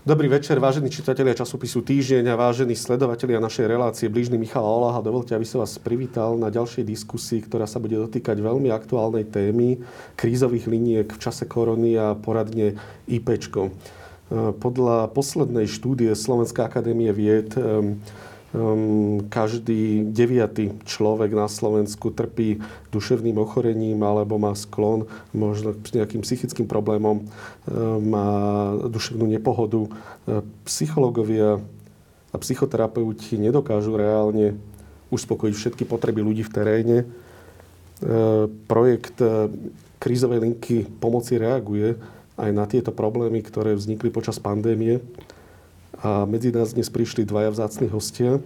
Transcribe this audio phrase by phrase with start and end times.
[0.00, 5.04] Dobrý večer, vážení čitatelia časopisu Týždeň a vážení sledovatelia našej relácie Blížny Michal Olaha.
[5.04, 9.84] Dovolte, aby som vás privítal na ďalšej diskusii, ktorá sa bude dotýkať veľmi aktuálnej témy
[10.16, 12.80] krízových liniek v čase korony a poradne.
[13.68, 13.72] E,
[14.56, 17.52] podľa poslednej štúdie Slovenská akadémie vied
[18.54, 22.62] um, každý deviatý človek na Slovensku trpí
[22.94, 27.28] duševným ochorením alebo má sklon možno k nejakým psychickým problémom, um,
[28.04, 28.30] má
[28.88, 29.86] duševnú nepohodu.
[29.86, 31.58] Uh, psychológovia
[32.30, 34.54] a psychoterapeuti nedokážu reálne
[35.10, 36.98] uspokojiť všetky potreby ľudí v teréne.
[38.70, 39.18] Projekt
[39.98, 41.98] krízovej linky pomoci reaguje
[42.38, 45.02] aj na tieto problémy, ktoré vznikli počas pandémie.
[46.00, 48.40] A medzi nás dnes prišli dvaja vzácni hostia.
[48.40, 48.42] E,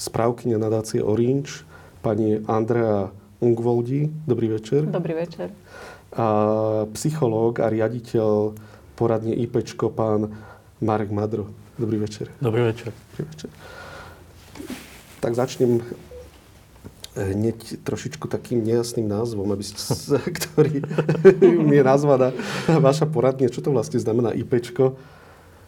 [0.00, 1.68] správkynia nadácie Orange,
[2.00, 3.12] pani Andrea
[3.44, 4.08] Ungvoldi.
[4.24, 4.88] Dobrý večer.
[4.88, 5.52] Dobrý večer.
[6.16, 6.26] A
[6.96, 8.56] psychológ a riaditeľ
[8.96, 10.32] poradne IPčko, pán
[10.80, 11.52] Marek Madro.
[11.76, 12.32] Dobrý večer.
[12.40, 12.96] Dobrý večer.
[13.12, 13.50] Dobrý večer.
[15.20, 15.84] Tak začnem
[17.14, 19.76] hneď trošičku takým nejasným názvom, aby ste,
[20.40, 20.88] ktorý
[21.68, 22.32] mi je nazvaná
[22.80, 23.52] vaša poradne.
[23.52, 24.96] Čo to vlastne znamená IPčko?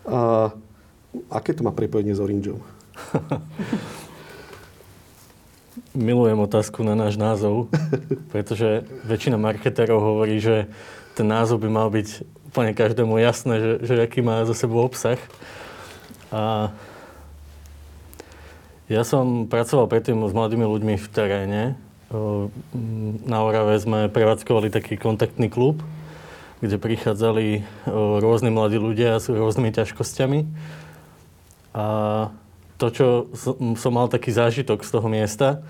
[0.06, 0.54] A
[1.30, 2.62] aké to má prepojenie s Orangeom?
[5.96, 7.68] Milujem otázku na náš názov,
[8.32, 10.70] pretože väčšina marketérov hovorí, že
[11.16, 15.20] ten názov by mal byť úplne každému jasné, že, že aký má za sebou obsah.
[16.32, 16.72] A
[18.86, 21.62] ja som pracoval predtým s mladými ľuďmi v teréne.
[23.26, 25.82] Na Orave sme prevádzkovali taký kontaktný klub,
[26.64, 27.66] kde prichádzali
[28.20, 30.40] rôzni mladí ľudia s rôznymi ťažkosťami.
[31.76, 31.86] A
[32.80, 33.06] to, čo
[33.76, 35.60] som mal taký zážitok z toho miesta,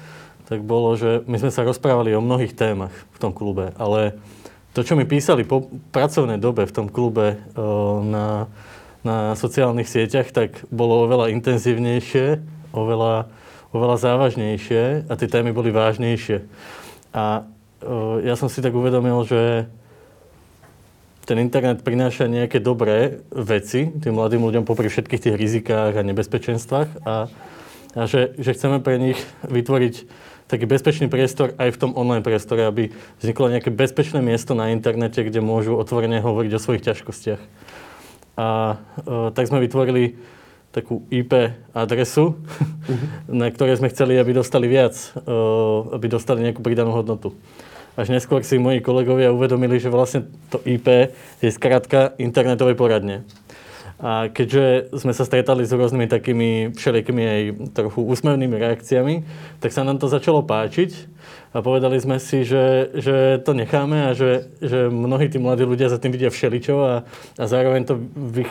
[0.47, 4.15] tak bolo, že my sme sa rozprávali o mnohých témach v tom klube, ale
[4.79, 7.41] to, čo mi písali po pracovnej dobe v tom klube
[8.07, 8.47] na,
[9.03, 12.45] na sociálnych sieťach, tak bolo oveľa intenzívnejšie,
[12.77, 13.27] oveľa,
[13.73, 16.45] oveľa závažnejšie a tie témy boli vážnejšie.
[17.17, 17.49] A
[18.23, 19.67] ja som si tak uvedomil, že
[21.27, 27.03] ten internet prináša nejaké dobré veci tým mladým ľuďom popri všetkých tých rizikách a nebezpečenstvách
[27.03, 27.27] a,
[27.99, 29.19] a že, že chceme pre nich
[29.51, 29.95] vytvoriť
[30.47, 35.19] taký bezpečný priestor aj v tom online priestore, aby vzniklo nejaké bezpečné miesto na internete,
[35.27, 37.43] kde môžu otvorene hovoriť o svojich ťažkostiach.
[38.39, 40.15] A e, tak sme vytvorili
[40.71, 42.99] takú IP adresu, uh-huh.
[43.43, 45.35] na ktorej sme chceli, aby dostali viac, e,
[45.91, 47.35] aby dostali nejakú pridanú hodnotu.
[47.97, 53.25] Až neskôr si moji kolegovia uvedomili, že vlastne to IP je skratka internetovej poradne.
[53.97, 57.43] A keďže sme sa stretali s rôznymi takými všelijakými aj
[57.73, 59.25] trochu úsmevnými reakciami,
[59.65, 61.09] tak sa nám to začalo páčiť
[61.57, 65.89] a povedali sme si, že, že to necháme a že, že mnohí tí mladí ľudia
[65.89, 66.95] za tým vidia všeličo a,
[67.41, 67.97] a zároveň to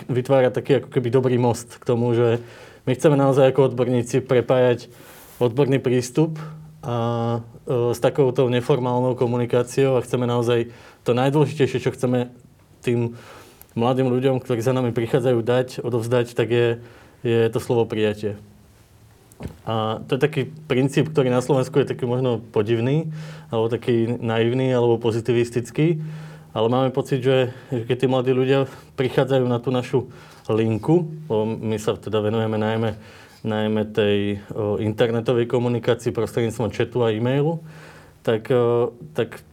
[0.09, 2.41] vytvára taký ako keby dobrý most k tomu, že
[2.89, 4.89] my chceme naozaj ako odborníci prepájať
[5.37, 6.41] odborný prístup
[6.85, 6.95] a
[7.65, 10.69] e, s takouto neformálnou komunikáciou a chceme naozaj
[11.01, 12.29] to najdôležitejšie, čo chceme
[12.85, 13.17] tým
[13.73, 16.67] mladým ľuďom, ktorí za nami prichádzajú dať, odovzdať, tak je,
[17.25, 18.37] je to slovo prijatie.
[19.67, 23.11] A to je taký princíp, ktorý na Slovensku je taký možno podivný,
[23.51, 25.99] alebo taký naivný, alebo pozitivistický.
[26.55, 30.07] Ale máme pocit, že, že keď tí mladí ľudia prichádzajú na tú našu
[30.47, 31.03] linku,
[31.59, 32.95] my sa teda venujeme najmä
[33.45, 34.41] najmä tej
[34.81, 37.61] internetovej komunikácii prostredníctvom chatu a e-mailu,
[38.25, 38.49] tak,
[39.13, 39.45] tak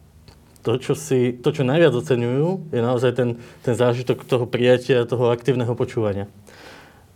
[0.63, 3.29] to, čo, si, to, čo najviac oceňujú, je naozaj ten,
[3.61, 6.25] ten zážitok toho prijatia, toho aktívneho počúvania.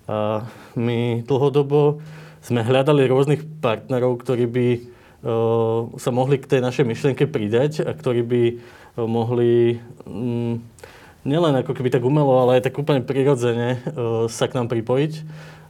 [0.06, 0.46] A
[0.76, 2.04] my dlhodobo
[2.44, 4.80] sme hľadali rôznych partnerov, ktorí by o,
[6.00, 8.56] sa mohli k tej našej myšlienke pridať a ktorí by o,
[9.08, 10.54] mohli mm,
[11.28, 15.14] nielen ako keby tak umelo, ale aj tak úplne prirodzene o, sa k nám pripojiť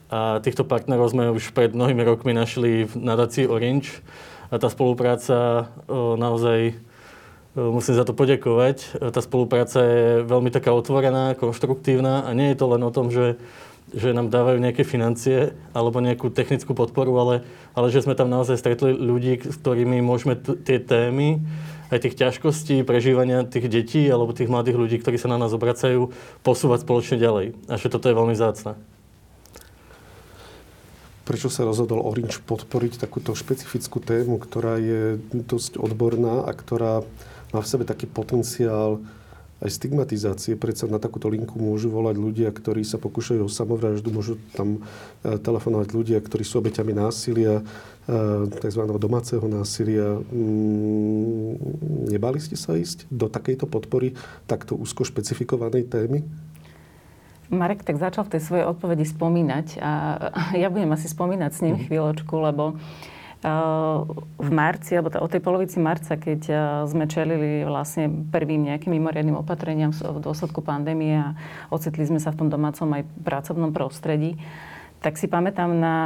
[0.08, 4.00] a týchto partnerov sme už pred mnohými rokmi našli v nadácii Orange.
[4.48, 6.72] A tá spolupráca naozaj,
[7.52, 12.66] musím za to poďakovať, tá spolupráca je veľmi taká otvorená, konštruktívna a nie je to
[12.72, 13.36] len o tom, že,
[13.92, 17.44] že nám dávajú nejaké financie alebo nejakú technickú podporu, ale,
[17.76, 21.44] ale že sme tam naozaj stretli ľudí, s ktorými môžeme t- tie témy,
[21.92, 26.16] aj tých ťažkostí, prežívania tých detí alebo tých mladých ľudí, ktorí sa na nás obracajú,
[26.40, 27.52] posúvať spoločne ďalej.
[27.68, 28.80] A že toto je veľmi zácne
[31.28, 37.04] prečo sa rozhodol Orange podporiť takúto špecifickú tému, ktorá je dosť odborná a ktorá
[37.52, 39.04] má v sebe taký potenciál
[39.58, 40.54] aj stigmatizácie.
[40.54, 44.80] Predsa na takúto linku môžu volať ľudia, ktorí sa pokúšajú o samovraždu, môžu tam
[45.20, 47.62] e, telefonovať ľudia, ktorí sú obeťami násilia, e,
[48.54, 48.82] tzv.
[48.86, 50.14] domáceho násilia.
[50.30, 51.58] Mm,
[52.08, 54.14] nebali ste sa ísť do takejto podpory
[54.46, 56.22] takto úzko špecifikovanej témy?
[57.48, 59.92] Marek tak začal v tej svojej odpovedi spomínať a
[60.56, 61.88] ja budem asi spomínať s ním mm-hmm.
[61.88, 62.76] chvíľočku, lebo
[64.34, 66.50] v marci, alebo od tej polovici marca, keď
[66.90, 71.38] sme čelili vlastne prvým nejakým mimoriadným opatreniam v dôsledku pandémie a
[71.70, 74.34] ocitli sme sa v tom domácom aj pracovnom prostredí,
[74.98, 75.96] tak si pamätám na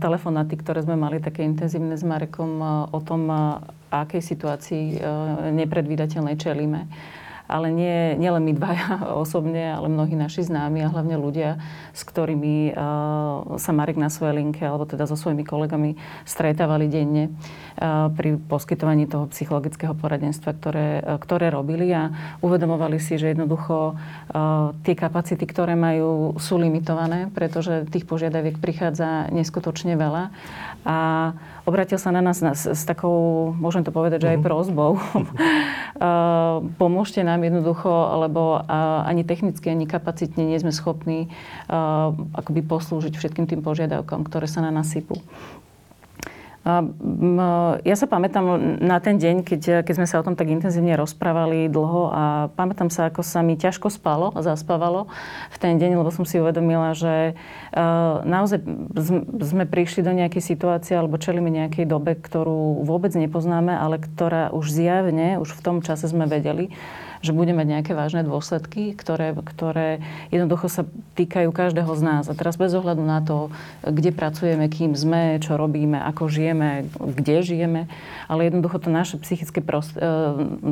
[0.00, 3.28] telefonáty, ktoré sme mali také intenzívne s Marekom o tom,
[3.92, 5.04] akej situácii
[5.52, 6.88] nepredvídateľnej čelíme
[7.48, 8.88] ale nie, nie len my dvaja
[9.24, 11.58] osobne, ale mnohí naši známi a hlavne ľudia,
[11.92, 17.32] s ktorými uh, sa Marek na svojej linke alebo teda so svojimi kolegami stretávali denne
[17.78, 22.10] uh, pri poskytovaní toho psychologického poradenstva, ktoré, uh, ktoré robili a
[22.40, 23.94] uvedomovali si, že jednoducho
[24.82, 30.32] tie kapacity, ktoré majú, sú limitované, pretože tých požiadaviek prichádza neskutočne veľa.
[30.82, 30.98] A
[31.64, 34.44] obratil sa na nás s, s takou, môžem to povedať, že aj mhm.
[34.44, 34.90] prozbou.
[36.80, 37.90] Pomôžte nám jednoducho,
[38.26, 38.62] lebo
[39.06, 41.30] ani technicky, ani kapacitne nie sme schopní
[42.34, 45.20] akoby poslúžiť všetkým tým požiadavkom, ktoré sa na nás sypú.
[47.82, 51.66] Ja sa pamätám na ten deň, keď, keď sme sa o tom tak intenzívne rozprávali
[51.66, 52.24] dlho a
[52.54, 55.10] pamätám sa, ako sa mi ťažko spalo a zaspávalo
[55.50, 57.34] v ten deň, lebo som si uvedomila, že
[58.22, 58.62] naozaj
[59.42, 64.70] sme prišli do nejakej situácie alebo čelíme nejakej dobe, ktorú vôbec nepoznáme, ale ktorá už
[64.70, 66.70] zjavne, už v tom čase sme vedeli,
[67.22, 70.02] že bude mať nejaké vážne dôsledky, ktoré, ktoré
[70.34, 70.82] jednoducho sa
[71.14, 72.24] týkajú každého z nás.
[72.26, 73.54] A teraz bez ohľadu na to,
[73.86, 77.82] kde pracujeme, kým sme, čo robíme, ako žijeme, kde žijeme,
[78.26, 80.02] ale jednoducho to naše psychické prost- e,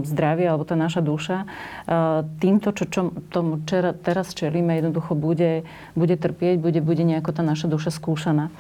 [0.03, 1.47] zdravie alebo tá naša duša e,
[2.43, 3.01] týmto, čo, čo
[3.31, 5.63] tomu čera, teraz čelíme, jednoducho bude,
[5.95, 8.51] bude trpieť, bude, bude nejako tá naša duša skúšaná.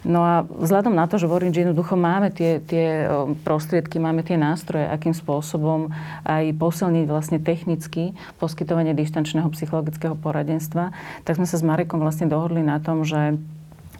[0.00, 3.04] No a vzhľadom na to, že v Orange jednoducho máme tie, tie
[3.44, 5.92] prostriedky, máme tie nástroje, akým spôsobom
[6.24, 10.96] aj posilniť vlastne technicky poskytovanie dištančného psychologického poradenstva,
[11.28, 13.36] tak sme sa s Marekom vlastne dohodli na tom, že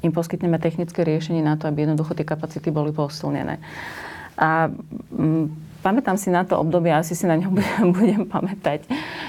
[0.01, 3.61] im poskytneme technické riešenie na to, aby jednoducho tie kapacity boli posilnené.
[4.41, 4.73] A
[5.81, 7.51] pamätám si na to obdobie, asi si na ňo
[7.97, 8.87] budem, pamätať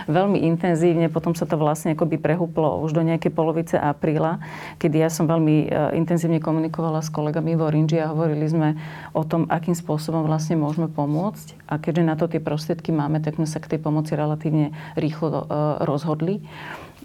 [0.07, 1.07] veľmi intenzívne.
[1.07, 4.43] Potom sa to vlastne akoby prehúplo už do nejakej polovice apríla,
[4.77, 8.75] kedy ja som veľmi e, intenzívne komunikovala s kolegami v Orange a hovorili sme
[9.15, 11.57] o tom, akým spôsobom vlastne môžeme pomôcť.
[11.71, 15.27] A keďže na to tie prostriedky máme, tak sme sa k tej pomoci relatívne rýchlo
[15.31, 15.43] e,
[15.87, 16.43] rozhodli.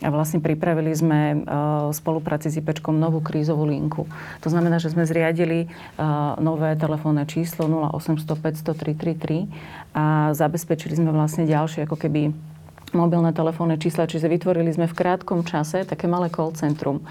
[0.05, 1.41] A vlastne pripravili sme
[1.89, 4.05] v spolupráci s IPčkom novú krízovú linku.
[4.45, 5.73] To znamená, že sme zriadili
[6.37, 7.65] nové telefónne číslo
[7.97, 12.29] 0800 500 333 a zabezpečili sme vlastne ďalšie ako keby
[12.93, 17.03] mobilné telefónne čísla, čiže vytvorili sme v krátkom čase také malé call centrum.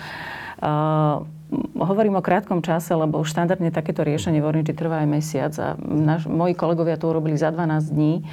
[0.62, 1.28] Uh,
[1.76, 5.76] hovorím o krátkom čase, lebo už štandardne takéto riešenie v Orange trvá aj mesiac a
[5.82, 8.24] naš, moji kolegovia to urobili za 12 dní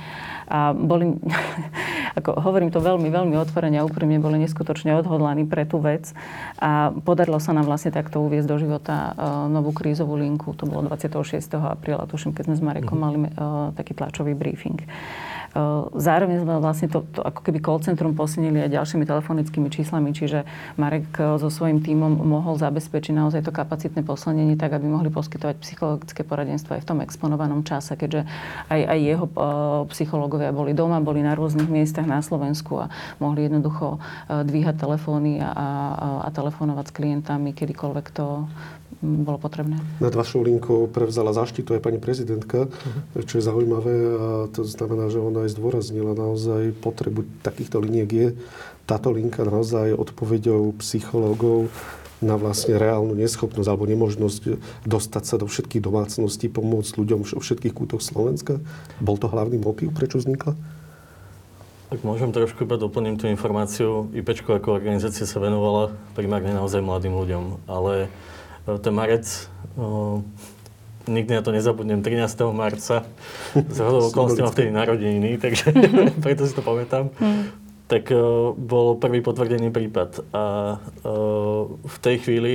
[0.53, 1.17] a boli,
[2.19, 6.13] ako hovorím to veľmi, veľmi otvorene a úprimne, boli neskutočne odhodlaní pre tú vec
[6.61, 10.53] a podarilo sa nám vlastne takto uviezť do života uh, novú krízovú linku.
[10.61, 11.57] To bolo 26.
[11.57, 13.03] apríla, tuším, keď sme s Marekom mhm.
[13.03, 13.29] mali uh,
[13.73, 14.81] taký tlačový briefing.
[15.93, 20.49] Zároveň sme vlastne to, to ako keby call centrum posilnili aj ďalšími telefonickými číslami, čiže
[20.81, 26.25] Marek so svojím tímom mohol zabezpečiť naozaj to kapacitné poslenenie tak, aby mohli poskytovať psychologické
[26.25, 28.25] poradenstvo aj v tom exponovanom čase, keďže
[28.73, 29.27] aj, aj jeho
[29.93, 32.91] psychológovia boli doma, boli na rôznych miestach na Slovensku a
[33.21, 34.01] mohli jednoducho
[34.33, 35.69] dvíhať telefóny a, a,
[36.25, 38.49] a telefonovať s klientami, kedykoľvek to
[39.03, 39.83] bolo potrebné.
[39.99, 43.27] Nad vašou linkou prevzala zaštitu aj pani prezidentka, uh-huh.
[43.27, 48.29] čo je zaujímavé a to znamená, že ona aj zdôraznila naozaj potrebu takýchto liniek je
[48.87, 51.71] táto linka naozaj odpovedou psychológov
[52.23, 57.75] na vlastne reálnu neschopnosť alebo nemožnosť dostať sa do všetkých domácností, pomôcť ľuďom vo všetkých
[57.75, 58.63] kútoch Slovenska?
[59.03, 60.55] Bol to hlavný motív, prečo vznikla?
[61.91, 64.09] Tak môžem trošku iba doplniť tú informáciu.
[64.17, 68.09] IPčko ako organizácia sa venovala primárne naozaj mladým ľuďom, ale
[68.67, 69.27] ten marec,
[69.77, 70.23] o,
[71.09, 72.41] nikdy na to nezabudnem, 13.
[72.53, 73.03] marca,
[73.55, 75.73] z hodou okolností mám vtedy narodeniny, takže
[76.25, 77.11] preto si to pamätám.
[77.19, 77.51] Hmm.
[77.91, 80.33] Tak o, bol prvý potvrdený prípad.
[80.33, 80.43] A
[81.03, 82.55] o, v tej chvíli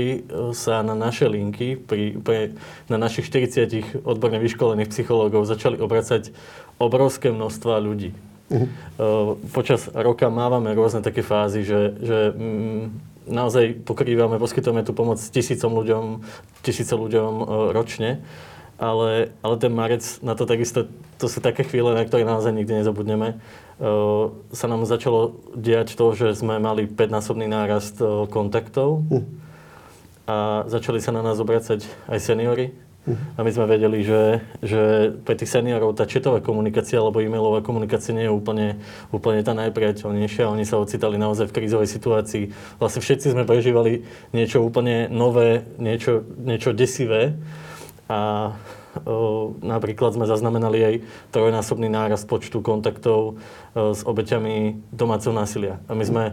[0.56, 2.56] sa na naše linky, pri, pre,
[2.88, 6.32] na našich 40 odborne vyškolených psychológov začali obracať
[6.80, 8.16] obrovské množstva ľudí.
[8.48, 9.36] Uh-huh.
[9.52, 15.72] Počas roka mávame rôzne také fázy, že, že mm, naozaj pokrývame, poskytujeme tú pomoc tisícom
[15.72, 16.25] ľuďom,
[16.63, 18.24] tisíce ľuďom e, ročne.
[18.77, 20.86] Ale, ale ten marec, na to takisto,
[21.17, 23.41] to sú také chvíle, na ktoré naozaj nikdy nezabudneme.
[23.81, 29.01] Uh, sa nám začalo diať to, že sme mali 5-násobný nárast uh, kontaktov
[30.29, 32.77] a začali sa na nás obracať aj seniory,
[33.08, 38.12] A my sme vedeli, že, že pre tých seniorov tá četová komunikácia alebo e-mailová komunikácia
[38.12, 38.84] nie je úplne,
[39.16, 40.52] úplne tá najpriateľnejšia.
[40.52, 42.52] Oni sa ocitali naozaj v krízovej situácii.
[42.84, 44.04] Vlastne všetci sme prežívali
[44.36, 47.40] niečo úplne nové, niečo, niečo desivé.
[48.12, 48.52] A
[49.62, 50.96] napríklad sme zaznamenali aj
[51.30, 53.38] trojnásobný nárast počtu kontaktov
[53.78, 55.78] s obeťami domáceho násilia.
[55.86, 56.24] A my sme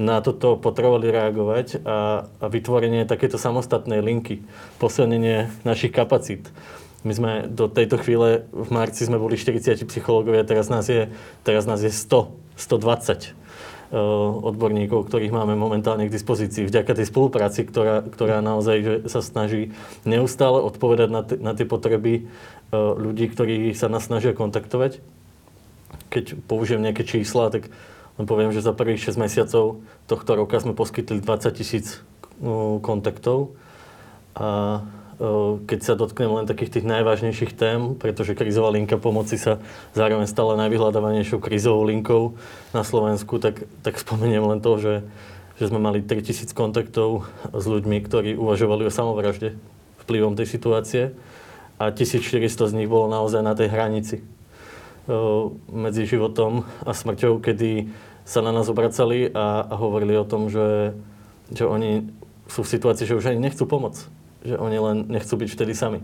[0.00, 4.40] na toto potrebovali reagovať a, a vytvorenie takéto samostatnej linky,
[4.80, 6.48] posilnenie našich kapacít.
[7.04, 11.12] My sme do tejto chvíle, v marci sme boli 40 psychológovia, teraz nás je,
[11.44, 13.36] teraz nás je 100, 120
[14.46, 16.62] odborníkov, ktorých máme momentálne k dispozícii.
[16.62, 19.74] Vďaka tej spolupráci, ktorá, ktorá naozaj že sa snaží
[20.06, 22.30] neustále odpovedať na, t- na tie potreby
[22.70, 25.02] ľudí, ktorí sa nás snažia kontaktovať.
[26.06, 27.66] Keď použijem nejaké čísla, tak
[28.20, 32.04] len poviem, že za prvých 6 mesiacov tohto roka sme poskytli 20 tisíc
[32.36, 33.56] no, kontaktov.
[34.36, 34.84] A
[35.64, 39.56] keď sa dotknem len takých tých najvážnejších tém, pretože krizová linka pomoci sa
[39.96, 42.36] zároveň stala najvyhľadávanejšou krizovou linkou
[42.76, 44.94] na Slovensku, tak, tak spomeniem len to, že,
[45.56, 49.56] že sme mali 3000 kontaktov s ľuďmi, ktorí uvažovali o samovražde
[50.04, 51.02] vplyvom tej situácie
[51.76, 54.24] a 1400 z nich bolo naozaj na tej hranici
[55.68, 57.88] medzi životom a smrťou, kedy
[58.30, 60.94] sa na nás obracali a, a hovorili o tom, že,
[61.50, 62.06] že oni
[62.46, 63.98] sú v situácii, že už ani nechcú pomoc.
[64.46, 65.98] Že oni len nechcú byť vtedy sami.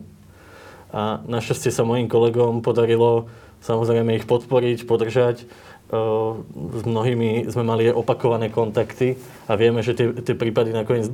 [0.91, 3.31] A našťastie sa mojim kolegom podarilo
[3.63, 5.47] samozrejme ich podporiť, podržať.
[5.87, 9.15] S mnohými sme mali opakované kontakty
[9.47, 11.07] a vieme, že tie, tie prípady nakoniec,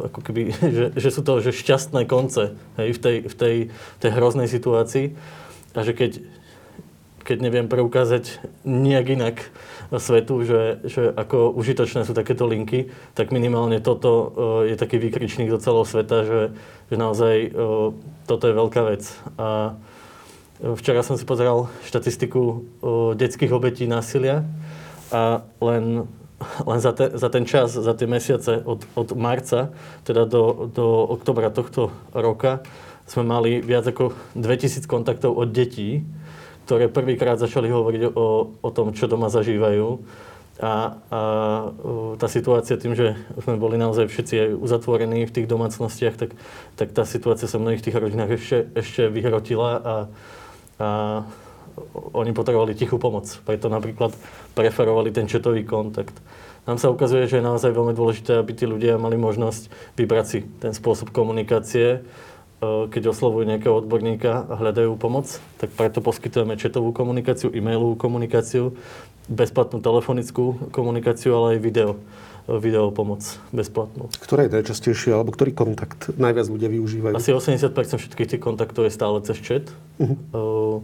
[0.00, 3.56] ako keby, že, že sú to že šťastné konce hej, v, tej, v tej,
[4.00, 5.12] tej hroznej situácii.
[5.76, 6.24] A že keď,
[7.28, 9.36] keď neviem preukázať nejak inak
[9.92, 14.28] svetu, že, že ako užitočné sú takéto linky, tak minimálne toto uh,
[14.64, 16.40] je taký výkričník do celého sveta, že,
[16.88, 17.92] že naozaj uh,
[18.24, 19.04] toto je veľká vec.
[19.36, 22.64] A uh, včera som si pozeral štatistiku
[23.12, 24.48] detských obetí násilia
[25.12, 26.08] a len
[26.70, 29.74] len za, te, za ten čas, za tie mesiace od, od marca,
[30.06, 32.62] teda do, do oktobra tohto roka,
[33.10, 36.06] sme mali viac ako 2000 kontaktov od detí,
[36.68, 40.04] ktoré prvýkrát začali hovoriť o, o tom, čo doma zažívajú.
[40.60, 41.20] A, a
[42.20, 46.36] tá situácia tým, že sme boli naozaj všetci aj uzatvorení v tých domácnostiach, tak,
[46.76, 49.94] tak tá situácia sa v mnohých tých rodinách ešte, ešte vyhrotila a,
[50.76, 50.88] a
[52.12, 53.32] oni potrebovali tichú pomoc.
[53.48, 54.12] Preto napríklad
[54.52, 56.20] preferovali ten četový kontakt.
[56.68, 60.44] Nám sa ukazuje, že je naozaj veľmi dôležité, aby tí ľudia mali možnosť vybrať si
[60.60, 62.27] ten spôsob komunikácie, E,
[62.58, 68.74] keď oslovujú nejakého odborníka a hľadajú pomoc, tak preto poskytujeme četovú komunikáciu, e-mailovú komunikáciu,
[69.30, 71.90] bezplatnú telefonickú komunikáciu, ale aj video
[72.50, 73.22] e, video pomoc
[73.54, 74.10] bezplatnú.
[74.18, 77.14] Ktorá je najčastejšia, alebo ktorý kontakt najviac ľudia využívajú?
[77.14, 79.70] Asi 80% všetkých tých kontaktov je stále cez chat.
[80.02, 80.82] Uh-huh.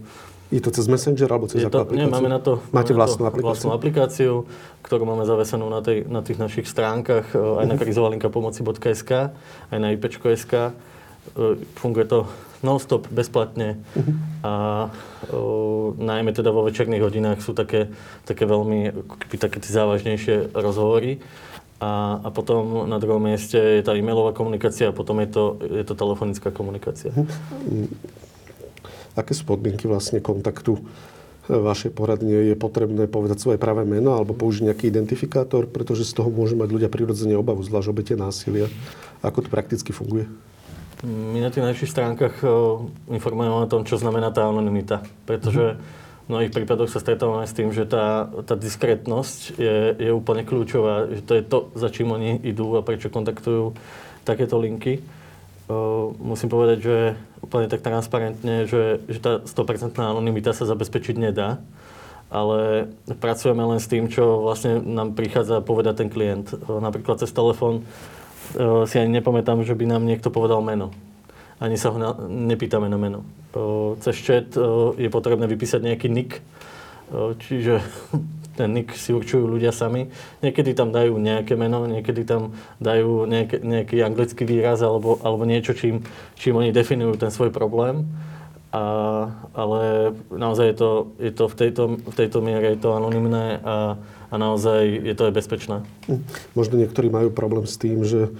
[0.53, 1.97] Je to cez Messenger alebo cez to, aplikáciu?
[1.97, 3.49] Nie, máme na to, Máte máme vlastnú to aplikáciu?
[3.49, 4.31] Vlastnú aplikáciu,
[4.85, 7.65] ktorú máme zavesenú na, tej, na tých našich stránkach, uh-huh.
[7.65, 9.11] aj na krizovalinka pomoci.sk,
[9.73, 10.94] aj na ipečko.sk E,
[11.79, 12.29] funguje to
[12.65, 14.13] non-stop, bezplatne uh-huh.
[14.41, 14.53] a
[15.29, 17.93] o, najmä teda vo večerných hodinách sú také,
[18.25, 18.89] také veľmi,
[19.37, 21.21] také tie závažnejšie rozhovory.
[21.77, 25.83] A, a potom na druhom mieste je tá e-mailová komunikácia a potom je to, je
[25.83, 27.13] to telefonická komunikácia.
[27.13, 27.91] Uh-huh.
[29.13, 30.79] Aké sú podmienky vlastne kontaktu
[31.45, 32.49] vašej poradne?
[32.49, 36.69] Je potrebné povedať svoje pravé meno alebo použiť nejaký identifikátor, pretože z toho môžu mať
[36.73, 38.71] ľudia prirodzene obavu, zvlášť obete násilia.
[39.21, 40.25] Ako to prakticky funguje?
[41.03, 42.49] My na tých našich stránkach eh,
[43.11, 45.03] informujeme o tom, čo znamená tá anonimita.
[45.27, 45.75] Pretože
[46.25, 51.11] v mnohých prípadoch sa stretávame s tým, že tá, tá diskrétnosť je, je úplne kľúčová.
[51.11, 53.77] Že to je to, za čím oni idú a prečo kontaktujú
[54.25, 55.05] takéto linky.
[55.65, 56.97] Uh, musím povedať, že
[57.41, 61.61] úplne tak transparentne, že, že tá 100% anonimita sa zabezpečiť nedá,
[62.29, 66.53] ale pracujeme len s tým, čo vlastne nám prichádza povedať ten klient.
[66.53, 67.85] Uh, napríklad cez telefón
[68.87, 70.95] si ani nepamätám, že by nám niekto povedal meno.
[71.59, 73.23] Ani sa ho na, nepýtame na meno.
[74.03, 76.43] Cez chat uh, je potrebné vypísať nejaký nick,
[77.11, 77.79] uh, čiže
[78.59, 80.11] ten nick si určujú ľudia sami.
[80.43, 85.71] Niekedy tam dajú nejaké meno, niekedy tam dajú nejaké, nejaký anglický výraz alebo, alebo niečo,
[85.71, 86.03] čím,
[86.35, 88.03] čím oni definujú ten svoj problém.
[88.75, 88.83] A,
[89.55, 93.95] ale naozaj je to, je to v, tejto, v tejto miere je to anonimné a,
[94.35, 95.77] a naozaj je to aj bezpečné.
[96.11, 96.19] Hm.
[96.59, 98.35] Možno niektorí majú problém s tým, že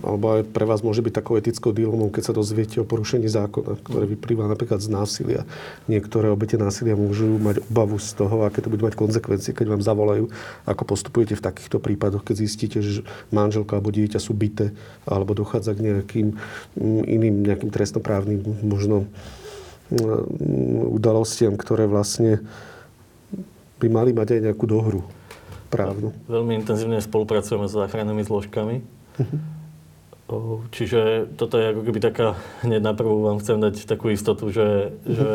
[0.00, 3.76] alebo aj pre vás môže byť takou etickou dilomou, keď sa dozviete o porušení zákona,
[3.84, 5.44] ktoré vyplýva napríklad z násilia.
[5.92, 9.82] Niektoré obete násilia môžu mať obavu z toho, aké to bude mať konsekvencie, keď vám
[9.84, 10.32] zavolajú,
[10.64, 14.72] ako postupujete v takýchto prípadoch, keď zistíte, že manželka alebo dieťa sú bité,
[15.04, 19.04] alebo dochádza k nejakým mm, iným nejakým trestnoprávnym možno
[19.92, 22.40] mm, udalostiam, ktoré vlastne
[23.78, 25.02] by mali mať aj nejakú dohru
[25.70, 26.12] právnu.
[26.26, 28.82] Veľmi intenzívne spolupracujeme s záchrannými zložkami.
[29.18, 29.58] Uh-huh
[30.76, 34.92] Čiže toto je ako keby taká, hneď na prvú vám chcem dať takú istotu, že,
[34.92, 35.14] mm-hmm.
[35.16, 35.30] že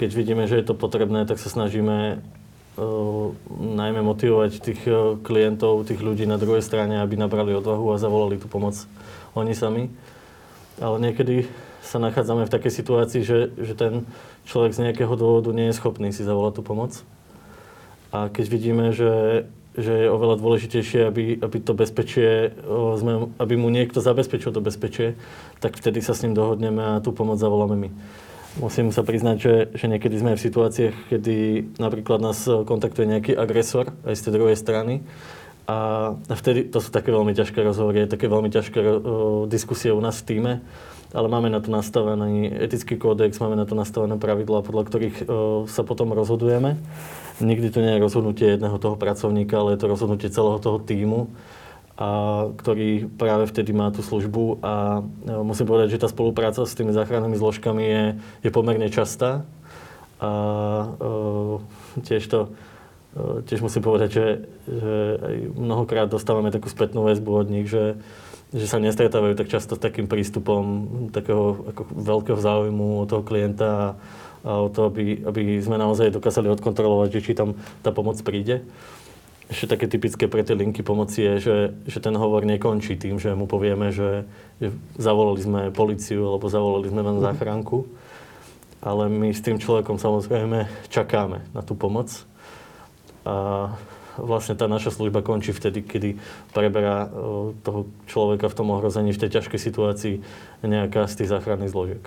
[0.00, 3.28] keď vidíme, že je to potrebné, tak sa snažíme uh,
[3.60, 8.40] najmä motivovať tých uh, klientov, tých ľudí na druhej strane, aby nabrali odvahu a zavolali
[8.40, 8.72] tú pomoc
[9.36, 9.92] oni sami.
[10.80, 11.44] Ale niekedy
[11.84, 14.08] sa nachádzame v takej situácii, že, že ten
[14.46, 17.02] človek z nejakého dôvodu nie je schopný si zavolať tú pomoc.
[18.14, 19.44] A keď vidíme, že
[19.76, 22.48] že je oveľa dôležitejšie, aby, aby to bezpečie,
[23.36, 25.20] aby mu niekto zabezpečil to bezpečie,
[25.60, 27.90] tak vtedy sa s ním dohodneme a tú pomoc zavoláme my.
[28.56, 31.36] Musím sa priznať, že, že niekedy sme v situáciách, kedy
[31.76, 35.04] napríklad nás kontaktuje nejaký agresor aj z tej druhej strany
[35.66, 38.92] a vtedy to sú také veľmi ťažké rozhovory, také veľmi ťažké o,
[39.50, 40.52] diskusie u nás v týme,
[41.10, 45.26] ale máme na to nastavený etický kódex, máme na to nastavené pravidlá, podľa ktorých o,
[45.66, 46.78] sa potom rozhodujeme.
[47.42, 51.34] Nikdy to nie je rozhodnutie jedného toho pracovníka, ale je to rozhodnutie celého toho týmu,
[51.98, 54.62] a, ktorý práve vtedy má tú službu.
[54.62, 58.02] A a musím povedať, že tá spolupráca s tými záchrannými zložkami je,
[58.46, 59.42] je pomerne častá.
[60.16, 60.30] A
[60.96, 62.54] e, tiež to
[63.16, 64.26] tiež musím povedať, že,
[64.68, 64.94] že
[65.24, 67.96] aj mnohokrát dostávame takú spätnú väzbu od nich, že,
[68.52, 70.62] že sa nestretávajú tak často s takým prístupom
[71.10, 73.88] takého ako veľkého záujmu od toho klienta a,
[74.44, 78.60] a o to, aby, aby sme naozaj dokázali odkontrolovať, že či tam tá pomoc príde.
[79.46, 81.56] Ešte také typické pre tie linky pomoci je, že,
[81.86, 84.26] že ten hovor nekončí tým, že mu povieme, že,
[84.58, 87.24] že zavolali sme policiu alebo zavolali sme len mhm.
[87.24, 87.88] záchranku.
[88.84, 92.12] Ale my s tým človekom samozrejme čakáme na tú pomoc.
[93.26, 93.34] A
[94.16, 96.16] vlastne tá naša služba končí vtedy, kedy
[96.56, 97.10] preberá
[97.66, 100.14] toho človeka v tom ohrození, v tej ťažkej situácii
[100.64, 102.04] nejaká z tých záchranných zložiek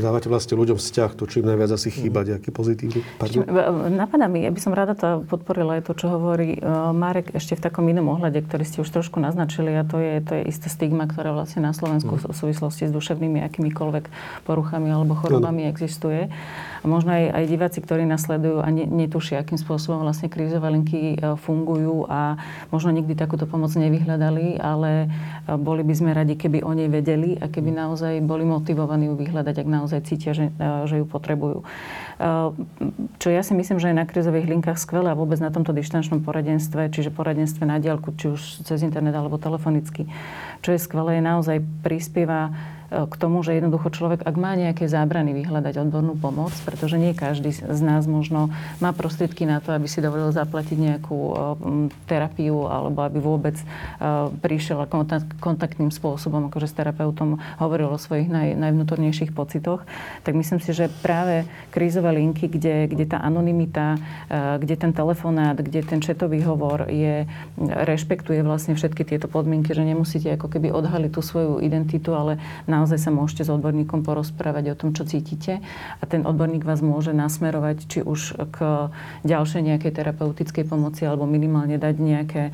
[0.00, 3.06] dávate vlastne ľuďom vzťah, to čím najviac asi chýba, nejaký pozitívny.
[3.18, 3.46] Pardon?
[3.94, 6.58] Napadá mi, ja by som rada to podporila aj to, čo hovorí
[6.94, 10.32] Marek ešte v takom inom ohľade, ktorý ste už trošku naznačili a to je, to
[10.40, 12.30] je isté stigma, ktoré vlastne na Slovensku mm.
[12.30, 14.10] v súvislosti s duševnými akýmikoľvek
[14.42, 15.70] poruchami alebo chorobami no.
[15.70, 16.26] existuje.
[16.84, 21.32] A možno aj, aj diváci, ktorí nasledujú a netušia, akým spôsobom vlastne krízové linky e,
[21.40, 22.36] fungujú a
[22.68, 25.08] možno nikdy takúto pomoc nevyhľadali, ale
[25.48, 29.16] e, boli by sme radi, keby o nej vedeli a keby naozaj boli motivovaní ju
[29.16, 31.64] vyhľadať, ak naozaj cítia, že, e, že ju potrebujú.
[33.18, 36.22] Čo ja si myslím, že je na krízových linkách skvelé a vôbec na tomto dištančnom
[36.22, 40.06] poradenstve, čiže poradenstve na diálku, či už cez internet alebo telefonicky,
[40.62, 42.54] čo je skvelé, je naozaj prispieva
[42.94, 47.50] k tomu, že jednoducho človek, ak má nejaké zábrany, vyhľadať odbornú pomoc, pretože nie každý
[47.50, 51.18] z nás možno má prostriedky na to, aby si dovolil zaplatiť nejakú
[52.06, 53.58] terapiu alebo aby vôbec
[54.38, 54.86] prišiel
[55.42, 59.82] kontaktným spôsobom, akože s terapeutom hovoril o svojich naj, najvnútornejších pocitoch,
[60.22, 63.98] tak myslím si, že práve krízové linky, kde, kde tá anonimita,
[64.62, 67.26] kde ten telefonát, kde ten četový hovor je,
[67.58, 72.83] rešpektuje vlastne všetky tieto podmienky, že nemusíte ako keby odhaliť tú svoju identitu, ale na
[72.84, 75.64] naozaj sa môžete s odborníkom porozprávať o tom, čo cítite
[75.98, 78.92] a ten odborník vás môže nasmerovať či už k
[79.24, 82.52] ďalšej nejakej terapeutickej pomoci alebo minimálne dať nejaké,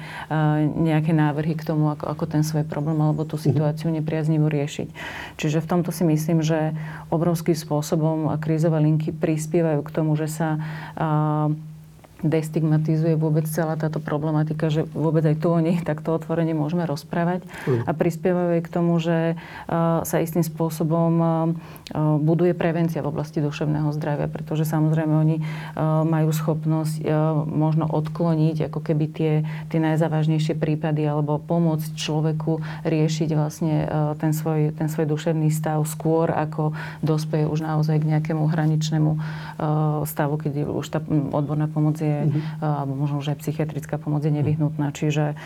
[0.78, 4.94] nejaké návrhy k tomu, ako, ako ten svoj problém alebo tú situáciu nepriaznivo riešiť.
[5.34, 6.78] Čiže v tomto si myslím, že
[7.10, 10.62] obrovským spôsobom krízové linky prispievajú k tomu, že sa
[12.20, 17.44] destigmatizuje vôbec celá táto problematika, že vôbec aj tu o nich takto otvorene môžeme rozprávať
[17.44, 17.88] mm.
[17.88, 19.40] a prispievajú aj k tomu, že
[20.04, 21.12] sa istým spôsobom
[22.22, 25.37] buduje prevencia v oblasti duševného zdravia, pretože samozrejme oni
[26.06, 27.02] majú schopnosť
[27.48, 29.33] možno odkloniť ako keby tie,
[29.72, 33.88] tie najzávažnejšie prípady alebo pomôcť človeku riešiť vlastne
[34.20, 39.11] ten svoj, ten svoj duševný stav skôr, ako dospeje už naozaj k nejakému hraničnému
[40.06, 41.00] stavu, keď už tá
[41.35, 42.59] odborná pomoc je je, mm-hmm.
[42.59, 44.90] alebo možno už aj psychiatrická pomoc je nevyhnutná.
[44.90, 45.38] Čiže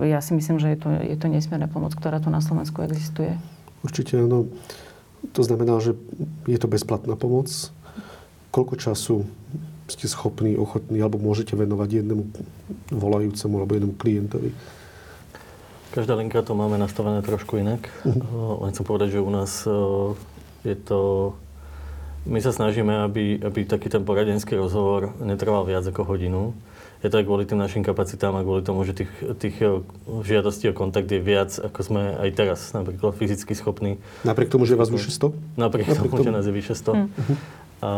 [0.00, 3.36] ja si myslím, že je to, je to nesmierna pomoc, ktorá tu na Slovensku existuje.
[3.84, 4.48] Určite áno.
[5.36, 5.94] To znamená, že
[6.48, 7.52] je to bezplatná pomoc.
[8.50, 9.16] Koľko času
[9.86, 12.24] ste schopní, ochotní alebo môžete venovať jednému
[12.90, 14.50] volajúcemu alebo jednému klientovi?
[15.92, 17.84] Každá linka to máme nastavené trošku inak.
[18.00, 18.64] Uh-huh.
[18.64, 19.68] Len chcem povedať, že u nás
[20.64, 21.32] je to
[22.22, 26.54] my sa snažíme, aby, aby taký ten poradenský rozhovor netrval viac ako hodinu.
[27.02, 29.10] je to aj kvôli tým našim kapacitám a kvôli tomu, že tých,
[29.42, 29.82] tých e,
[30.22, 33.98] žiadostí o kontakt je viac, ako sme aj teraz napríklad fyzicky schopní.
[34.22, 35.58] Napriek tomu, že vás vyše 100?
[35.58, 36.94] Napriek, napriek tomu, tomu, že nás je vyše 100.
[36.94, 37.08] Mm.
[37.82, 37.90] A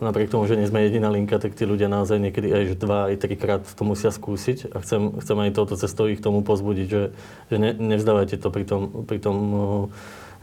[0.00, 3.20] napriek tomu, že nie sme jediná linka, tak tí ľudia naozaj niekedy aj dva, aj
[3.20, 4.72] trikrát to musia skúsiť.
[4.72, 7.02] A chcem, chcem aj touto cestou ich tomu pozbudiť, že,
[7.52, 9.62] že ne, nevzdávajte to pri tom, pri tom uh,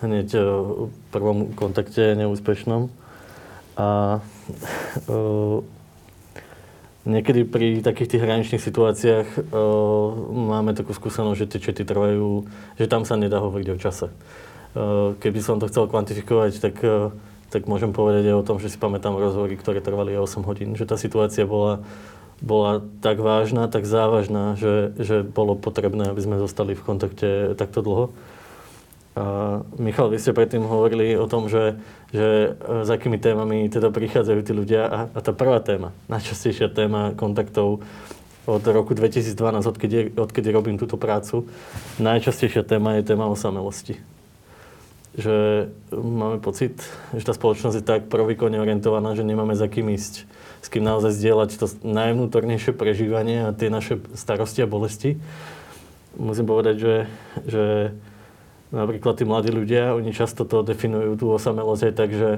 [0.06, 2.94] hneď uh, prvom kontakte neúspešnom.
[3.76, 4.20] A
[5.12, 5.60] uh,
[7.06, 12.50] Niekedy pri takých tých hraničných situáciách uh, máme takú skúsenosť, že tie čety trvajú,
[12.82, 14.10] že tam sa nedá hovoriť o čase.
[14.74, 17.14] Uh, keby som to chcel kvantifikovať, tak, uh,
[17.54, 20.74] tak môžem povedať aj o tom, že si pamätám rozhovory, ktoré trvali aj 8 hodín.
[20.74, 21.86] Že tá situácia bola,
[22.42, 27.86] bola tak vážna, tak závažná, že, že bolo potrebné, aby sme zostali v kontakte takto
[27.86, 28.18] dlho.
[29.80, 31.80] Michal, vy ste predtým hovorili o tom, že,
[32.12, 36.68] že e, s akými témami teda prichádzajú tí ľudia a, a tá prvá téma, najčastejšia
[36.68, 37.80] téma kontaktov
[38.44, 39.40] od roku 2012,
[39.72, 41.48] odkedy, odkedy robím túto prácu,
[41.96, 44.04] najčastejšia téma je téma osamelosti.
[45.16, 46.76] Že máme pocit,
[47.16, 50.28] že tá spoločnosť je tak provýkonne orientovaná, že nemáme za kým ísť,
[50.60, 55.16] s kým naozaj zdieľať to najvnútornejšie prežívanie a tie naše starosti a bolesti.
[56.20, 56.96] Musím povedať, že,
[57.48, 57.64] že
[58.74, 62.32] napríklad tí mladí ľudia, oni často to definujú, tú osamelosť aj tak, že,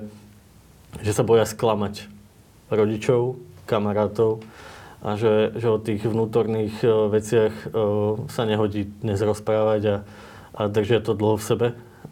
[1.04, 2.08] že sa boja sklamať
[2.68, 4.44] rodičov, kamarátov
[5.04, 9.96] a že, že o tých vnútorných uh, veciach uh, sa nehodí dnes rozprávať a,
[10.58, 11.68] a držia to dlho v sebe.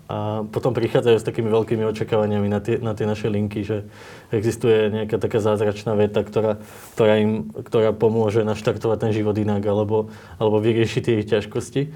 [0.05, 3.89] A potom prichádzajú s takými veľkými očakávaniami na tie, na tie naše linky, že
[4.29, 6.61] existuje nejaká taká zázračná veta, ktorá,
[6.93, 11.89] ktorá im ktorá pomôže naštartovať ten život inak alebo, alebo vyriešiť tie ich ťažkosti.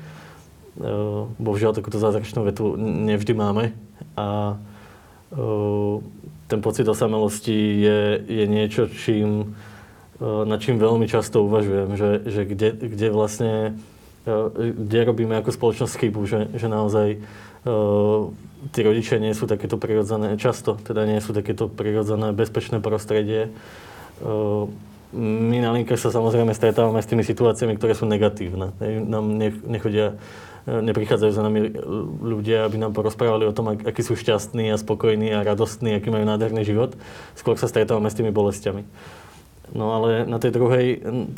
[0.79, 3.75] Eh, bohužiaľ takúto zázračnú vetu nevždy máme
[4.15, 4.55] a
[5.35, 5.95] eh,
[6.47, 9.59] ten pocit osamelosti je, je niečo, čím,
[10.23, 13.75] eh, nad čím veľmi často uvažujem, že, že kde, kde vlastne,
[14.55, 17.17] kde robíme ako spoločnosť chybu, že, že naozaj
[18.71, 23.49] tí rodičia nie sú takéto prirodzené, často teda nie sú takéto prirodzené bezpečné prostredie.
[25.15, 28.75] My na linke sa samozrejme stretávame s tými situáciami, ktoré sú negatívne.
[29.07, 29.25] Nám
[29.65, 30.19] nechodia
[30.67, 31.71] neprichádzajú za nami
[32.23, 36.11] ľudia, aby nám porozprávali o tom, ak, akí sú šťastní a spokojní a radostní, aký
[36.11, 36.97] majú nádherný život.
[37.37, 38.83] Skôr sa stretávame s tými bolestiami.
[39.69, 40.85] No ale na tej druhej,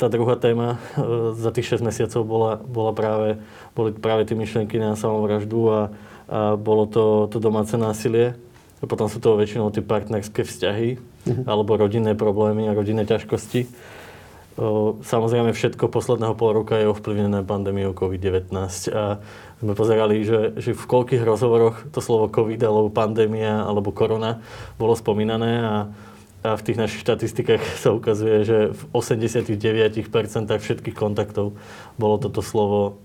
[0.00, 3.36] tá druhá téma e, za tých 6 mesiacov bola, bola práve,
[3.76, 5.80] boli práve tie myšlienky na samovraždu a,
[6.32, 8.32] a bolo to, to domáce násilie.
[8.80, 11.44] A potom sú to väčšinou tie partnerské vzťahy mm-hmm.
[11.46, 13.68] alebo rodinné problémy a rodinné ťažkosti.
[15.02, 18.52] Samozrejme všetko posledného pol roka je ovplyvnené pandémiou COVID-19
[18.92, 19.16] a
[19.64, 24.44] sme pozerali, že, že v koľkých rozhovoroch to slovo COVID alebo pandémia alebo korona
[24.76, 25.74] bolo spomínané a,
[26.44, 29.48] a v tých našich štatistikách sa ukazuje, že v 89%
[30.52, 31.56] všetkých kontaktov
[31.96, 33.00] bolo toto slovo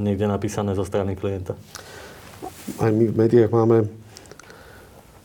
[0.00, 1.58] niekde napísané zo strany klienta.
[2.80, 3.84] Aj my v médiách máme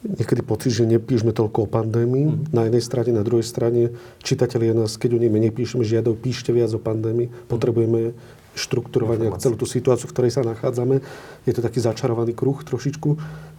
[0.02, 2.26] niekedy pocit, že nepíšeme toľko o pandémii.
[2.26, 2.38] Mm.
[2.54, 3.94] Na jednej strane, na druhej strane
[4.26, 7.30] čitatelia nás, keď o nej menej píšeme, žiadajú, píšte viac o pandémii.
[7.50, 8.18] Potrebujeme
[8.54, 11.00] štrukturovania celú tú situáciu, v ktorej sa nachádzame.
[11.48, 13.10] Je to taký začarovaný kruh trošičku.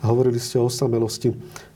[0.05, 1.33] Hovorili ste o osamelosti.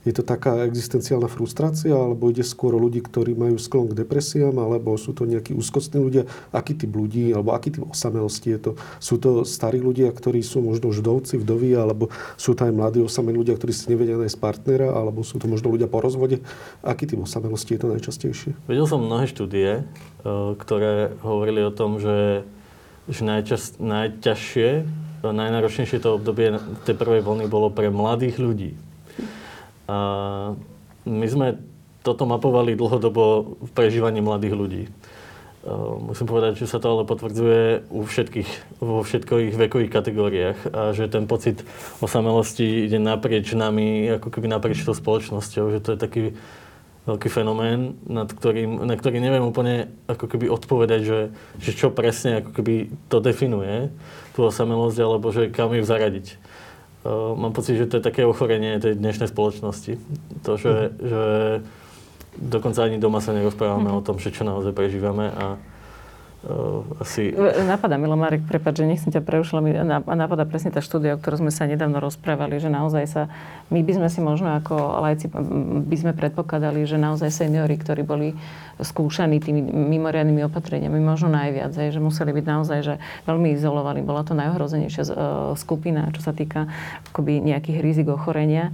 [0.06, 4.54] Je to taká existenciálna frustrácia, alebo ide skôr o ľudí, ktorí majú sklon k depresiám,
[4.54, 6.22] alebo sú to nejakí úzkostní ľudia?
[6.54, 8.70] Aký typ ľudí, alebo aký typ osamelosti je to?
[9.02, 12.06] Sú to starí ľudia, ktorí sú možno vdovci, vdovy, alebo
[12.38, 15.74] sú to aj mladí osamelí ľudia, ktorí si nevedia nájsť partnera, alebo sú to možno
[15.74, 16.38] ľudia po rozvode?
[16.86, 18.50] Aký typ osamelosti je to najčastejšie?
[18.70, 22.46] Videl som mnohé štúdie, eh, ktoré hovorili o tom, že
[23.06, 24.68] že najčas, najťažšie,
[25.26, 26.54] najnáročnejšie to obdobie
[26.86, 28.70] tej prvej vlny bolo pre mladých ľudí.
[29.86, 29.98] A
[31.06, 31.58] my sme
[32.02, 34.84] toto mapovali dlhodobo v prežívaní mladých ľudí.
[35.98, 41.10] Musím povedať, že sa to ale potvrdzuje u všetkých, vo všetkých vekových kategóriách a že
[41.10, 41.66] ten pocit
[41.98, 46.22] osamelosti ide naprieč nami, ako keby naprieč tou spoločnosťou, že to je taký
[47.06, 51.20] veľký fenomén, nad ktorým, na ktorý neviem úplne ako keby odpovedať, že,
[51.62, 53.94] že čo presne ako keby to definuje,
[54.34, 56.36] tú osamelosť, alebo že kam ju zaradiť.
[57.06, 59.94] Uh, mám pocit, že to je také ochorenie tej dnešnej spoločnosti.
[60.42, 61.06] To, že, mm.
[61.06, 61.24] že
[62.34, 63.96] dokonca ani doma sa nerozprávame mm.
[63.96, 65.54] o tom, že čo naozaj prežívame a
[67.02, 67.34] asi...
[67.66, 71.42] Napadá, Milo Marek, prepáč, že nechcem ťa preušila, mi napadá presne tá štúdia, o ktorej
[71.42, 73.22] sme sa nedávno rozprávali, že naozaj sa,
[73.74, 75.26] my by sme si možno ako lajci
[75.86, 78.28] by sme predpokladali, že naozaj seniory, ktorí boli
[78.78, 84.04] skúšaní tými mimoriadnými opatreniami, možno najviac, že museli byť naozaj že veľmi izolovaní.
[84.04, 85.12] Bola to najohrozenejšia e,
[85.56, 86.68] skupina, čo sa týka
[87.10, 88.70] akoby nejakých rizik ochorenia.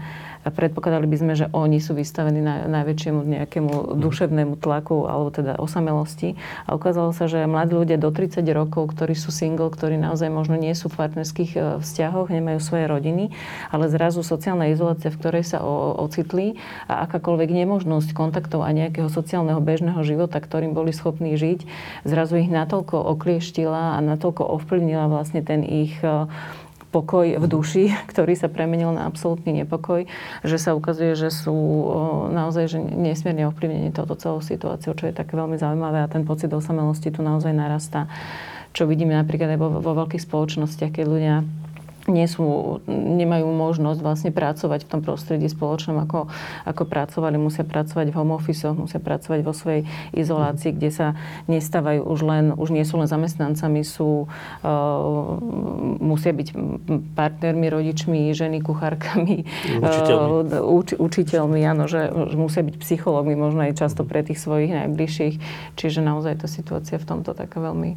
[0.51, 6.35] Predpokladali by sme, že oni sú vystavení na, najväčšiemu nejakému duševnému tlaku alebo teda osamelosti.
[6.67, 10.59] A ukázalo sa, že mladí ľudia do 30 rokov, ktorí sú single, ktorí naozaj možno
[10.59, 13.31] nie sú v partnerských e, vzťahoch, nemajú svoje rodiny,
[13.71, 15.63] ale zrazu sociálna izolácia, v ktorej sa
[16.03, 16.59] ocitli
[16.91, 21.69] a akákoľvek nemožnosť kontaktov a nejakého sociálneho bežného života, ktorým boli schopní žiť,
[22.03, 26.27] zrazu ich natoľko oklieštila a natoľko ovplyvnila vlastne ten ich e,
[26.93, 30.05] pokoj v duši, ktorý sa premenil na absolútny nepokoj,
[30.45, 31.57] že sa ukazuje, že sú
[32.31, 36.53] naozaj že nesmierne ovplyvnení touto celou situáciou, čo je také veľmi zaujímavé a ten pocit
[36.53, 38.07] osamelosti tu naozaj narastá.
[38.77, 41.37] Čo vidíme napríklad aj vo, vo veľkých spoločnostiach, keď ľudia
[42.11, 46.27] nie sú, nemajú možnosť vlastne pracovať v tom prostredí spoločnom, ako,
[46.67, 47.39] ako pracovali.
[47.39, 51.07] Musia pracovať v home office, musia pracovať vo svojej izolácii, kde sa
[51.47, 55.23] nestávajú už len, už nie sú len zamestnancami, sú, uh,
[56.03, 56.49] musia byť
[57.15, 59.47] partnermi, rodičmi, ženy, kuchárkami,
[59.79, 64.43] učiteľmi, uh, uč, učiteľmi áno, že, že musia byť psychológmi, možno aj často pre tých
[64.43, 65.35] svojich najbližších.
[65.79, 67.95] Čiže naozaj tá situácia v tomto taká veľmi,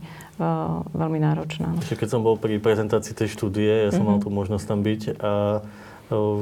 [0.91, 1.71] veľmi náročná.
[1.86, 4.19] Keď som bol pri prezentácii tej štúdie, ja som mm-hmm.
[4.19, 5.32] mal tú možnosť tam byť a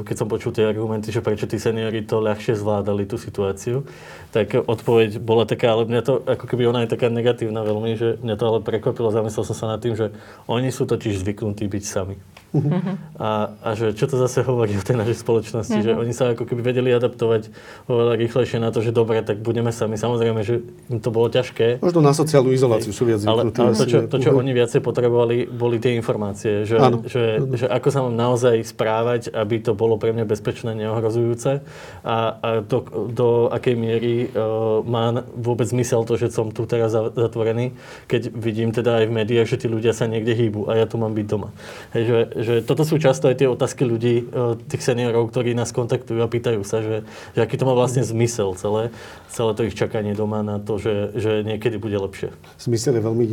[0.04, 3.88] keď som počul tie argumenty, že prečo tí seniori to ľahšie zvládali tú situáciu,
[4.28, 8.20] tak odpoveď bola taká, ale mňa to, ako keby ona je taká negatívna veľmi, že
[8.20, 10.12] mňa to ale prekvapilo, zamyslel som sa nad tým, že
[10.44, 12.20] oni sú totiž zvyknutí byť sami.
[12.54, 12.96] Uh-huh.
[13.14, 15.86] A, a že čo to zase hovorí o tej našej spoločnosti, uh-huh.
[15.86, 17.46] že oni sa ako keby vedeli adaptovať
[17.86, 19.94] oveľa rýchlejšie na to, že dobre, tak budeme sami.
[19.94, 21.78] Samozrejme, že im to bolo ťažké.
[21.78, 25.46] Možno na sociálnu izoláciu sú viac Ale, ale to, čo, to, čo oni viacej potrebovali,
[25.46, 30.10] boli tie informácie, že, že, že ako sa mám naozaj správať, aby to bolo pre
[30.10, 31.62] mňa bezpečné, neohrozujúce
[32.02, 32.82] a, a do,
[33.14, 37.72] do akej miery uh, má vôbec zmysel to, že som tu teraz zatvorený,
[38.10, 40.98] keď vidím teda aj v médiách, že tí ľudia sa niekde hýbu a ja tu
[40.98, 41.50] mám byť doma.
[41.94, 45.72] Hej, že, že toto sú často aj tie otázky ľudí, e, tých seniorov, ktorí nás
[45.72, 47.02] kontaktujú a pýtajú sa, že,
[47.32, 48.92] že aký to má vlastne zmysel celé,
[49.32, 52.30] celé to ich čakanie doma na to, že, že niekedy bude lepšie.
[52.60, 53.24] Zmysel je veľmi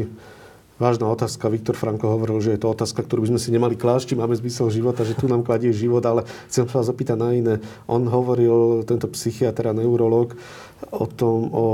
[0.82, 1.46] vážna otázka.
[1.46, 4.34] Viktor Franko hovoril, že je to otázka, ktorú by sme si nemali klásť, či máme
[4.34, 7.54] zmysel života, že tu nám kladie život, ale chcem sa vás opýtať na iné.
[7.86, 10.34] On hovoril, tento psychiatr a neurolog,
[10.90, 11.66] o tom, o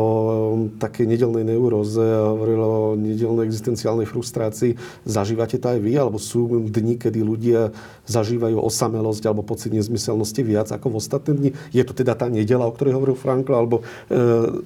[0.76, 4.76] takej nedelnej neuróze, hovoril o nedelnej existenciálnej frustrácii.
[5.08, 5.96] Zažívate to aj vy?
[5.96, 7.72] Alebo sú dni, kedy ľudia
[8.12, 11.50] zažívajú osamelosť alebo pocit nezmyselnosti viac ako v ostatné dni?
[11.72, 13.84] Je to teda tá nedela, o ktorej hovoril Frankl, alebo e,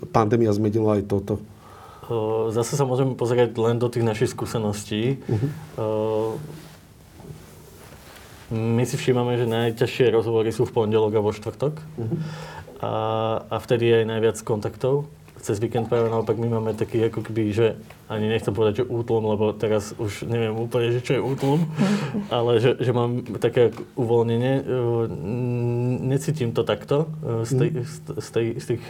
[0.09, 1.37] pandémia zmenila aj toto?
[2.51, 5.21] Zase sa môžeme pozrieť len do tých našich skúseností.
[5.27, 6.35] Uh-huh.
[8.51, 11.73] My si všímame, že najťažšie rozhovory sú v pondelok a vo štvrtok.
[11.79, 12.17] Uh-huh.
[12.83, 12.93] A,
[13.47, 15.07] a vtedy je aj najviac kontaktov.
[15.41, 17.73] Cez víkend práve naopak my máme taký ako keby, že
[18.05, 21.65] ani nechcem povedať, že útlom, lebo teraz už neviem úplne, že čo je útlom,
[22.35, 24.61] ale že, že mám také uvoľnenie.
[26.05, 27.09] Necítim to takto
[27.47, 27.69] z, tej,
[28.21, 28.83] z, tej, z tých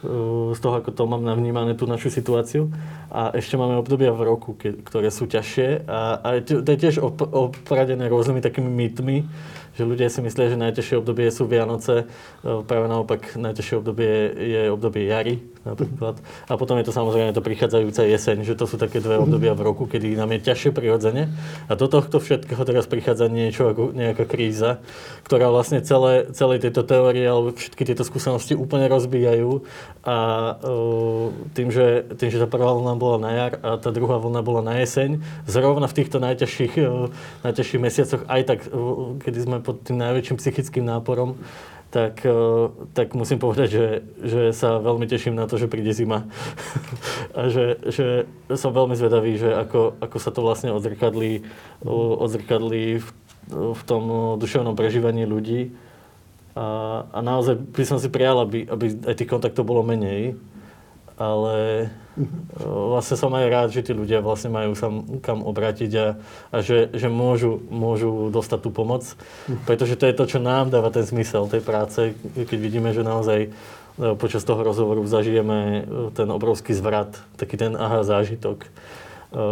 [0.00, 2.72] z toho, ako to mám navnímané tú našu situáciu.
[3.12, 5.84] A ešte máme obdobia v roku, ke, ktoré sú ťažšie.
[5.84, 9.28] A, a to je tiež opradené rôznymi takými mýtmi,
[9.76, 12.08] že ľudia si myslia, že najťažšie obdobie sú Vianoce,
[12.42, 16.16] práve naopak najťažšie obdobie je obdobie jary, napríklad.
[16.48, 19.64] A potom je to samozrejme to prichádzajúca jeseň, že to sú také dve obdobia v
[19.64, 21.28] roku, kedy nám je ťažšie prirodzene.
[21.68, 24.80] A do tohto všetkého teraz prichádza niečo ako nejaká kríza,
[25.28, 29.60] ktorá vlastne celé, celé tieto teórie alebo všetky tieto skúsenosti úplne rozbijajú.
[30.08, 30.16] A
[30.56, 34.40] uh, tým, že, tým, že tá prvá vlna bola na jar a tá druhá vlna
[34.40, 37.12] bola na jeseň, zrovna v týchto najťažších, uh,
[37.44, 41.36] najťažších mesiacoch, aj tak, uh, kedy sme pod tým najväčším psychickým náporom,
[41.90, 42.32] tak, eh,
[42.94, 43.86] tak musím povedať, že,
[44.22, 46.30] že sa veľmi teším na to, že príde zima.
[47.36, 51.42] a že, že som veľmi zvedavý, že ako, ako sa to vlastne odzrkadlí,
[52.22, 53.08] odzrkadlí v,
[53.50, 55.74] v tom duševnom prežívaní ľudí.
[56.54, 60.38] A, a naozaj by som si prijal, aby, aby aj tých kontaktov bolo menej
[61.20, 61.88] ale
[62.56, 64.88] vlastne som aj rád, že tí ľudia vlastne majú sa
[65.20, 66.06] kam obrátiť a,
[66.48, 69.04] a že, že môžu, môžu dostať tú pomoc,
[69.68, 73.38] pretože to je to, čo nám dáva ten zmysel tej práce, keď vidíme, že naozaj
[73.44, 73.48] e,
[74.16, 75.80] počas toho rozhovoru zažijeme e,
[76.16, 78.68] ten obrovský zvrat, taký ten aha zážitok, e,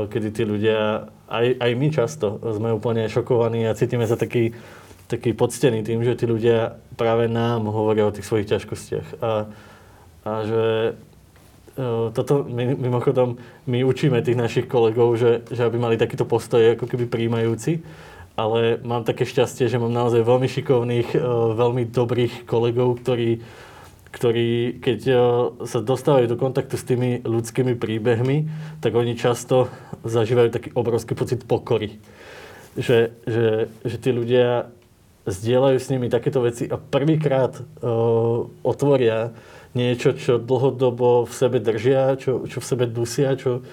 [0.09, 4.57] kedy tí ľudia, aj, aj my často sme úplne šokovaní a cítime sa taký,
[5.04, 9.20] taký poctený tým, že tí ľudia práve nám hovoria o tých svojich ťažkostiach.
[9.20, 9.52] A,
[10.28, 10.64] a že
[12.11, 13.38] toto my, mimochodom
[13.71, 17.87] my učíme tých našich kolegov, že, že aby mali takýto postoj ako keby príjmajúci,
[18.35, 21.14] ale mám také šťastie, že mám naozaj veľmi šikovných,
[21.55, 23.43] veľmi dobrých kolegov, ktorí,
[24.11, 24.99] ktorí keď
[25.67, 28.51] sa dostávajú do kontaktu s tými ľudskými príbehmi,
[28.83, 29.71] tak oni často
[30.03, 31.99] zažívajú taký obrovský pocit pokory.
[32.79, 33.47] Že, že,
[33.83, 34.71] že tí ľudia
[35.27, 39.35] zdieľajú s nimi takéto veci a prvýkrát uh, otvoria
[39.76, 43.64] niečo, čo dlhodobo v sebe držia, čo, čo v sebe dusia, čo,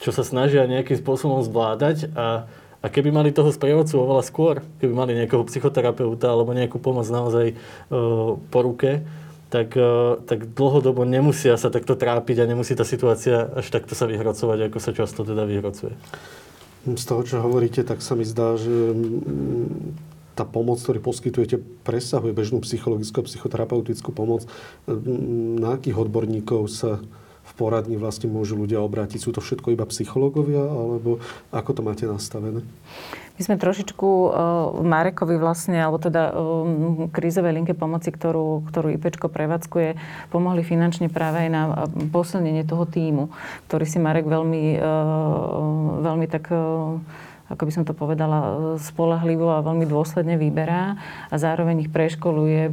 [0.00, 2.48] čo sa snažia nejakým spôsobom zvládať a,
[2.80, 7.56] a keby mali toho sprievodcu oveľa skôr, keby mali nejakého psychoterapeuta alebo nejakú pomoc naozaj
[7.56, 9.04] uh, po ruke,
[9.48, 14.08] tak, uh, tak dlhodobo nemusia sa takto trápiť a nemusí tá situácia až takto sa
[14.08, 15.96] vyhrocovať, ako sa často teda vyhrocuje.
[16.84, 18.92] Z toho, čo hovoríte, tak sa mi zdá, že
[20.34, 24.46] tá pomoc, ktorú poskytujete, presahuje bežnú psychologickú a psychoterapeutickú pomoc.
[25.58, 26.98] Na akých odborníkov sa
[27.44, 29.20] v poradni vlastne môžu ľudia obrátiť?
[29.20, 31.20] Sú to všetko iba psychológovia, alebo
[31.52, 32.64] ako to máte nastavené?
[33.34, 34.30] My sme trošičku uh,
[34.80, 39.98] Marekovi vlastne, alebo teda uh, krízovej linke pomoci, ktorú, ktorú IPčko prevádzkuje,
[40.30, 41.62] pomohli finančne práve aj na
[42.14, 43.28] posilnenie toho týmu,
[43.68, 44.78] ktorý si Marek veľmi,
[46.00, 46.48] veľmi tak
[47.54, 50.98] ako by som to povedala, spolahlivo a veľmi dôsledne vyberá
[51.30, 52.70] a zároveň ich preškoluje e,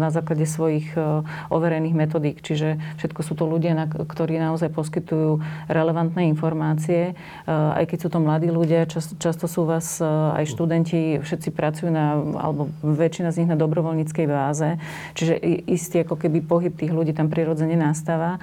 [0.00, 1.20] na základe svojich e,
[1.52, 2.40] overených metodík.
[2.40, 7.12] Čiže všetko sú to ľudia, ktorí naozaj poskytujú relevantné informácie.
[7.12, 8.88] E, aj keď sú to mladí ľudia,
[9.20, 14.80] často sú vás aj študenti, všetci pracujú na, alebo väčšina z nich na dobrovoľníckej báze.
[15.12, 15.36] Čiže
[15.68, 18.40] istý ako keby pohyb tých ľudí tam prirodzene nastáva.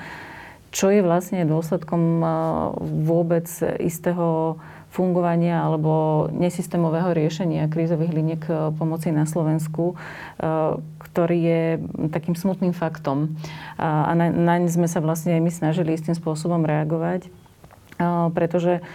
[0.73, 2.25] Čo je vlastne dôsledkom
[3.05, 3.45] vôbec
[3.77, 4.57] istého
[4.93, 10.77] fungovania alebo nesystémového riešenia krízových liniek eh, pomoci na Slovensku, eh,
[11.09, 11.63] ktorý je
[12.09, 13.37] takým smutným faktom.
[13.77, 18.85] A naň sme sa vlastne aj my snažili istým spôsobom reagovať eh, pretože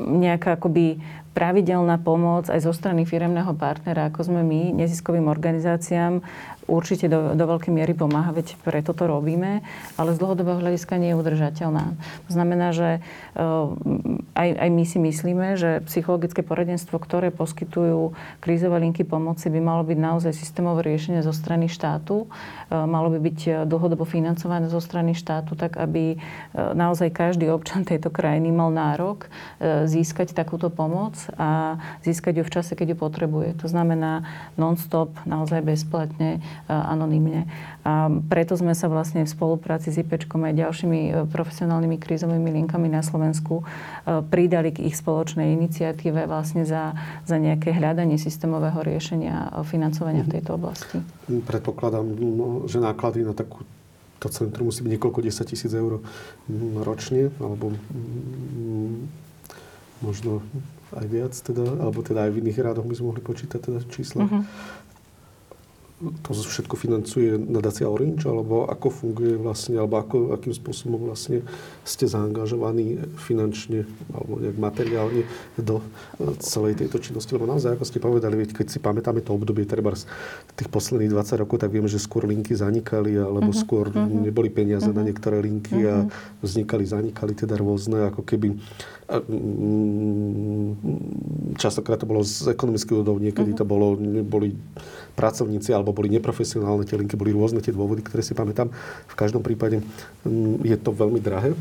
[0.00, 1.00] nejaká akoby
[1.34, 6.22] pravidelná pomoc aj zo strany firemného partnera, ako sme my, neziskovým organizáciám,
[6.66, 9.60] určite do, do veľkej miery pomáha, veď preto to robíme,
[10.00, 11.84] ale z dlhodobého hľadiska nie je udržateľná.
[12.28, 12.88] To znamená, že
[13.36, 13.72] uh,
[14.36, 19.82] aj, aj my si myslíme, že psychologické poradenstvo, ktoré poskytujú krízové linky pomoci, by malo
[19.84, 22.26] byť naozaj systémové riešenie zo strany štátu.
[22.72, 26.16] Uh, malo by byť dlhodobo financované zo strany štátu, tak aby
[26.54, 29.26] naozaj každý občan tejto krajiny mal nárok
[29.86, 33.48] získať takúto pomoc a získať ju v čase, keď ju potrebuje.
[33.60, 34.24] To znamená
[34.56, 37.46] non-stop, naozaj bezplatne Eh, anonymne.
[37.84, 42.88] A preto sme sa vlastne v spolupráci s IPčkom aj ďalšími eh, profesionálnymi krízovými linkami
[42.88, 46.96] na Slovensku eh, pridali k ich spoločnej iniciatíve vlastne za,
[47.28, 50.98] za nejaké hľadanie systémového riešenia financovania v tejto oblasti.
[51.28, 53.62] Predpokladám, no, že náklady na takú
[54.24, 56.00] to centrum musí byť niekoľko 10 tisíc eur
[56.48, 58.96] mm, ročne, alebo mm,
[60.00, 60.40] možno
[60.96, 64.24] aj viac, teda, alebo teda aj v iných rádoch by sme mohli počítať teda čísla.
[64.24, 64.42] Uh-huh
[66.22, 71.44] to všetko financuje nadácia Orange, alebo ako funguje vlastne, alebo ako, akým spôsobom vlastne
[71.84, 75.22] ste zaangažovaní finančne alebo nejak materiálne
[75.56, 75.84] do e,
[76.40, 77.32] celej tejto činnosti.
[77.34, 79.96] Lebo naozaj, ako ste povedali, keď si pamätáme to obdobie treba
[80.54, 84.06] tých posledných 20 rokov, tak vieme, že skôr linky zanikali, alebo uh-huh, skôr uh-huh.
[84.06, 84.98] neboli peniaze uh-huh.
[84.98, 86.06] na niektoré linky uh-huh.
[86.08, 86.12] a
[86.44, 88.56] vznikali, zanikali teda rôzne, ako keby
[91.60, 93.60] častokrát to bolo z ekonomických údov, niekedy uh-huh.
[93.60, 94.56] to bolo, boli
[95.14, 98.72] pracovníci alebo boli neprofesionálne tie linky, boli rôzne tie dôvody, ktoré si pamätám.
[99.06, 99.84] V každom prípade
[100.24, 101.52] mm, je to veľmi drahé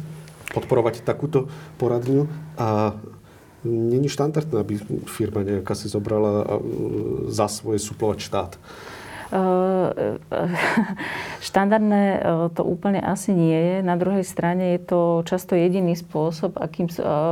[0.54, 1.50] podporovať takúto
[1.82, 2.94] poradňu a
[3.66, 4.76] není štandardné, aby
[5.08, 6.60] firma nejaká si zobrala
[7.32, 8.52] za svoje suplovať štát.
[11.48, 12.22] Štandardné
[12.54, 13.76] to úplne asi nie je.
[13.82, 16.86] Na druhej strane je to často jediný spôsob, akým,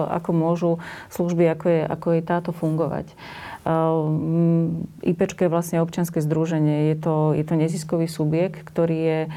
[0.10, 0.72] ako môžu
[1.14, 3.14] služby, ako je, ako je táto fungovať.
[3.62, 6.90] Ehm, IPčko je vlastne občianske združenie.
[6.94, 9.32] Je to, je to neziskový subjekt, ktorý je eh,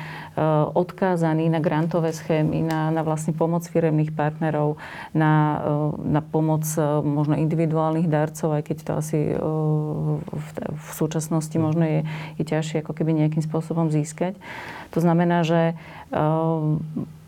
[0.72, 4.80] odkázaný na grantové schémy, na, na vlastne pomoc firemných partnerov,
[5.12, 6.64] na, eh, na pomoc
[7.04, 9.20] možno individuálnych darcov, aj keď to asi
[10.24, 12.00] v, v súčasnosti možno je,
[12.40, 14.40] je ťažšie ako keby nejakým spôsobom získať.
[14.96, 15.76] To znamená, že
[16.16, 16.80] ehm,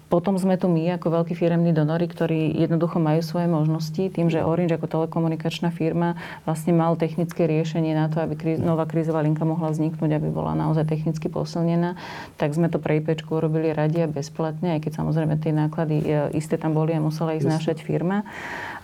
[0.07, 3.99] potom sme tu my ako veľkí firemní donory, ktorí jednoducho majú svoje možnosti.
[4.07, 6.15] Tým, že Orange ako telekomunikačná firma
[6.47, 10.55] vlastne mal technické riešenie na to, aby kríz, nová krízová linka mohla vzniknúť, aby bola
[10.55, 11.99] naozaj technicky posilnená,
[12.39, 16.05] tak sme to pre IPčku urobili radi a bezplatne, aj keď samozrejme tie náklady e,
[16.39, 18.23] isté tam boli a musela ich znášať firma.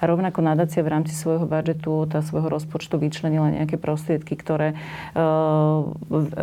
[0.02, 4.74] A rovnako nadácia v rámci svojho budžetu, tá svojho rozpočtu vyčlenila nejaké prostriedky, ktoré
[5.14, 5.87] uh,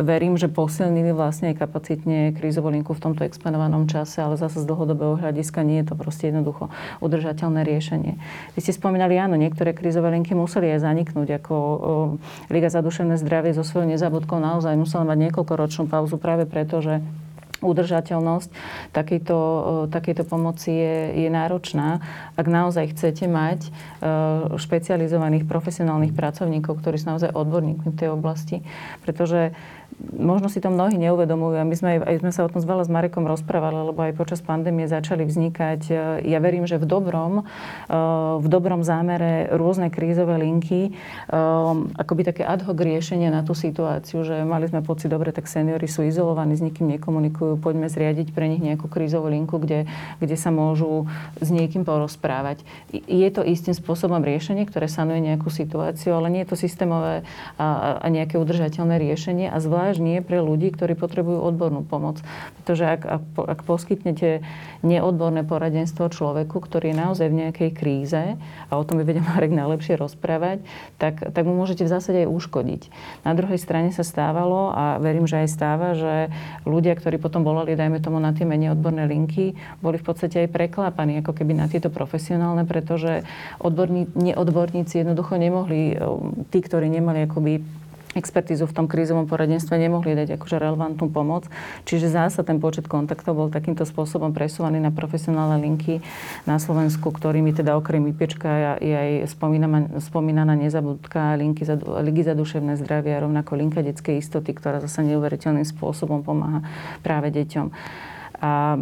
[0.00, 5.18] verím, že posilnili vlastne aj kapacitne krízovú linku v tomto exponovanom čase, ale zase dlhodobého
[5.18, 6.70] hľadiska nie je to proste jednoducho
[7.02, 8.14] udržateľné riešenie.
[8.54, 13.18] Vy ste spomínali, áno, niektoré krízové linky museli aj zaniknúť, ako uh, Liga za duševné
[13.18, 17.02] zdravie so svojou nezabudkou naozaj musela mať niekoľkoročnú pauzu práve preto, že
[17.60, 18.48] udržateľnosť
[18.94, 19.38] takejto,
[19.90, 22.00] takejto pomoci je, je náročná.
[22.38, 23.68] Ak naozaj chcete mať
[24.56, 28.64] špecializovaných profesionálnych pracovníkov, ktorí sú naozaj odborníkmi v tej oblasti,
[29.04, 29.52] pretože
[30.16, 32.90] možno si to mnohí neuvedomujú a my sme aj, sme sa o tom veľa s
[32.90, 35.94] Marekom rozprávali, lebo aj počas pandémie začali vznikať, e,
[36.30, 37.44] ja verím, že v dobrom,
[37.90, 37.96] e,
[38.40, 40.90] v dobrom zámere rôzne krízové linky, e,
[42.00, 45.86] akoby také ad hoc riešenie na tú situáciu, že mali sme pocit, dobre, tak seniory
[45.90, 49.88] sú izolovaní, s nikým nekomunikujú, poďme zriadiť pre nich nejakú krízovú linku, kde,
[50.20, 51.08] kde sa môžu
[51.40, 52.62] s niekým porozprávať.
[52.92, 57.22] Je to istým spôsobom riešenie, ktoré sanuje nejakú situáciu, ale nie je to systémové
[57.56, 62.20] a, a nejaké udržateľné riešenie a zvlášť nie pre ľudí, ktorí potrebujú odbornú pomoc.
[62.62, 63.02] Pretože ak,
[63.36, 64.44] ak poskytnete
[64.84, 68.22] neodborné poradenstvo človeku, ktorý je naozaj v nejakej kríze,
[68.68, 70.64] a o tom by vedel Marek najlepšie rozprávať,
[70.96, 72.82] tak, tak mu môžete v zásade aj uškodiť.
[73.24, 76.32] Na druhej strane sa stávalo, a verím, že aj stáva, že
[76.64, 80.50] ľudia, ktorí potom volali, dajme tomu na tie menej odborné linky, boli v podstate aj
[80.50, 83.22] preklápaní ako keby na tieto profesionálne, pretože
[83.62, 85.94] odborní, neodborníci jednoducho nemohli,
[86.50, 87.62] tí, ktorí nemali akoby
[88.18, 91.46] expertízu v tom krízovom poradenstve nemohli dať akože relevantnú pomoc.
[91.86, 96.02] Čiže zásad ten počet kontaktov bol takýmto spôsobom presúvaný na profesionálne linky
[96.42, 99.10] na Slovensku, ktorými teda okrem IPčka je aj
[100.02, 105.06] spomínaná nezabudka linky za, ligy za duševné zdravie a rovnako linka detskej istoty, ktorá zase
[105.06, 106.66] neuveriteľným spôsobom pomáha
[107.06, 107.70] práve deťom.
[108.40, 108.72] A,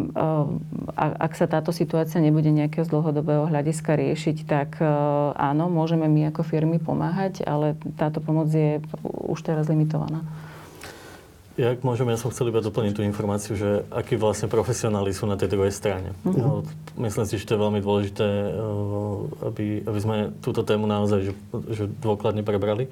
[0.94, 4.86] a ak sa táto situácia nebude nejakého z dlhodobého hľadiska riešiť, tak e,
[5.34, 10.22] áno, môžeme my ako firmy pomáhať, ale táto pomoc je už teraz limitovaná.
[11.59, 15.34] Ja, môžem, ja som chcel iba doplniť tú informáciu, že akí vlastne profesionáli sú na
[15.34, 16.14] tej druhej strane.
[16.22, 16.62] Uh-huh.
[16.94, 18.50] Myslím si, že to je veľmi dôležité, e,
[19.42, 21.32] aby, aby sme túto tému naozaj že,
[21.74, 22.86] že dôkladne prebrali.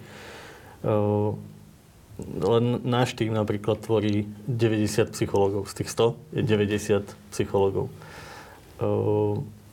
[2.21, 5.69] Len náš tým napríklad tvorí 90 psychológov.
[5.69, 7.93] Z tých 100 je 90 psychológov.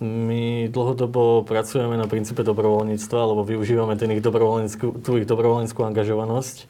[0.03, 6.67] My dlhodobo pracujeme na princípe dobrovoľníctva, alebo využívame ten ich dobrovoľníckú, tú ich dobrovoľníckú angažovanosť.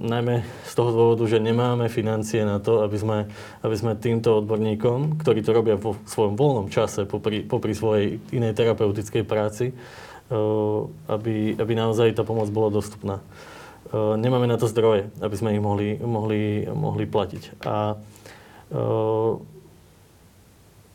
[0.00, 3.18] najmä z toho dôvodu, že nemáme financie na to, aby sme,
[3.60, 8.56] aby sme týmto odborníkom, ktorí to robia vo svojom voľnom čase, popri, popri svojej inej
[8.56, 9.76] terapeutickej práci,
[11.08, 13.20] aby, aby naozaj tá pomoc bola dostupná.
[13.88, 17.64] Eh, nemáme na to zdroje, aby sme ich mohli, mohli, mohli platiť.
[17.64, 19.32] A uh,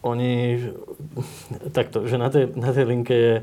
[0.05, 0.61] oni,
[1.77, 3.35] takto, že na tej, na tej linke je,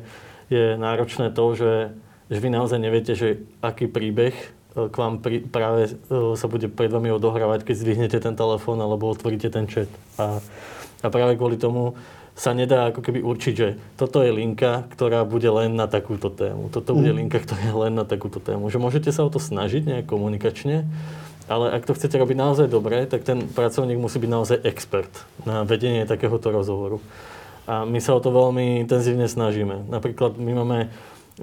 [0.54, 1.90] je náročné to, že,
[2.30, 5.98] že vy naozaj neviete, že aký príbeh eh, k vám pri, práve
[6.38, 9.90] sa bude pred vami odohrávať, keď zdvihnete ten telefón alebo otvoríte ten chat.
[10.14, 10.38] A,
[11.02, 11.98] a práve kvôli tomu
[12.40, 16.72] sa nedá ako keby určiť, že toto je linka, ktorá bude len na takúto tému.
[16.72, 17.18] Toto bude mhm.
[17.20, 18.72] linka, ktorá je len na takúto tému.
[18.72, 20.88] Že môžete sa o to snažiť nejak komunikačne,
[21.52, 25.12] ale ak to chcete robiť naozaj dobre, tak ten pracovník musí byť naozaj expert
[25.44, 27.04] na vedenie takéhoto rozhovoru.
[27.68, 29.92] A my sa o to veľmi intenzívne snažíme.
[29.92, 30.78] Napríklad my máme,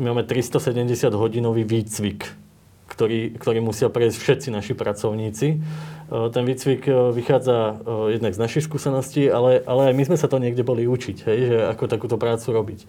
[0.02, 2.47] my máme 370 hodinový výcvik
[2.88, 5.48] ktorý, ktorý musia prejsť všetci naši pracovníci.
[5.54, 5.58] E,
[6.32, 7.74] ten výcvik e, vychádza e,
[8.16, 11.40] jednak z našich skúseností, ale, ale aj my sme sa to niekde boli učiť, hej,
[11.52, 12.80] že ako takúto prácu robiť.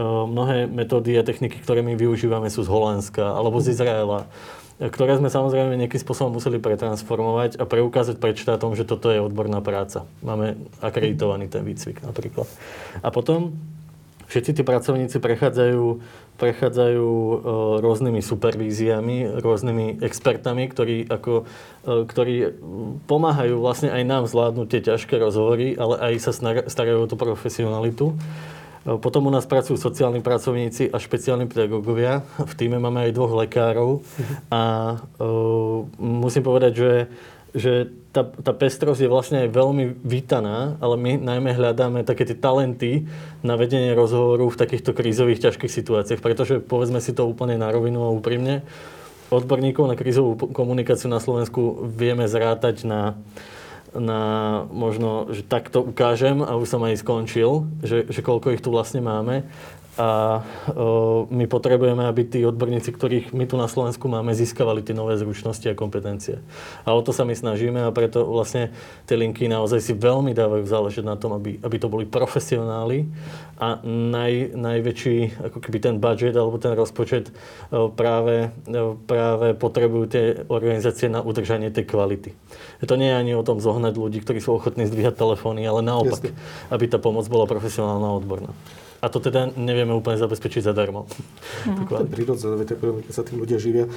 [0.00, 4.30] Mnohé metódy a techniky, ktoré my využívame, sú z Holandska alebo z Izraela
[4.80, 9.60] ktoré sme samozrejme nejakým spôsobom museli pretransformovať a preukázať pred štátom, že toto je odborná
[9.60, 10.08] práca.
[10.24, 12.48] Máme akreditovaný ten výcvik napríklad.
[13.04, 13.60] A potom
[14.30, 16.00] všetci tí pracovníci prechádzajú
[16.40, 17.34] prechádzajú e,
[17.84, 21.44] rôznymi supervíziami, rôznymi expertami, ktorí, ako,
[21.84, 22.34] e, ktorí
[23.04, 26.32] pomáhajú vlastne aj nám zvládnuť tie ťažké rozhovory, ale aj sa
[26.64, 28.16] starajú o tú profesionalitu.
[28.88, 32.24] E, potom u nás pracujú sociálni pracovníci a špeciálni pedagógovia.
[32.40, 34.00] V týme máme aj dvoch lekárov
[34.48, 36.92] a uh, musím povedať, že,
[37.52, 37.72] že
[38.10, 43.06] tá, tá pestrosť je vlastne aj veľmi vítaná, ale my najmä hľadáme také tie talenty
[43.46, 48.02] na vedenie rozhovoru v takýchto krízových ťažkých situáciách, pretože povedzme si to úplne na rovinu
[48.02, 48.66] a úprimne,
[49.30, 53.14] odborníkov na krízovú komunikáciu na Slovensku vieme zrátať na,
[53.94, 54.20] na
[54.74, 59.06] možno, že takto ukážem a už som aj skončil, že, že koľko ich tu vlastne
[59.06, 59.46] máme
[60.00, 60.40] a
[61.28, 65.68] my potrebujeme, aby tí odborníci, ktorých my tu na Slovensku máme, získavali tie nové zručnosti
[65.68, 66.40] a kompetencie.
[66.88, 68.72] A o to sa my snažíme a preto vlastne
[69.04, 73.12] tie linky naozaj si veľmi dávajú záležať na tom, aby, aby to boli profesionáli
[73.60, 77.28] a naj, najväčší ako keby ten budget alebo ten rozpočet
[77.92, 78.56] práve,
[79.04, 82.32] práve potrebujú tie organizácie na udržanie tej kvality.
[82.88, 86.32] To nie je ani o tom zohnať ľudí, ktorí sú ochotní zdvíhať telefóny, ale naopak,
[86.32, 86.72] Jasne.
[86.72, 88.56] aby tá pomoc bola profesionálna a odborná.
[89.00, 91.08] A to teda nevieme úplne zabezpečiť zadarmo.
[91.64, 91.88] Mm.
[91.88, 93.88] To je prirodzené, keď sa tí ľudia živia.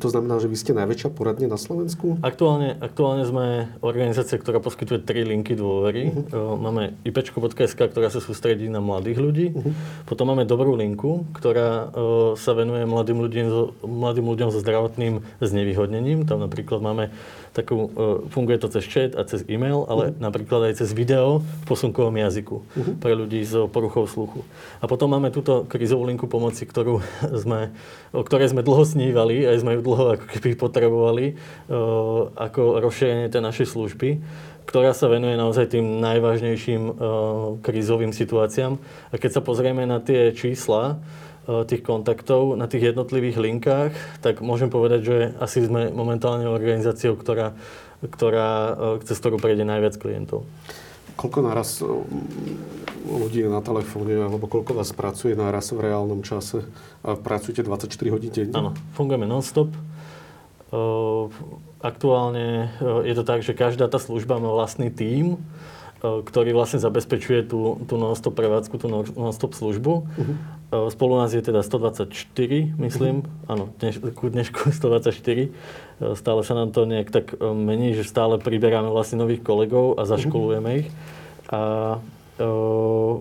[0.00, 2.20] To znamená, že vy ste najväčšia poradne na Slovensku?
[2.20, 6.12] Aktuálne, aktuálne sme organizácia, ktorá poskytuje tri linky dôvery.
[6.12, 6.60] Uh-huh.
[6.60, 9.46] Máme ipečko.sk, ktorá sa sústredí na mladých ľudí.
[9.56, 9.72] Uh-huh.
[10.04, 11.88] Potom máme dobrú linku, ktorá
[12.36, 16.28] sa venuje mladým ľuďom, mladým ľuďom so zdravotným znevýhodnením.
[16.28, 17.08] Tam napríklad máme
[17.54, 17.88] takú, uh,
[18.34, 20.18] funguje to cez chat a cez e-mail, ale uh-huh.
[20.18, 22.94] napríklad aj cez video v posunkovom jazyku uh-huh.
[22.98, 24.42] pre ľudí s poruchou sluchu.
[24.82, 26.98] A potom máme túto krizovú linku pomoci, ktorú
[27.42, 27.70] sme,
[28.10, 31.24] o ktorej sme dlho snívali, aj sme ju dlho ako keby potrebovali,
[31.70, 34.10] uh, ako rozšírenie tej našej služby
[34.64, 36.94] ktorá sa venuje naozaj tým najvážnejším uh,
[37.60, 38.80] krízovým situáciám.
[39.12, 40.98] A keď sa pozrieme na tie čísla
[41.44, 43.92] tých kontaktov na tých jednotlivých linkách,
[44.24, 47.52] tak môžem povedať, že asi sme momentálne organizáciou, ktorá,
[48.00, 50.48] ktorá, uh, cez ktorú prejde najviac klientov.
[51.14, 51.78] Koľko naraz
[53.06, 56.66] ľudí je na telefóne, alebo koľko vás pracuje naraz v reálnom čase?
[57.06, 58.54] A pracujete 24 hodín denne?
[58.56, 59.70] Áno, fungujeme non-stop.
[61.78, 62.74] Aktuálne
[63.06, 65.38] je to tak, že každá tá služba má vlastný tím,
[66.02, 69.92] ktorý vlastne zabezpečuje tú, tú non-stop prevádzku, tú non-stop službu.
[70.04, 70.36] Uh-huh.
[70.74, 72.10] Spolu nás je teda 124,
[72.78, 73.22] myslím.
[73.22, 73.52] Uh-huh.
[73.52, 75.52] Áno, dneš, ku dnešku 124.
[76.18, 80.70] Stále sa nám to nejak tak mení, že stále priberáme vlastne nových kolegov a zaškolujeme
[80.70, 80.80] uh-huh.
[80.82, 80.88] ich.
[81.52, 81.60] A
[82.40, 83.14] uh,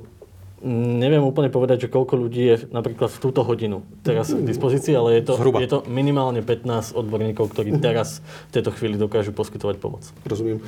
[0.64, 5.20] neviem úplne povedať, že koľko ľudí je napríklad v túto hodinu teraz k dispozícii, ale
[5.20, 10.08] je to, je to minimálne 15 odborníkov, ktorí teraz v tejto chvíli dokážu poskytovať pomoc.
[10.24, 10.64] Rozumiem.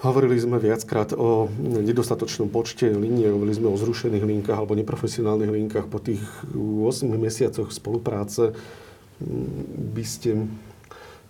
[0.00, 5.92] Hovorili sme viackrát o nedostatočnom počte línie, hovorili sme o zrušených linkách alebo neprofesionálnych linkách.
[5.92, 6.24] Po tých
[6.56, 8.56] 8 mesiacoch spolupráce
[9.92, 10.48] by ste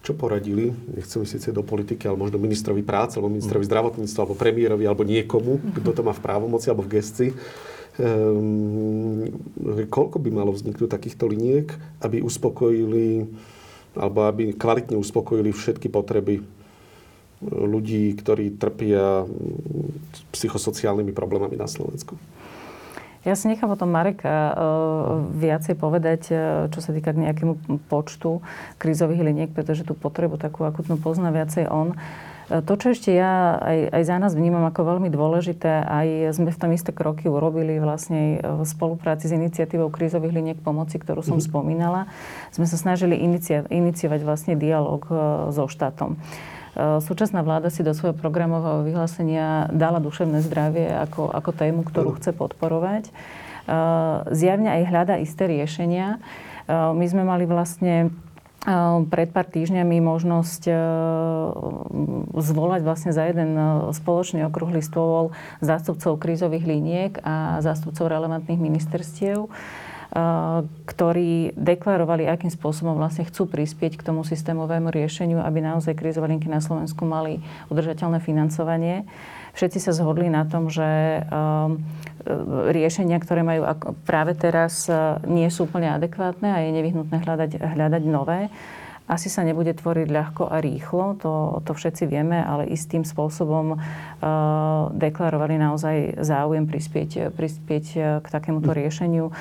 [0.07, 3.71] čo poradili, nechcem síce do politiky, ale možno ministrovi práce, alebo ministrovi mm.
[3.75, 7.31] zdravotníctva, alebo premiérovi, alebo niekomu, kto to má v právomoci alebo v gestii,
[8.01, 9.29] um,
[9.91, 13.29] koľko by malo vzniknúť takýchto liniek, aby uspokojili,
[13.99, 16.60] alebo aby kvalitne uspokojili všetky potreby
[17.45, 19.25] ľudí, ktorí trpia
[20.37, 22.21] psychosociálnymi problémami na Slovensku?
[23.21, 24.53] Ja si nechám o tom Mareka uh,
[25.37, 26.39] viacej povedať, uh,
[26.73, 28.41] čo sa týka k nejakému počtu
[28.81, 32.01] krízových liniek, pretože tú potrebu takú akutnú pozná viacej on.
[32.49, 36.49] Uh, to, čo ešte ja aj, aj za nás vnímam ako veľmi dôležité, aj sme
[36.49, 41.37] v tom isté kroky urobili vlastne v spolupráci s iniciatívou krízových liniek pomoci, ktorú som
[41.37, 41.45] mm.
[41.45, 42.09] spomínala.
[42.57, 45.05] Sme sa snažili inicia, iniciovať vlastne dialog
[45.53, 46.17] so štátom.
[46.81, 52.17] E, súčasná vláda si do svojho programového vyhlásenia dala duševné zdravie ako, ako tému, ktorú
[52.17, 53.05] chce podporovať.
[53.09, 53.13] E,
[54.33, 56.17] zjavne aj hľada isté riešenia.
[56.17, 56.19] E,
[56.73, 58.09] my sme mali vlastne
[59.09, 60.69] pred pár týždňami možnosť
[62.37, 63.57] zvolať vlastne za jeden
[63.89, 65.33] spoločný okrúhly stôl
[65.65, 69.49] zástupcov krízových liniek a zástupcov relevantných ministerstiev
[70.91, 76.51] ktorí deklarovali, akým spôsobom vlastne chcú prispieť k tomu systémovému riešeniu, aby naozaj krízové linky
[76.51, 77.39] na Slovensku mali
[77.71, 79.07] udržateľné financovanie.
[79.55, 81.23] Všetci sa zhodli na tom, že
[82.75, 83.67] riešenia, ktoré majú
[84.03, 84.91] práve teraz,
[85.27, 88.51] nie sú úplne adekvátne a je nevyhnutné hľadať, hľadať nové.
[89.11, 93.75] Asi sa nebude tvoriť ľahko a rýchlo, to, to všetci vieme, ale istým spôsobom
[94.95, 97.87] deklarovali naozaj záujem prispieť, prispieť
[98.23, 99.35] k takémuto riešeniu.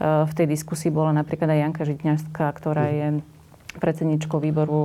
[0.00, 3.08] Uh, v tej diskusii bola napríklad aj Janka Žitňarská, ktorá je
[3.74, 4.80] predsedničkou výboru,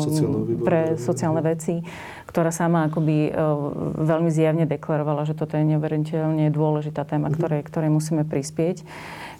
[0.00, 1.84] výboru pre sociálne veci,
[2.24, 3.36] ktorá sama akoby
[4.00, 7.34] veľmi zjavne deklarovala, že toto je neuveriteľne dôležitá téma, mhm.
[7.36, 8.80] ktorej, ktorej musíme prispieť.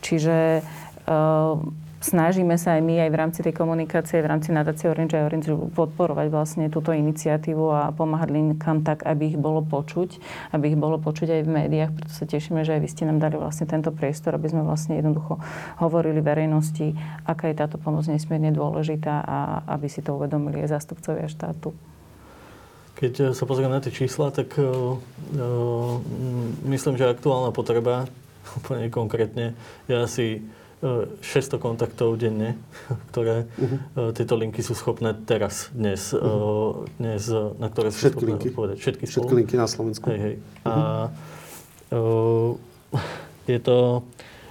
[0.04, 0.60] Čiže
[2.04, 6.26] snažíme sa aj my aj v rámci tej komunikácie, v rámci nadácie Orange Orange podporovať
[6.28, 10.20] vlastne túto iniciatívu a pomáhať linkám tak, aby ich bolo počuť,
[10.52, 11.90] aby ich bolo počuť aj v médiách.
[11.96, 15.00] Preto sa tešíme, že aj vy ste nám dali vlastne tento priestor, aby sme vlastne
[15.00, 15.40] jednoducho
[15.80, 16.92] hovorili verejnosti,
[17.24, 21.72] aká je táto pomoc nesmierne dôležitá a aby si to uvedomili aj zástupcovia štátu.
[22.94, 24.94] Keď sa pozriem na tie čísla, tak uh,
[26.68, 28.06] myslím, že aktuálna potreba,
[28.60, 29.56] úplne konkrétne,
[29.90, 30.26] je asi
[30.84, 32.60] 600 kontaktov denne,
[33.12, 34.12] ktoré uh-huh.
[34.12, 36.84] tieto linky sú schopné teraz, dnes, uh-huh.
[37.00, 37.24] dnes
[37.56, 38.48] na ktoré sú Všetky schopné linky.
[38.52, 38.76] povedať.
[38.80, 40.04] Všetky, Všetky linky na Slovensku.
[40.12, 40.34] Hej, hej.
[40.64, 40.68] Uh-huh.
[40.68, 40.74] A
[41.96, 42.52] uh,
[43.52, 44.04] je to,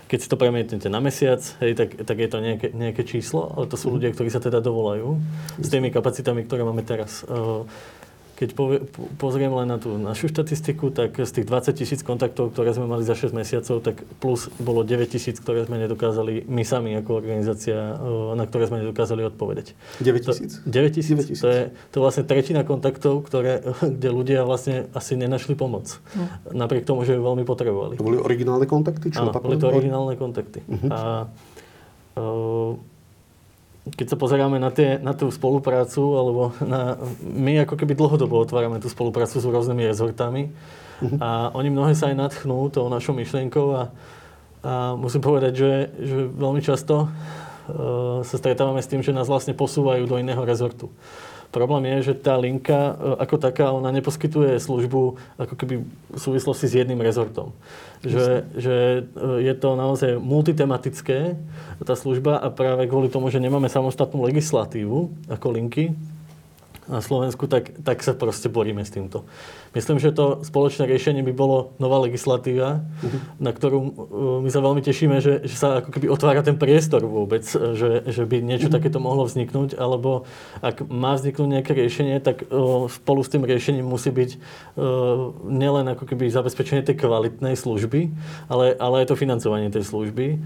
[0.10, 3.70] keď si to premietnete na mesiac, hej, tak, tak je to nejaké, nejaké číslo, ale
[3.70, 4.02] to sú uh-huh.
[4.02, 5.22] ľudia, ktorí sa teda dovolajú
[5.62, 7.22] s tými kapacitami, ktoré máme teraz.
[7.30, 7.70] Uh,
[8.44, 8.84] keď povie,
[9.16, 13.08] pozriem len na tú našu štatistiku, tak z tých 20 tisíc kontaktov, ktoré sme mali
[13.08, 17.96] za 6 mesiacov, tak plus bolo 9 tisíc, ktoré sme nedokázali my sami ako organizácia,
[18.36, 19.80] na ktoré sme nedokázali odpovedať.
[20.04, 20.60] 9 tisíc?
[20.68, 21.40] 9 tisíc.
[21.40, 23.64] To je, to je vlastne tretina kontaktov, ktoré,
[23.96, 26.04] kde ľudia vlastne asi nenašli pomoc.
[26.20, 26.52] Hm.
[26.60, 27.96] Napriek tomu, že ju veľmi potrebovali.
[27.96, 29.08] To boli originálne kontakty?
[29.16, 30.60] Čo Áno, boli to originálne kontakty.
[30.68, 30.90] Uh-huh.
[30.92, 31.00] A,
[32.20, 32.76] uh,
[33.84, 38.80] keď sa pozeráme na, tie, na tú spoluprácu, alebo na, my ako keby dlhodobo otvárame
[38.80, 40.56] tú spoluprácu s rôznymi rezortami
[41.04, 41.20] uh-huh.
[41.20, 43.84] a oni mnohé sa aj nadchnú tou našou myšlienkou a,
[44.64, 49.52] a musím povedať, že, že veľmi často uh, sa stretávame s tým, že nás vlastne
[49.52, 50.88] posúvajú do iného rezortu.
[51.54, 56.66] Problém je, že tá linka e, ako taká, ona neposkytuje službu ako keby v súvislosti
[56.66, 57.54] s jedným rezortom.
[58.02, 58.76] Že, že
[59.06, 61.38] e, je to naozaj multitematické,
[61.86, 65.94] tá služba a práve kvôli tomu, že nemáme samostatnú legislatívu ako linky,
[66.94, 69.26] na Slovensku, tak, tak sa proste boríme s týmto.
[69.74, 73.20] Myslím, že to spoločné riešenie by bolo nová legislatíva, uh-huh.
[73.42, 73.90] na ktorú uh,
[74.46, 78.24] my sa veľmi tešíme, že, že sa ako keby otvára ten priestor vôbec, že, že
[78.30, 78.78] by niečo uh-huh.
[78.78, 80.30] takéto mohlo vzniknať, alebo
[80.62, 85.90] ak má vzniknúť nejaké riešenie, tak uh, spolu s tým riešením musí byť uh, nielen
[85.98, 88.14] ako keby zabezpečenie tej kvalitnej služby,
[88.46, 90.38] ale, ale aj to financovanie tej služby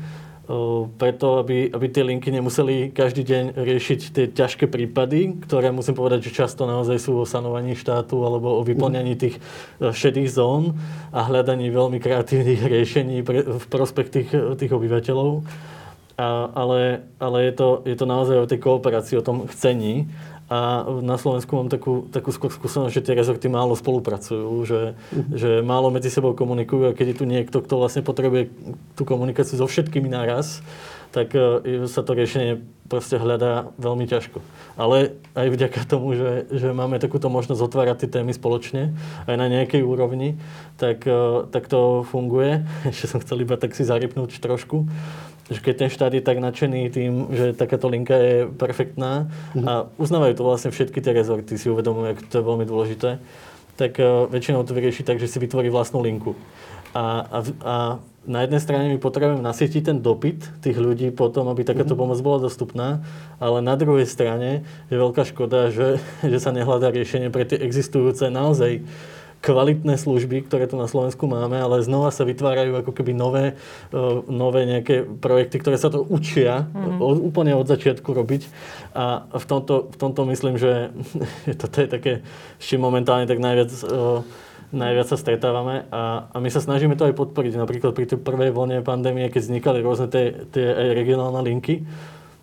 [0.95, 6.31] preto, aby, aby tie linky nemuseli každý deň riešiť tie ťažké prípady, ktoré musím povedať,
[6.31, 10.79] že často naozaj sú o sanovaní štátu alebo o vyplňaní tých e, šedých zón
[11.11, 15.43] a hľadaní veľmi kreatívnych riešení pre, v prospech tých, tých obyvateľov.
[16.17, 20.05] A, ale ale je, to, je to naozaj o tej kooperácii, o tom chcení
[20.47, 25.35] a na Slovensku mám takú, takú skúsenosť, že tie rezorty málo spolupracujú, že, uh-huh.
[25.35, 28.47] že málo medzi sebou komunikujú a keď je tu niekto, kto vlastne potrebuje
[28.95, 30.63] tú komunikáciu so všetkými naraz,
[31.11, 31.59] tak uh,
[31.91, 34.39] sa to riešenie proste hľadá veľmi ťažko.
[34.79, 38.95] Ale aj vďaka tomu, že, že máme takúto možnosť otvárať tie témy spoločne,
[39.27, 40.39] aj na nejakej úrovni,
[40.79, 42.63] tak, uh, tak to funguje.
[42.91, 44.87] Ešte som chcel iba tak si zarypnúť trošku
[45.47, 49.63] že keď ten štát je tak nadšený tým, že takáto linka je perfektná mm-hmm.
[49.63, 53.09] a uznávajú to vlastne všetky tie rezorty, si uvedomujú, ako to je veľmi dôležité,
[53.79, 56.35] tak uh, väčšinou to vyrieši tak, že si vytvorí vlastnú linku.
[56.91, 57.75] A, a, a
[58.27, 62.11] na jednej strane my potrebujeme nasietiť ten dopyt tých ľudí potom, aby takáto mm-hmm.
[62.11, 62.87] pomoc bola dostupná,
[63.39, 68.27] ale na druhej strane je veľká škoda, že, že sa nehľadá riešenie pre tie existujúce
[68.27, 68.83] naozaj
[69.41, 73.53] kvalitné služby, ktoré tu na Slovensku máme, ale znova sa vytvárajú ako keby nové,
[73.93, 76.99] e, nové nejaké projekty, ktoré sa to učia mm-hmm.
[76.99, 78.49] od, úplne od začiatku robiť.
[78.97, 80.89] A v tomto, v tomto myslím, že
[81.61, 82.13] toto je také,
[82.57, 83.85] s čím momentálne tak najviac e,
[84.67, 87.55] najviac sa stretávame a, a my sa snažíme to aj podporiť.
[87.55, 91.88] Napríklad pri tej prvej vlne pandémie, keď vznikali rôzne tie, tie regionálne linky,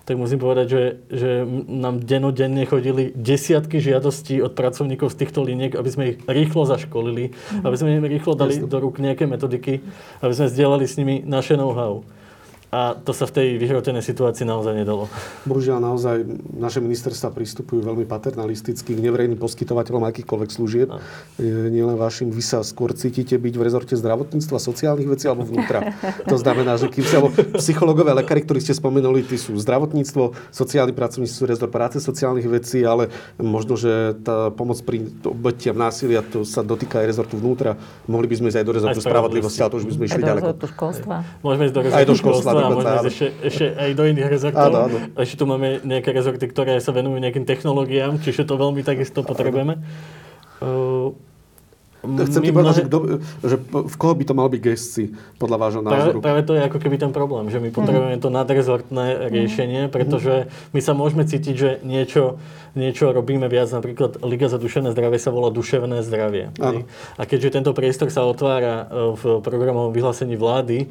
[0.04, 1.30] tak musím povedať, že, že
[1.68, 7.32] nám denodenne chodili desiatky žiadostí od pracovníkov z týchto liniek, aby sme ich rýchlo zaškolili,
[7.32, 7.64] mm-hmm.
[7.64, 9.80] aby sme im rýchlo dali do rúk nejaké metodiky,
[10.20, 12.04] aby sme zdieľali s nimi naše know-how.
[12.74, 15.06] A to sa v tej vyhrotenej situácii naozaj nedalo.
[15.46, 16.26] Bohužiaľ, naozaj
[16.58, 20.90] naše ministerstva pristupujú veľmi paternalisticky k neverejným poskytovateľom akýchkoľvek služieb.
[20.90, 20.98] No.
[21.38, 25.94] Nielen vašim, vy sa skôr cítite byť v rezorte zdravotníctva, sociálnych vecí alebo vnútra.
[26.32, 27.22] to znamená, že kým sa
[27.62, 32.82] psychologové lekári, ktorí ste spomenuli, tí sú zdravotníctvo, sociálni pracovníci sú rezort práce sociálnych vecí,
[32.82, 33.06] ale
[33.38, 37.78] možno, že tá pomoc pri obetiam násilia to sa dotýka aj rezortu vnútra.
[38.10, 40.22] Mohli by sme ísť aj do rezortu aj spravodlivosti, ale to už by sme išli
[40.26, 40.48] ďaleko.
[41.38, 44.72] Môžeme ísť do rezortu aj do školstva a možno ešte, ešte aj do iných rezortov.
[44.72, 44.98] Áno, áno.
[45.20, 49.84] Ešte tu máme nejaké rezorty, ktoré sa venujú nejakým technológiám, čiže to veľmi takisto potrebujeme.
[50.64, 51.12] Uh,
[52.04, 52.98] Chcem ti povedať, že, kdo,
[53.40, 56.18] že v koho by to mal byť gestci, podľa vášho názoru?
[56.20, 59.20] Práve, práve to je ako keby ten problém, že my potrebujeme to nadrezortné mhm.
[59.32, 62.38] riešenie, pretože my sa môžeme cítiť, že niečo,
[62.76, 63.70] niečo robíme viac.
[63.70, 66.52] Napríklad Liga za duševné zdravie sa volá duševné zdravie.
[67.18, 70.86] A keďže tento priestor sa otvára e, v programovom vyhlásení vlády, e,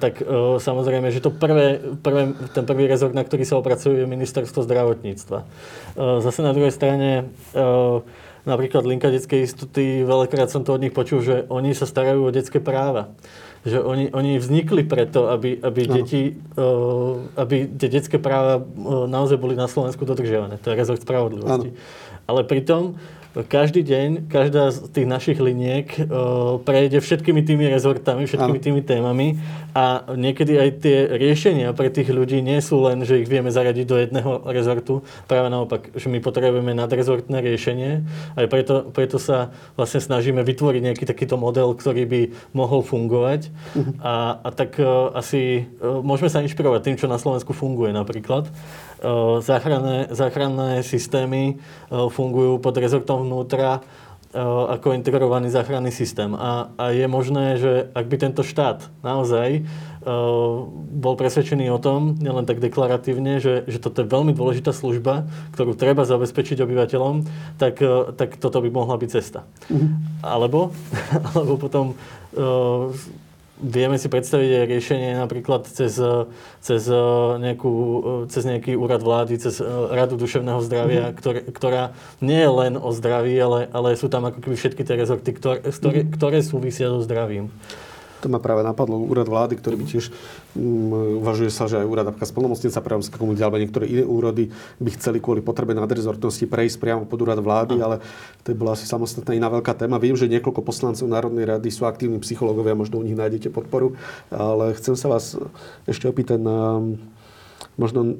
[0.00, 4.08] tak e, samozrejme, že to prvé, prvé, ten prvý rezort, na ktorý sa opracuje, je
[4.08, 5.38] ministerstvo zdravotníctva.
[6.24, 7.28] Zase na druhej strane
[8.42, 12.34] napríklad Linka detskej istoty, veľakrát som to od nich počul, že oni sa starajú o
[12.34, 13.14] detské práva.
[13.62, 15.94] Že oni, oni vznikli preto, aby, aby, no.
[16.02, 20.58] deti, uh, aby tie detské práva uh, naozaj boli na Slovensku dodržiavané.
[20.58, 21.70] To je rezort spravodlivosti.
[21.70, 21.78] Ano.
[22.26, 22.98] Ale pritom
[23.32, 28.66] každý deň, každá z tých našich liniek uh, prejde všetkými tými rezortami, všetkými ano.
[28.68, 29.40] tými témami
[29.72, 33.86] a niekedy aj tie riešenia pre tých ľudí nie sú len, že ich vieme zaradiť
[33.88, 38.04] do jedného rezortu, práve naopak, že my potrebujeme nadrezortné riešenie
[38.36, 39.48] aj preto, preto sa
[39.80, 42.22] vlastne snažíme vytvoriť nejaký takýto model, ktorý by
[42.52, 43.92] mohol fungovať uh-huh.
[44.04, 44.14] a,
[44.44, 48.52] a tak uh, asi uh, môžeme sa inšpirovať tým, čo na Slovensku funguje napríklad.
[49.42, 51.58] Záchranné, záchranné systémy
[51.90, 53.82] fungujú pod rezortom vnútra
[54.68, 56.32] ako integrovaný záchranný systém.
[56.32, 59.68] A, a je možné, že ak by tento štát naozaj
[60.88, 65.76] bol presvedčený o tom, nielen tak deklaratívne, že, že toto je veľmi dôležitá služba, ktorú
[65.76, 67.28] treba zabezpečiť obyvateľom,
[67.60, 67.78] tak,
[68.16, 69.44] tak toto by mohla byť cesta.
[69.68, 70.24] Mm-hmm.
[70.24, 70.72] Alebo,
[71.36, 71.94] alebo potom
[73.62, 75.94] vieme si predstaviť aj riešenie napríklad cez,
[76.58, 76.82] cez,
[77.38, 77.72] nejakú,
[78.26, 81.18] cez nejaký úrad vlády, cez Radu duševného zdravia, mm-hmm.
[81.22, 81.82] ktoré, ktorá
[82.18, 85.62] nie je len o zdraví, ale, ale sú tam ako keby všetky tie rezorty, ktoré,
[85.62, 86.14] ktoré, mm-hmm.
[86.18, 87.54] ktoré súvisia so zdravím.
[88.22, 90.14] To ma práve napadlo úrad vlády, ktorý by tiež
[90.54, 94.54] um, uvažuje sa, že aj úrad napríklad splnomocnica pre romské komunity alebo niektoré iné úrody
[94.78, 97.98] by chceli kvôli potrebe nadrezortnosti prejsť priamo pod úrad vlády, ale
[98.46, 99.98] to bola asi samostatná iná veľká téma.
[99.98, 103.98] Viem, že niekoľko poslancov Národnej rady sú aktívni psychológovia, možno u nich nájdete podporu,
[104.30, 105.34] ale chcem sa vás
[105.90, 106.78] ešte opýtať na
[107.76, 108.16] možno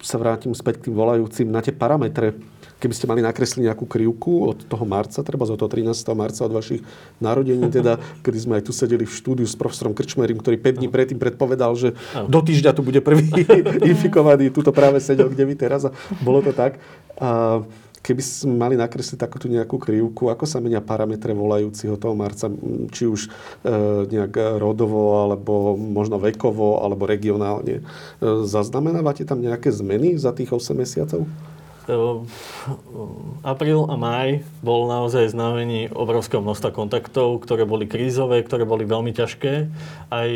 [0.00, 2.36] sa vrátim späť k tým volajúcim na tie parametre
[2.80, 5.92] keby ste mali nakresliť nejakú krivku od toho marca, treba od toho 13.
[6.16, 6.80] marca od vašich
[7.20, 10.88] narodení, teda, kedy sme aj tu sedeli v štúdiu s profesorom Krčmerim, ktorý 5 dní
[10.88, 11.92] predtým predpovedal, že
[12.26, 13.28] do týždňa tu bude prvý
[13.92, 15.92] infikovaný, tuto práve sedel, kde vy teraz a
[16.24, 16.80] bolo to tak.
[17.20, 17.60] A
[18.00, 22.48] keby sme mali nakresliť takúto nejakú krivku, ako sa menia parametre volajúciho toho marca,
[22.96, 23.30] či už e,
[24.08, 27.80] nejak rodovo, alebo možno vekovo, alebo regionálne.
[27.80, 27.82] E,
[28.48, 31.28] zaznamenávate tam nejaké zmeny za tých 8 mesiacov?
[33.42, 39.10] Apríl a maj bol naozaj znamení obrovského množstva kontaktov, ktoré boli krízové, ktoré boli veľmi
[39.10, 39.68] ťažké.
[40.10, 40.30] Aj,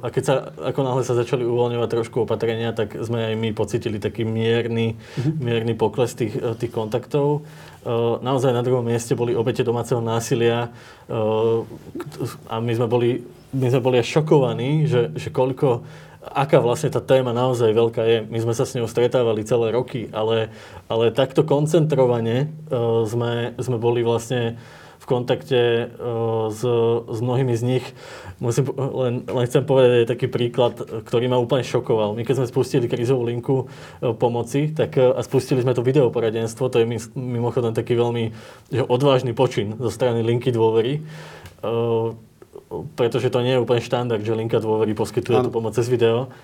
[0.00, 3.98] a keď sa, ako náhle sa začali uvoľňovať trošku opatrenia, tak sme aj my pocitili
[3.98, 5.34] taký mierny, mm-hmm.
[5.42, 7.42] mierny pokles tých, tých kontaktov.
[8.22, 10.74] Naozaj na druhom mieste boli obete domáceho násilia
[12.50, 13.22] a my sme boli,
[13.54, 15.86] my sme boli až šokovaní, že, že koľko
[16.32, 18.18] aká vlastne tá téma naozaj veľká je.
[18.26, 20.50] My sme sa s ňou stretávali celé roky, ale,
[20.90, 24.58] ale takto koncentrovane uh, sme, sme boli vlastne
[24.96, 26.66] v kontakte uh, s,
[27.06, 27.86] s mnohými z nich.
[28.42, 32.18] Musím, len, len chcem povedať aj taký príklad, ktorý ma úplne šokoval.
[32.18, 36.72] My keď sme spustili krizovú linku uh, pomoci tak, uh, a spustili sme to videoporadenstvo,
[36.72, 38.24] to je mimochodom taký veľmi
[38.74, 41.06] že odvážny počin zo strany linky dôvery.
[42.68, 45.46] Pretože to nie je úplne štandard, že linka dôvery poskytuje ano.
[45.46, 46.34] tú pomoc cez video,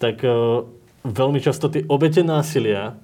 [0.00, 0.64] tak uh,
[1.04, 2.96] veľmi často tie obete násilia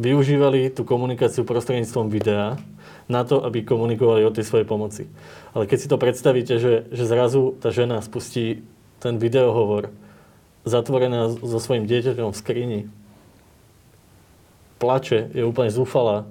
[0.00, 2.56] využívali tú komunikáciu prostredníctvom videa
[3.10, 5.04] na to, aby komunikovali o tej svojej pomoci.
[5.52, 8.64] Ale keď si to predstavíte, že, že zrazu tá žena spustí
[9.02, 9.92] ten videohovor
[10.64, 12.80] zatvorená so svojím dieťaťom v skrini,
[14.80, 16.24] plače, je úplne zúfalá,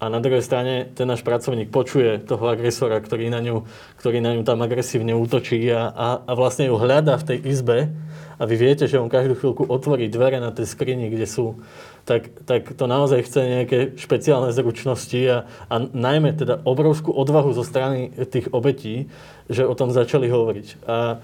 [0.00, 3.68] a na druhej strane ten náš pracovník počuje toho agresora, ktorý na ňu,
[4.00, 7.78] ktorý na ňu tam agresívne útočí a, a, a vlastne ju hľadá v tej izbe
[8.40, 11.60] a vy viete, že on každú chvíľku otvorí dvere na tej skrini, kde sú,
[12.08, 17.60] tak, tak to naozaj chce nejaké špeciálne zručnosti a, a najmä teda obrovskú odvahu zo
[17.60, 19.12] strany tých obetí,
[19.52, 20.88] že o tom začali hovoriť.
[20.88, 21.20] A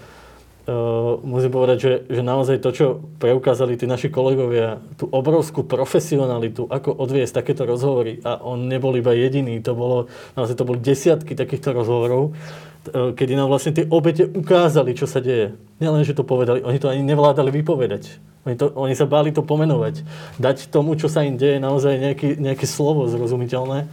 [0.67, 2.87] Uh, musím povedať, že, že naozaj to, čo
[3.23, 9.15] preukázali tí naši kolegovia, tú obrovskú profesionalitu, ako odviesť takéto rozhovory, a on nebol iba
[9.15, 14.27] jediný, to bolo, naozaj to boli desiatky takýchto rozhovorov, uh, kedy nám vlastne tie obete
[14.27, 15.55] ukázali, čo sa deje.
[15.79, 18.19] Nielen, že to povedali, oni to ani nevládali vypovedať.
[18.43, 20.03] Oni, to, oni sa báli to pomenovať.
[20.43, 23.87] Dať tomu, čo sa im deje, naozaj nejaký, nejaké slovo zrozumiteľné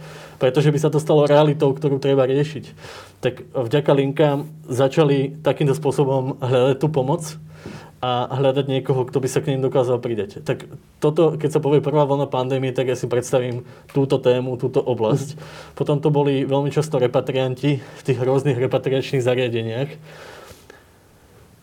[0.44, 2.76] pretože by sa to stalo realitou, ktorú treba riešiť.
[3.24, 7.40] Tak vďaka linkám začali takýmto spôsobom hľadať tú pomoc
[8.04, 10.44] a hľadať niekoho, kto by sa k ním dokázal pridať.
[10.44, 10.68] Tak
[11.00, 13.64] toto, keď sa povie prvá vlna pandémie, tak ja si predstavím
[13.96, 15.40] túto tému, túto oblasť.
[15.72, 19.88] Potom to boli veľmi často repatrianti v tých rôznych repatriačných zariadeniach.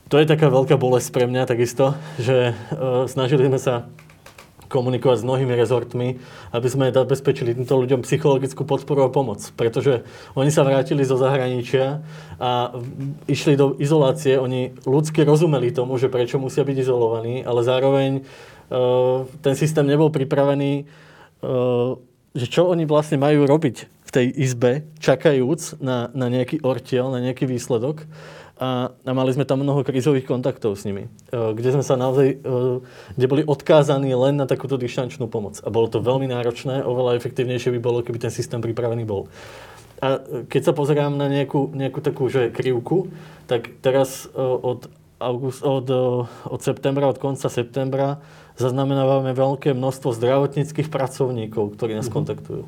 [0.09, 3.85] To je taká veľká bolesť pre mňa takisto, že e, snažili sme sa
[4.71, 6.17] komunikovať s mnohými rezortmi,
[6.55, 9.43] aby sme zabezpečili týmto ľuďom psychologickú podporu a pomoc.
[9.59, 10.07] Pretože
[10.39, 11.99] oni sa vrátili zo zahraničia
[12.39, 12.71] a
[13.27, 14.39] išli do izolácie.
[14.39, 20.07] Oni ľudsky rozumeli tomu, že prečo musia byť izolovaní, ale zároveň uh, ten systém nebol
[20.07, 20.87] pripravený,
[21.43, 21.99] uh,
[22.31, 27.19] že čo oni vlastne majú robiť v tej izbe, čakajúc na, na nejaký ortiel, na
[27.19, 28.07] nejaký výsledok
[28.61, 32.45] a, a mali sme tam mnoho krizových kontaktov s nimi, e, kde sme sa naozaj,
[32.45, 32.55] e,
[33.17, 35.57] kde boli odkázaní len na takúto dištančnú pomoc.
[35.65, 39.33] A bolo to veľmi náročné, oveľa efektívnejšie by bolo, keby ten systém pripravený bol.
[39.97, 43.09] A keď sa pozerám na nejakú, nejakú takú že krivku,
[43.49, 45.89] tak teraz e, od, august, od,
[46.45, 48.21] od septembra, od konca septembra
[48.61, 52.13] zaznamenávame veľké množstvo zdravotníckých pracovníkov, ktorí nás mm-hmm.
[52.13, 52.63] kontaktujú.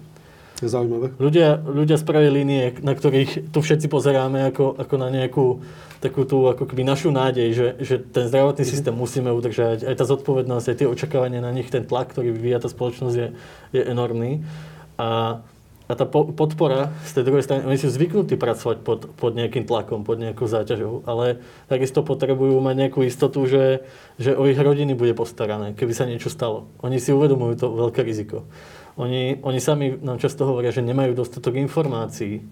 [0.64, 1.12] Je zaujímavé.
[1.20, 5.60] Ľudia, ľudia z prvej línie, na ktorých tu všetci pozeráme ako, ako na nejakú
[6.00, 8.76] takú tú ako keby našu nádej, že, že ten zdravotný mm-hmm.
[8.80, 9.84] systém musíme udržať.
[9.84, 13.28] Aj tá zodpovednosť, aj tie očakávania na nich, ten tlak, ktorý vyvíja tá spoločnosť je,
[13.76, 14.44] je enormný.
[15.00, 15.40] A,
[15.88, 19.68] a tá po, podpora z tej druhej strany, oni sú zvyknutí pracovať pod, pod nejakým
[19.68, 23.84] tlakom, pod nejakou záťažou, ale takisto potrebujú mať nejakú istotu, že,
[24.16, 26.72] že o ich rodiny bude postarané, keby sa niečo stalo.
[26.84, 28.48] Oni si uvedomujú to veľké riziko.
[28.96, 32.46] Oni, oni sami nám často hovoria, že nemajú dostatok informácií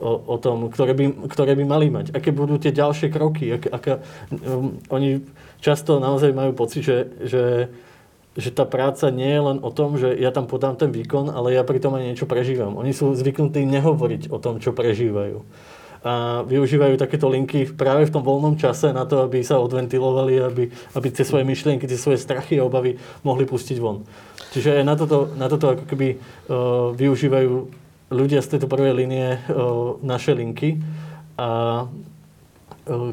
[0.00, 2.16] o, o tom, ktoré by, ktoré by mali mať.
[2.16, 3.60] Aké budú tie ďalšie kroky.
[3.60, 3.94] Ak, aká,
[4.32, 5.20] um, oni
[5.60, 7.42] často naozaj majú pocit, že, že
[8.32, 11.52] že tá práca nie je len o tom, že ja tam podám ten výkon, ale
[11.52, 12.80] ja pritom aj niečo prežívam.
[12.80, 15.44] Oni sú zvyknutí nehovoriť o tom, čo prežívajú.
[16.02, 20.64] A využívajú takéto linky práve v tom voľnom čase na to, aby sa odventilovali, aby,
[20.96, 24.02] aby tie svoje myšlienky, tie svoje strachy a obavy mohli pustiť von.
[24.52, 27.52] Čiže na toto, na toto ako keby uh, využívajú
[28.12, 30.76] ľudia z tejto prvej línie uh, naše linky.
[31.40, 31.48] A
[31.88, 33.12] uh,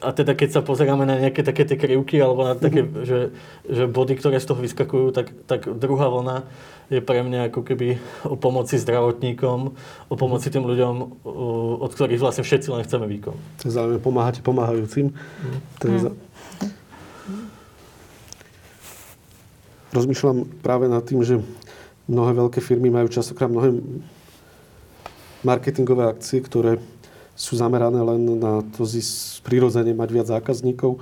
[0.00, 3.04] a teda keď sa pozeráme na nejaké také tie krivky alebo na také, mm-hmm.
[3.04, 3.36] že,
[3.68, 6.48] že body, ktoré z toho vyskakujú, tak, tak druhá vlna
[6.90, 9.58] je pre mňa ako keby o pomoci zdravotníkom,
[10.10, 11.22] o pomoci tým ľuďom,
[11.84, 13.36] od ktorých vlastne všetci len chceme výkon.
[13.62, 15.14] To je zaujímavé, pomáhate pomáhajúcim.
[15.14, 15.58] Mm.
[15.78, 16.10] To je za...
[19.90, 21.42] Rozmýšľam práve nad tým, že
[22.06, 23.74] mnohé veľké firmy majú častokrát mnohé
[25.42, 26.78] marketingové akcie, ktoré
[27.34, 31.00] sú zamerané len na to zis, prirodzene mať viac zákazníkov.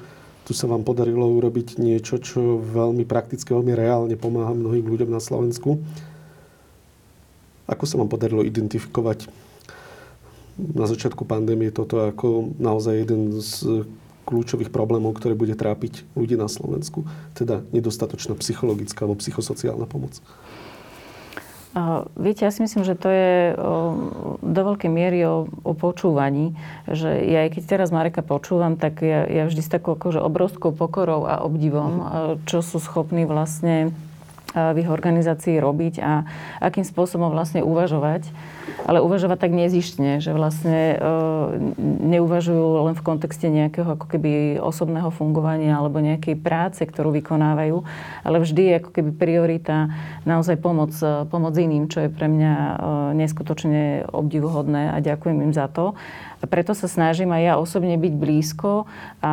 [0.48, 5.20] Tu sa vám podarilo urobiť niečo, čo veľmi prakticky, veľmi reálne pomáha mnohým ľuďom na
[5.20, 5.82] Slovensku.
[7.68, 9.28] Ako sa vám podarilo identifikovať
[10.56, 13.84] na začiatku pandémie toto ako naozaj jeden z
[14.28, 20.20] kľúčových problémov, ktoré bude trápiť ľudí na Slovensku, teda nedostatočná psychologická alebo psychosociálna pomoc?
[22.18, 23.54] Viete, ja si myslím, že to je
[24.40, 26.58] do veľkej miery o, o počúvaní.
[26.90, 30.74] Že ja aj keď teraz Mareka počúvam, tak ja, ja vždy s takou akože obrovskou
[30.74, 31.92] pokorou a obdivom,
[32.50, 33.94] čo sú schopní vlastne
[34.56, 36.24] v ich organizácii robiť a
[36.62, 38.32] akým spôsobom vlastne uvažovať
[38.84, 40.96] ale uvažovať tak nezištne, že vlastne e,
[42.08, 47.82] neuvažujú len v kontexte nejakého ako keby osobného fungovania alebo nejakej práce, ktorú vykonávajú,
[48.22, 49.90] ale vždy je ako keby priorita
[50.28, 52.74] naozaj pomoc, e, pomoc iným, čo je pre mňa e,
[53.18, 55.98] neskutočne obdivuhodné a ďakujem im za to.
[56.38, 58.86] A preto sa snažím aj ja osobne byť blízko
[59.18, 59.30] a, a,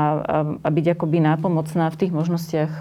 [0.58, 2.72] a byť akoby nápomocná v tých možnostiach,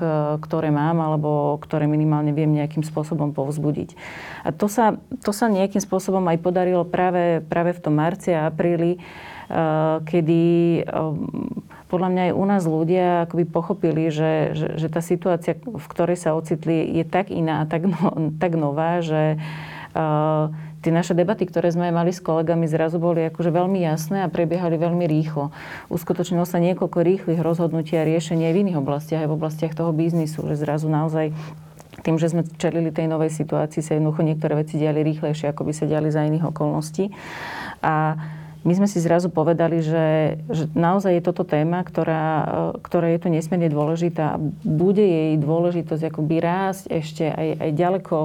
[0.40, 3.96] ktoré mám alebo ktoré minimálne viem nejakým spôsobom povzbudiť.
[4.44, 8.48] A to sa, to sa nejakým spôsobom aj podarilo práve, práve v tom marci a
[8.48, 10.42] apríli, eh, kedy
[10.80, 10.94] eh,
[11.88, 16.18] podľa mňa aj u nás ľudia akoby pochopili, že, že, že tá situácia, v ktorej
[16.18, 19.38] sa ocitli, je tak iná a tak, no, tak nová, že
[20.84, 24.76] tie naše debaty, ktoré sme mali s kolegami, zrazu boli akože veľmi jasné a prebiehali
[24.76, 25.48] veľmi rýchlo.
[25.88, 29.96] Uskutočnilo sa niekoľko rýchlych rozhodnutí a riešení aj v iných oblastiach, aj v oblastiach toho
[29.96, 31.32] biznisu, že zrazu naozaj
[32.04, 35.72] tým, že sme čelili tej novej situácii, sa jednoducho niektoré veci diali rýchlejšie, ako by
[35.72, 37.08] sa diali za iných okolností.
[37.80, 38.20] A
[38.64, 42.24] my sme si zrazu povedali, že, že naozaj je toto téma, ktorá,
[42.80, 48.16] ktorá je tu nesmierne dôležitá a bude jej dôležitosť akoby rásť ešte aj, aj ďaleko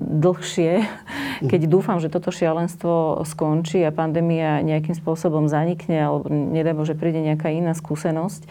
[0.00, 0.80] dlhšie,
[1.50, 7.20] keď dúfam, že toto šialenstvo skončí a pandémia nejakým spôsobom zanikne alebo nedaj že príde
[7.20, 8.48] nejaká iná skúsenosť.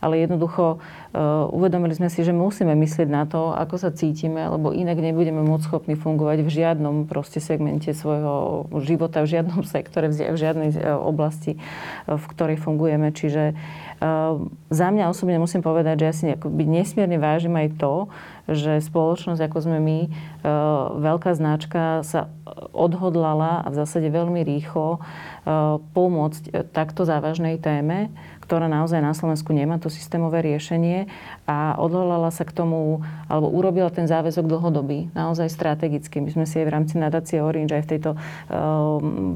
[0.00, 4.72] Ale jednoducho uh, uvedomili sme si, že musíme myslieť na to, ako sa cítime, lebo
[4.72, 10.36] inak nebudeme môcť schopní fungovať v žiadnom proste segmente svojho života, v žiadnom sektore, v
[10.40, 11.60] žiadnej e, oblasti,
[12.08, 13.12] v ktorej fungujeme.
[13.12, 13.54] Čiže
[14.72, 16.24] za mňa osobne musím povedať, že ja si
[16.64, 18.08] nesmierne vážim aj to,
[18.50, 19.98] že spoločnosť, ako sme my,
[20.98, 22.28] veľká značka sa
[22.74, 24.98] odhodlala a v zásade veľmi rýchlo
[25.94, 28.10] pomôcť takto závažnej téme,
[28.50, 31.06] ktorá naozaj na Slovensku nemá to systémové riešenie
[31.46, 36.18] a odhodlala sa k tomu, alebo urobila ten záväzok dlhodobý, naozaj strategicky.
[36.18, 38.10] My sme si aj v rámci nadácie Orange aj v tejto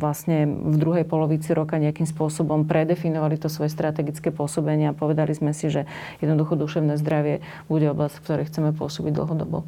[0.02, 5.54] vlastne v druhej polovici roka nejakým spôsobom predefinovali to svoje strategické pôsobenie a povedali sme
[5.54, 5.86] si, že
[6.18, 7.38] jednoducho duševné zdravie
[7.70, 9.62] bude oblasť, v ktorej chceme pôsobiť dlhodobo.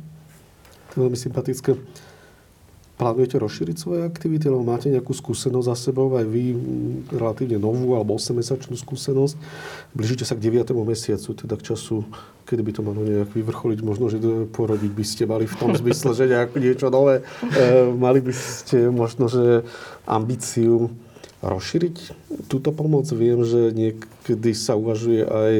[0.91, 1.79] To je veľmi sympatické.
[2.97, 6.57] Plánujete rozšíriť svoje aktivity, alebo máte nejakú skúsenosť za sebou, aj vy
[7.13, 9.37] relatívne novú alebo 8-mesačnú skúsenosť.
[9.93, 10.73] Blížite sa k 9.
[10.81, 12.09] mesiacu, teda k času,
[12.49, 13.79] kedy by to malo nejak vyvrcholiť.
[13.85, 14.17] Možno, že
[14.49, 17.21] porodiť by ste mali v tom zmysle, že nejak niečo nové.
[17.45, 19.61] E, mali by ste možno, že
[20.09, 20.89] ambíciu
[21.45, 21.97] rozšíriť
[22.49, 23.05] túto pomoc?
[23.13, 25.55] Viem, že niekedy sa uvažuje aj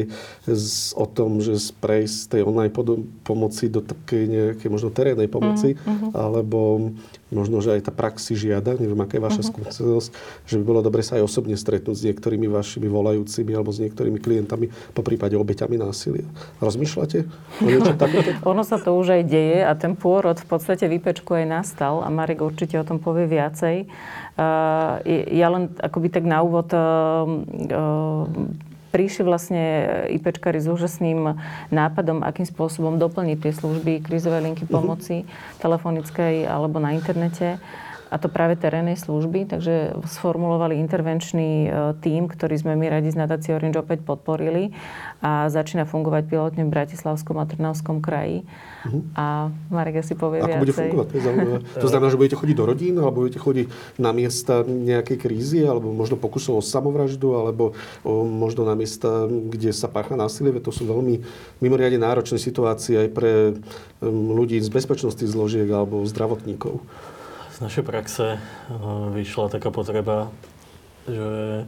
[0.49, 2.73] z, o tom, že sprejsť z tej online
[3.25, 6.17] pomoci do takej nejakej možno terénnej pomoci, uh-huh.
[6.17, 6.91] alebo
[7.29, 9.53] možno, že aj tá prax si žiada, neviem, aká je vaša uh-huh.
[9.53, 10.09] skúsenosť,
[10.47, 14.23] že by bolo dobre sa aj osobne stretnúť s niektorými vašimi volajúcimi alebo s niektorými
[14.23, 16.27] klientami, po prípade obeťami násilia.
[16.63, 17.27] Rozmýšľate
[17.61, 18.31] o niečo takéto?
[18.47, 22.09] ono sa to už aj deje a ten pôrod v podstate výpečku aj nastal a
[22.09, 23.91] Marek určite o tom povie viacej.
[24.37, 26.69] Ja len akoby tak na úvod
[28.93, 29.63] prišli vlastne
[30.09, 31.37] IPčkari s úžasným
[31.69, 34.73] nápadom, akým spôsobom doplniť tie služby krízovej linky mhm.
[34.73, 35.17] pomoci
[35.61, 37.61] telefonickej alebo na internete
[38.07, 43.19] a to práve terénnej služby, takže sformulovali intervenčný e, tím, ktorý sme my radi z
[43.19, 44.71] nadácie Orange opäť podporili
[45.19, 48.47] a začína fungovať pilotne v Bratislavskom a Trnavskom kraji.
[48.87, 49.03] Uh-huh.
[49.19, 50.63] A Marek asi povie Ako viacej.
[50.63, 51.09] bude fungovať?
[51.11, 53.67] To, to znamená, že budete chodiť do rodín, alebo budete chodiť
[53.99, 57.75] na miesta nejakej krízy, alebo možno pokusov o samovraždu, alebo
[58.07, 60.55] o, možno na miesta, kde sa pácha násilie.
[60.63, 61.27] To sú veľmi
[61.59, 63.33] mimoriadne náročné situácie aj pre
[64.07, 66.87] ľudí z bezpečnosti zložiek alebo zdravotníkov
[67.57, 68.41] z našej praxe eh,
[69.17, 70.29] vyšla taká potreba,
[71.09, 71.65] že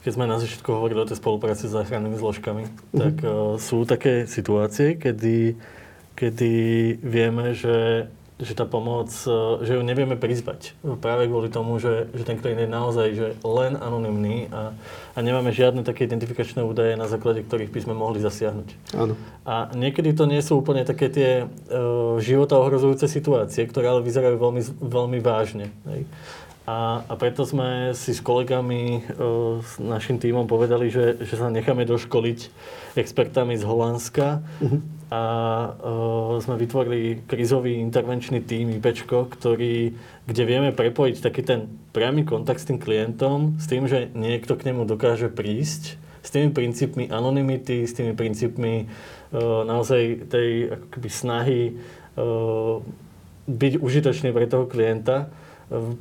[0.00, 2.94] keď sme na začiatku hovorili o tej spolupráci s záchrannými zložkami, mm-hmm.
[2.94, 5.58] tak uh, sú také situácie, kedy,
[6.14, 6.54] kedy
[7.02, 8.06] vieme, že
[8.36, 10.76] že tá pomoc, e, že ju nevieme prizvať.
[11.00, 14.76] Práve kvôli tomu, že, že ten klient je naozaj že len anonymný a,
[15.16, 18.68] a nemáme žiadne také identifikačné údaje, na základe ktorých by sme mohli zasiahnuť.
[18.92, 19.16] Áno.
[19.48, 24.36] A niekedy to nie sú úplne také tie uh, života ohrozujúce situácie, ktoré ale vyzerajú
[24.36, 25.72] veľmi, veľmi vážne.
[25.88, 26.04] Hej.
[26.66, 31.48] A, a preto sme si s kolegami, uh, s našim tímom povedali, že, že sa
[31.48, 32.52] necháme doškoliť
[33.00, 35.22] expertami z Holandska uh-huh a
[35.70, 39.94] uh, sme vytvorili krizový intervenčný tým IPčko, ktorý,
[40.26, 44.66] kde vieme prepojiť taký ten priamy kontakt s tým klientom, s tým, že niekto k
[44.66, 45.94] nemu dokáže prísť,
[46.26, 51.60] s tými princípmi anonymity, s tými princípmi uh, naozaj tej ako keby snahy
[52.18, 52.82] uh,
[53.46, 55.30] byť užitočný pre toho klienta.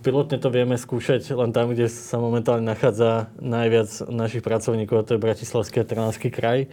[0.05, 5.25] Pilotne to vieme skúšať len tam, kde sa momentálne nachádza najviac našich pracovníkov, to je
[5.25, 6.69] Bratislavský a Trnavský kraj.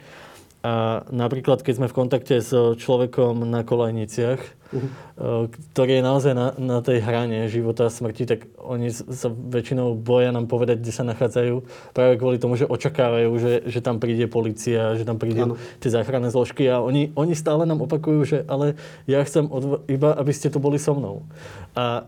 [0.62, 5.50] A napríklad, keď sme v kontakte s človekom na kolajniciach, uh-huh.
[5.74, 10.30] ktorý je naozaj na, na tej hrane života a smrti, tak oni sa väčšinou boja
[10.30, 14.94] nám povedať, kde sa nachádzajú, práve kvôli tomu, že očakávajú, že, že tam príde policia,
[14.94, 18.78] že tam prídu tie záchranné zložky a oni, oni stále nám opakujú, že ale
[19.10, 21.26] ja chcem odv- iba, aby ste tu boli so mnou.
[21.74, 22.06] A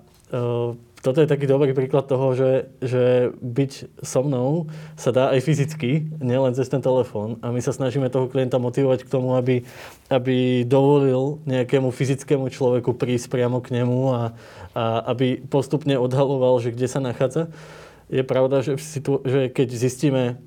[1.04, 6.08] toto je taký dobrý príklad toho, že, že byť so mnou sa dá aj fyzicky,
[6.16, 7.36] nielen cez ten telefón.
[7.44, 9.68] A my sa snažíme toho klienta motivovať k tomu, aby,
[10.08, 14.22] aby dovolil nejakému fyzickému človeku prísť priamo k nemu a,
[14.72, 17.52] a aby postupne odhaloval, že kde sa nachádza.
[18.08, 18.80] Je pravda, že,
[19.28, 20.40] že keď zistíme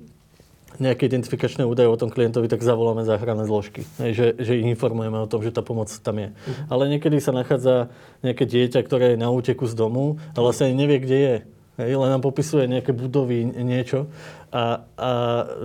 [0.78, 3.86] nejaké identifikačné údaje o tom klientovi, tak zavoláme záchranné zložky.
[3.98, 6.28] Hej, že, že ich informujeme o tom, že tá pomoc tam je.
[6.32, 6.54] Uh-huh.
[6.70, 7.90] Ale niekedy sa nachádza
[8.22, 11.36] nejaké dieťa, ktoré je na úteku z domu a vlastne nevie, kde je.
[11.78, 14.10] Hej, len nám popisuje nejaké budovy, niečo
[14.48, 15.10] a, a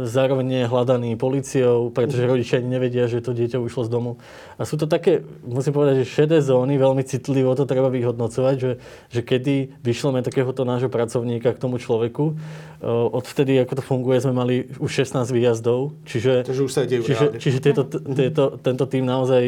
[0.04, 2.30] zároveň je hľadaný policiou, pretože mhm.
[2.30, 4.12] rodičia ani nevedia, že to dieťa ušlo z domu.
[4.60, 8.72] A sú to také, musím povedať, že šedé zóny, veľmi citlivo to treba vyhodnocovať, že,
[9.08, 12.36] že kedy vyšleme takéhoto nášho pracovníka k tomu človeku.
[12.84, 17.60] Odvtedy, ako to funguje, sme mali už 16 výjazdov, čiže, už sa dejú čiže, čiže
[17.64, 19.44] tieto, tieto, tento tým naozaj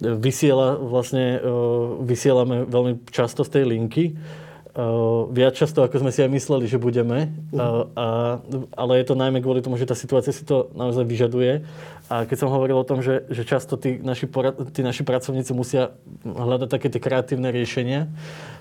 [0.00, 1.38] vysiela, vlastne
[2.02, 4.04] vysielame veľmi často z tej linky.
[4.70, 7.34] Uh, viac často, ako sme si aj mysleli, že budeme.
[7.50, 8.06] Uh, a,
[8.78, 11.66] ale je to najmä kvôli tomu, že tá situácia si to naozaj vyžaduje.
[12.06, 15.50] A keď som hovoril o tom, že, že často tí naši, porad, tí naši pracovníci
[15.58, 15.90] musia
[16.22, 18.14] hľadať také tie kreatívne riešenia,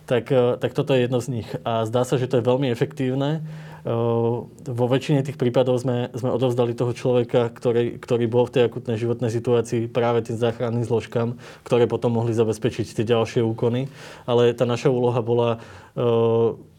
[0.10, 1.50] tak, uh, tak toto je jedno z nich.
[1.62, 3.46] A zdá sa, že to je veľmi efektívne.
[3.84, 8.98] Vo väčšine tých prípadov sme, sme odovzdali toho človeka, ktorý, ktorý bol v tej akutnej
[9.00, 13.88] životnej situácii práve tým záchranným zložkám, ktoré potom mohli zabezpečiť tie ďalšie úkony.
[14.28, 15.64] Ale tá naša úloha bola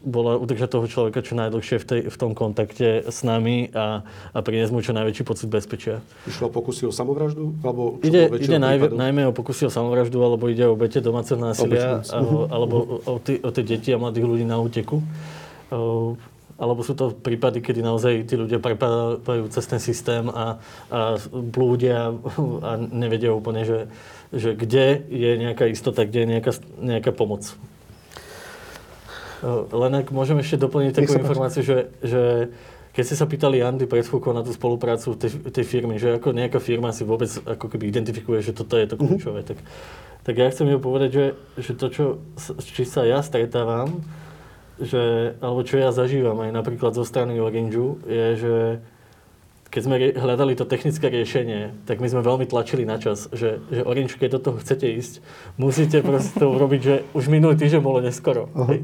[0.01, 4.01] bola udržať toho človeka čo najdlhšie v, tej, v tom kontakte s nami a,
[4.33, 6.01] a priniesť mu čo najväčší pocit bezpečia.
[6.25, 7.53] Išlo o pokusy o samovraždu?
[7.61, 12.01] Alebo ide ide najmä, najmä o pokusy o samovraždu, alebo ide o obete domáceho násilia,
[12.09, 12.75] alebo, alebo
[13.05, 15.05] o, o, o tie deti a mladých ľudí na úteku.
[16.61, 20.61] Alebo sú to prípady, kedy naozaj tí ľudia prepadajú cez ten systém a,
[20.93, 22.13] a blúdia
[22.61, 23.89] a nevedia úplne, že,
[24.29, 27.49] že kde je nejaká istota, kde je nejaká, nejaká pomoc.
[29.73, 32.53] Len ak môžem ešte doplniť takú informáciu, že, že
[32.93, 36.35] keď ste sa pýtali Andy pred chvíľkou na tú spoluprácu tej, tej firmy, že ako
[36.35, 39.01] nejaká firma si vôbec ako keby identifikuje, že toto je to mhm.
[39.01, 39.49] kľúčové, mm-hmm.
[39.49, 39.59] tak,
[40.21, 41.25] tak ja chcem ju povedať, že,
[41.57, 42.03] že to, čo,
[42.61, 44.05] či sa ja stretávam,
[44.81, 48.55] že, alebo čo ja zažívam aj napríklad zo strany Orangeu, je, že
[49.71, 53.87] keď sme hľadali to technické riešenie, tak my sme veľmi tlačili na čas, že, že
[53.87, 55.13] Orange, keď do toho chcete ísť,
[55.55, 58.51] musíte proste to urobiť, že už minulý týždeň bolo neskoro.
[58.51, 58.83] Uh-huh.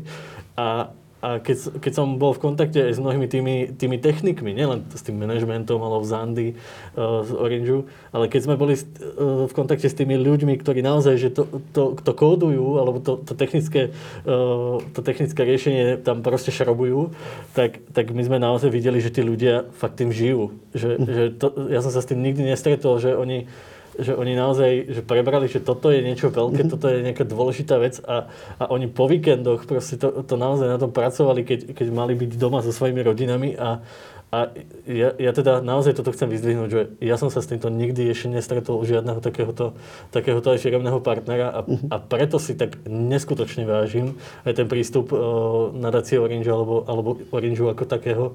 [0.55, 0.95] A,
[1.27, 5.03] a keď, keď som bol v kontakte aj s mnohými tými, tými technikmi, nielen s
[5.03, 6.47] tým manažmentom, alebo v Zandy,
[6.95, 7.79] uh, z Orangeu,
[8.15, 11.99] ale keď sme boli uh, v kontakte s tými ľuďmi, ktorí naozaj, že to, to,
[11.99, 13.91] to kódujú, alebo to, to, technické,
[14.23, 17.11] uh, to technické riešenie tam proste šrobujú,
[17.51, 20.55] tak, tak my sme naozaj videli, že tí ľudia fakt tým žijú.
[20.71, 21.05] Že, mm.
[21.11, 23.51] že to, ja som sa s tým nikdy nestretol, že oni
[23.97, 26.73] že oni naozaj že prebrali, že toto je niečo veľké, mm-hmm.
[26.73, 28.29] toto je nejaká dôležitá vec a,
[28.61, 32.31] a oni po víkendoch proste to, to naozaj na tom pracovali, keď, keď mali byť
[32.37, 33.81] doma so svojimi rodinami a,
[34.27, 34.53] a
[34.85, 38.29] ja, ja teda naozaj toto chcem vyzdvihnúť, že ja som sa s týmto nikdy ešte
[38.29, 39.73] nestretol u žiadneho takéhoto,
[40.13, 41.89] takéhoto aj firemného partnera a, mm-hmm.
[41.89, 47.65] a preto si tak neskutočne vážim aj ten prístup uh, nadácie Orange alebo, alebo Orange
[47.65, 48.25] ako takého,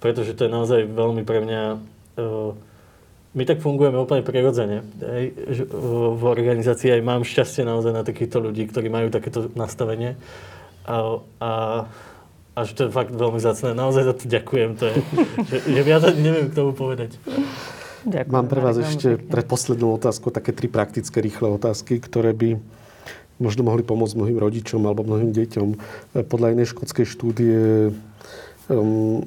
[0.00, 1.62] pretože to je naozaj veľmi pre mňa
[2.16, 2.71] uh,
[3.32, 4.84] my tak fungujeme úplne prirodzene.
[5.72, 10.20] V organizácii aj mám šťastie naozaj na takýchto ľudí, ktorí majú takéto nastavenie.
[10.84, 11.50] A, a,
[12.52, 13.72] a že to je fakt veľmi zacné.
[13.72, 14.70] Naozaj za to ďakujem.
[14.76, 14.94] To je,
[15.48, 17.16] že, že viac neviem k tomu povedať.
[18.04, 22.60] Ďakujem, Mám pre vás ešte pred poslednou otázku také tri praktické, rýchle otázky, ktoré by
[23.40, 25.68] možno mohli pomôcť mnohým rodičom alebo mnohým deťom.
[26.28, 27.90] Podľa jednej škótskej štúdie
[28.68, 29.24] um,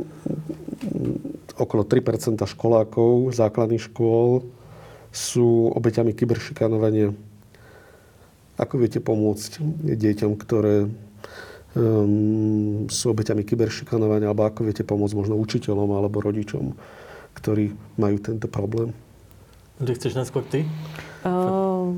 [1.55, 4.43] okolo 3% školákov základných škôl
[5.15, 7.15] sú obeťami kyberšikanovania.
[8.59, 9.63] Ako viete pomôcť
[9.95, 10.87] deťom, ktoré
[11.75, 16.75] um, sú obeťami kyberšikanovania, alebo ako viete pomôcť možno učiteľom alebo rodičom,
[17.35, 18.91] ktorí majú tento problém?
[19.79, 20.63] Kde chceš najskôr ty?
[21.27, 21.91] Uh,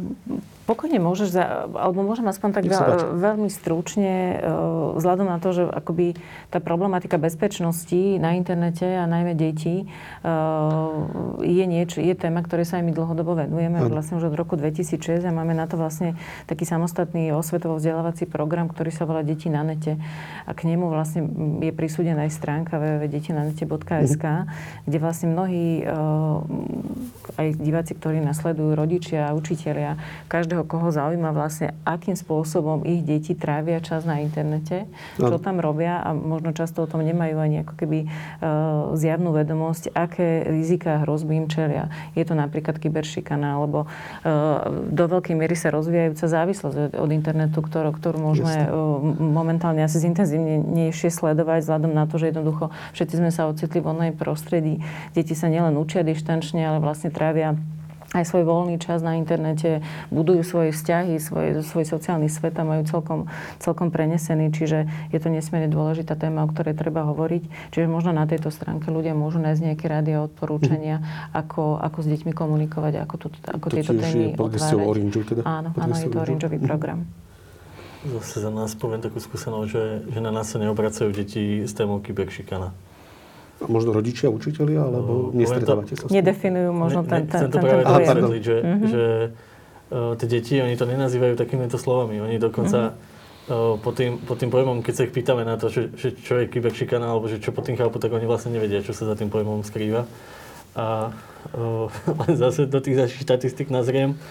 [0.68, 5.63] Pokojne môžeš, za, alebo môžem aspoň tak veľ, veľmi stručne, uh, vzhľadom na to, že
[5.63, 6.20] akoby
[6.51, 9.88] tá problematika bezpečnosti na internete a najmä detí
[10.28, 13.88] uh, je, nieč, je téma, ktoré sa aj my dlhodobo venujeme, ano.
[13.88, 16.20] vlastne už od roku 2006 a máme na to vlastne
[16.51, 19.95] taký samostatný osvetovo vzdelávací program, ktorý sa volá Deti na nete.
[20.43, 21.32] A k nemu vlastne
[21.63, 24.45] je prisúdená aj stránka www.detinanete.sk, mm.
[24.84, 26.43] kde vlastne mnohí uh,
[27.39, 29.95] aj diváci, ktorí nasledujú, rodičia a učitelia,
[30.32, 34.89] každého každého, koho zaujíma vlastne, akým spôsobom ich deti trávia čas na internete,
[35.22, 35.30] no.
[35.30, 39.93] čo tam robia a možno často o tom nemajú ani ako keby uh, zjavnú vedomosť,
[39.93, 41.93] aké rizika a hrozby im čelia.
[42.18, 47.93] Je to napríklad kyberšikana, alebo uh, do veľkej miery sa rozvíjajúca závislosť od internetu, ktorú,
[47.93, 53.45] ktorú môžeme uh, momentálne asi zintenzívnejšie sledovať, vzhľadom na to, že jednoducho všetci sme sa
[53.45, 54.82] ocitli v online prostredí.
[55.14, 57.53] Deti sa nielen učia dištančne, ale vlastne trávia
[58.16, 59.84] aj svoj voľný čas na internete,
[60.16, 63.28] budujú svoje vzťahy, svoj, svoj sociálny svet a majú celkom,
[63.60, 64.55] celkom prenesený.
[64.55, 67.74] Čiže je to nesmierne dôležitá téma, o ktorej treba hovoriť.
[67.76, 71.36] Čiže možno na tejto stránke ľudia môžu nájsť nejaké rady a odporúčania, mm.
[71.36, 74.80] ako, ako s deťmi komunikovať, ako, tu, ako to tieto témy otvárať.
[74.80, 75.41] Orange, teda?
[75.43, 77.03] Áno, áno, je to orangeový program.
[78.08, 79.84] Zase za nás poviem takú skúsenosť, že,
[80.16, 82.87] že na nás sa neobracajú deti s témou kyberšikana
[83.58, 86.22] a možno rodičia, učiteľia, alebo no, nestretávate sa s tým?
[86.22, 88.89] Nedefinujú možno ne, ten, ten, ten, práve ten vysvetliť, že, mm-hmm.
[88.89, 89.03] že
[89.89, 92.22] uh, tie deti, oni to nenazývajú takýmito slovami.
[92.22, 93.49] Oni dokonca mm-hmm.
[93.49, 96.38] uh, pod, tým, pod tým pojmom, keď sa ich pýtame na to, že, že čo
[96.38, 99.18] je kyberšikana, alebo že čo pod tým chápu, tak oni vlastne nevedia, čo sa za
[99.18, 100.05] tým pojmom skrýva.
[100.78, 101.10] A
[101.58, 101.89] uh,
[102.30, 104.22] zase do tých našich štatistik nazriem,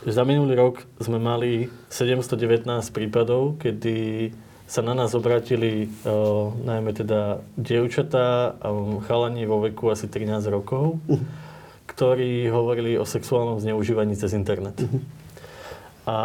[0.00, 4.32] že za minulý rok sme mali 719 prípadov, kedy
[4.70, 8.68] sa na nás obratili uh, najmä teda dievčatá a
[9.02, 11.02] chalani vo veku asi 13 rokov,
[11.90, 14.78] ktorí hovorili o sexuálnom zneužívaní cez internet.
[16.06, 16.16] A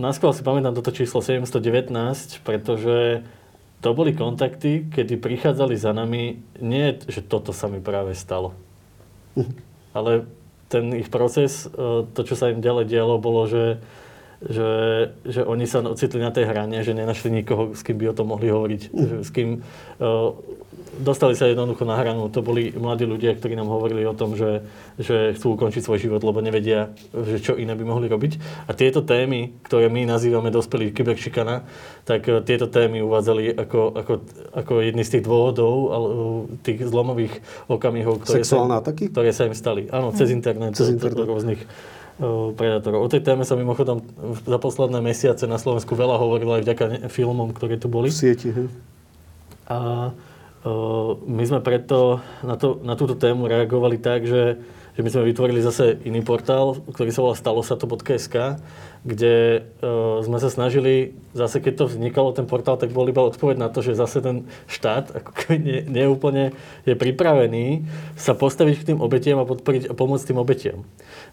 [0.00, 1.92] náskôr si pamätám toto číslo 719,
[2.40, 3.20] pretože
[3.84, 8.56] to boli kontakty, kedy prichádzali za nami, nie, že toto sa mi práve stalo,
[9.96, 10.24] ale
[10.72, 11.68] ten ich proces,
[12.16, 13.84] to, čo sa im ďalej dialo, bolo, že
[14.48, 14.70] že,
[15.22, 18.34] že oni sa ocitli na tej hrane, že nenašli nikoho, s kým by o tom
[18.34, 19.06] mohli hovoriť, mm.
[19.06, 20.34] že s kým uh,
[20.98, 22.26] dostali sa jednoducho na hranu.
[22.34, 24.66] To boli mladí ľudia, ktorí nám hovorili o tom, že,
[24.98, 28.66] že chcú ukončiť svoj život, lebo nevedia, že čo iné by mohli robiť.
[28.66, 31.62] A tieto témy, ktoré my nazývame dospelí kyberšikana,
[32.02, 34.12] tak uh, tieto témy uvádzali ako, ako,
[34.58, 36.08] ako jedný z tých dôvodov, ale,
[36.66, 37.38] tých zlomových
[37.70, 38.58] okamihov, ktoré, sa,
[38.90, 39.86] ktoré sa im stali.
[39.86, 41.30] Áno, cez internet, cez internet.
[41.30, 41.62] rôznych
[42.54, 43.02] predátorov.
[43.02, 44.02] O tej téme sa mimochodom
[44.46, 48.08] za posledné mesiace na Slovensku veľa hovorilo aj vďaka filmom, ktoré tu boli.
[48.08, 48.64] V sieti, he?
[49.66, 50.10] A
[51.26, 54.62] my sme preto na, to, na túto tému reagovali tak, že,
[54.92, 58.60] že my sme vytvorili zase iný portál, ktorý sa volá stalosato.sk,
[59.02, 63.56] kde uh, sme sa snažili, zase keď to vznikalo, ten portál, tak bol iba odpoveď
[63.58, 66.06] na to, že zase ten štát ako nie, nie
[66.86, 70.78] je pripravený sa postaviť k tým obetiam a podporiť a pomôcť tým obetiam.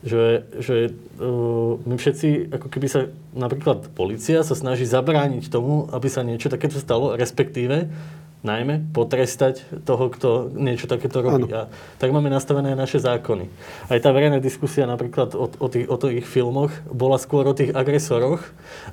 [0.02, 0.24] Že,
[0.58, 0.76] že
[1.20, 6.50] uh, my všetci, ako keby sa, napríklad policia sa snaží zabrániť tomu, aby sa niečo
[6.50, 7.92] takéto stalo, respektíve
[8.40, 11.52] najmä potrestať toho, kto niečo takéto robí.
[11.52, 11.68] Ano.
[11.68, 13.52] A tak máme nastavené naše zákony.
[13.92, 17.76] Aj tá verejná diskusia napríklad o, o, tých, o tých filmoch bola skôr o tých
[17.76, 18.40] agresoroch,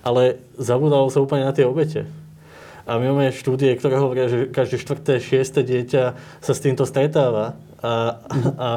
[0.02, 2.10] ale zabudalo sa úplne na tie obete.
[2.86, 6.02] A my máme štúdie, ktoré hovoria, že každé štvrté, šieste dieťa
[6.43, 7.55] sa s týmto stretáva.
[7.82, 8.23] A,
[8.59, 8.70] a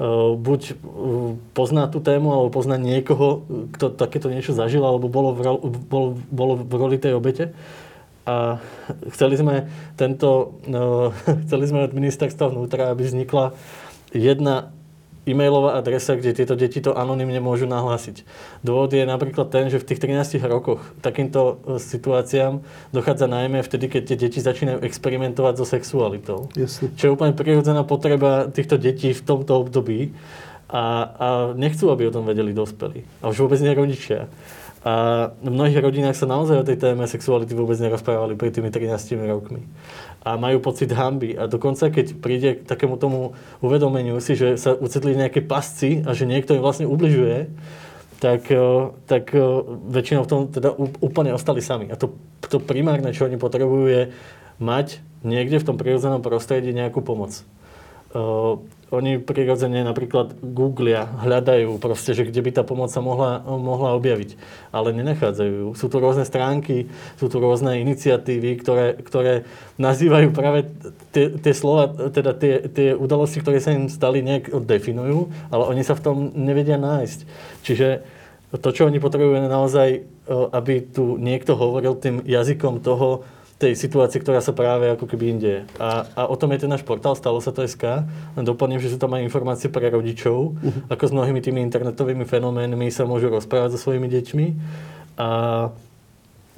[0.00, 3.44] Uh, buď uh, pozná tú tému, alebo pozná niekoho,
[3.76, 5.44] kto takéto niečo zažil, alebo bolo v,
[5.92, 7.52] bolo, bolo v roli tej obete.
[8.28, 8.60] A
[9.16, 11.10] chceli sme tento, no,
[11.46, 13.56] chceli sme od ministerstva vnútra, aby vznikla
[14.12, 14.74] jedna
[15.28, 18.24] e-mailová adresa, kde tieto deti to anonymne môžu nahlásiť.
[18.64, 23.86] Dôvod je napríklad ten, že v tých 13 rokoch takýmto e, situáciám dochádza najmä vtedy,
[23.92, 26.48] keď tie deti začínajú experimentovať so sexualitou.
[26.56, 26.90] Jasne.
[26.96, 30.16] Čo je úplne prirodzená potreba týchto detí v tomto období
[30.72, 33.04] a, a nechcú, aby o tom vedeli dospelí.
[33.20, 34.30] A už vôbec nie rodičia.
[34.80, 39.12] A v mnohých rodinách sa naozaj o tej téme sexuality vôbec nerozprávali pred tými 13
[39.28, 39.68] rokmi.
[40.24, 41.36] A majú pocit hamby.
[41.36, 46.16] A dokonca, keď príde k takému tomu uvedomeniu si, že sa ucetli nejaké pasci a
[46.16, 47.52] že niekto im vlastne ubližuje,
[48.20, 48.48] tak,
[49.04, 49.32] tak
[49.88, 51.92] väčšinou v tom teda úplne ostali sami.
[51.92, 52.16] A to,
[52.48, 54.02] to primárne, čo oni potrebujú, je
[54.60, 57.44] mať niekde v tom prirodzenom prostredí nejakú pomoc
[58.90, 64.34] oni prirodzene napríklad googlia, hľadajú proste, že kde by tá pomoc sa mohla, mohla objaviť.
[64.74, 65.78] Ale nenachádzajú.
[65.78, 69.46] Sú tu rôzne stránky, sú tu rôzne iniciatívy, ktoré, ktoré
[69.78, 70.66] nazývajú práve
[71.14, 75.82] tie, tie slova, teda tie, tie udalosti, ktoré sa im stali, nejak definujú, ale oni
[75.86, 77.18] sa v tom nevedia nájsť.
[77.62, 77.88] Čiže
[78.58, 79.88] to, čo oni potrebujú, je naozaj,
[80.50, 83.22] aby tu niekto hovoril tým jazykom toho,
[83.60, 85.54] tej situácii, ktorá sa práve ako keby inde.
[85.76, 88.08] A, a o tom je ten náš portál, stalo sa to SK.
[88.40, 90.88] Len doplním, že sú tam aj informácie pre rodičov, uh-huh.
[90.88, 94.46] ako s mnohými tými internetovými fenoménmi sa môžu rozprávať so svojimi deťmi.
[95.20, 95.28] A,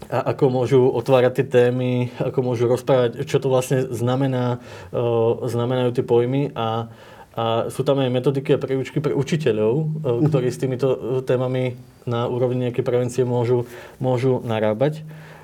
[0.06, 4.62] a ako môžu otvárať tie témy, ako môžu rozprávať, čo to vlastne znamená,
[4.94, 6.86] uh, znamenajú tie pojmy a,
[7.34, 11.74] a sú tam aj metodiky a príučky pre učiteľov, uh, ktorí s týmito témami
[12.06, 13.66] na úrovni nejakej prevencie môžu,
[13.98, 15.02] môžu narábať.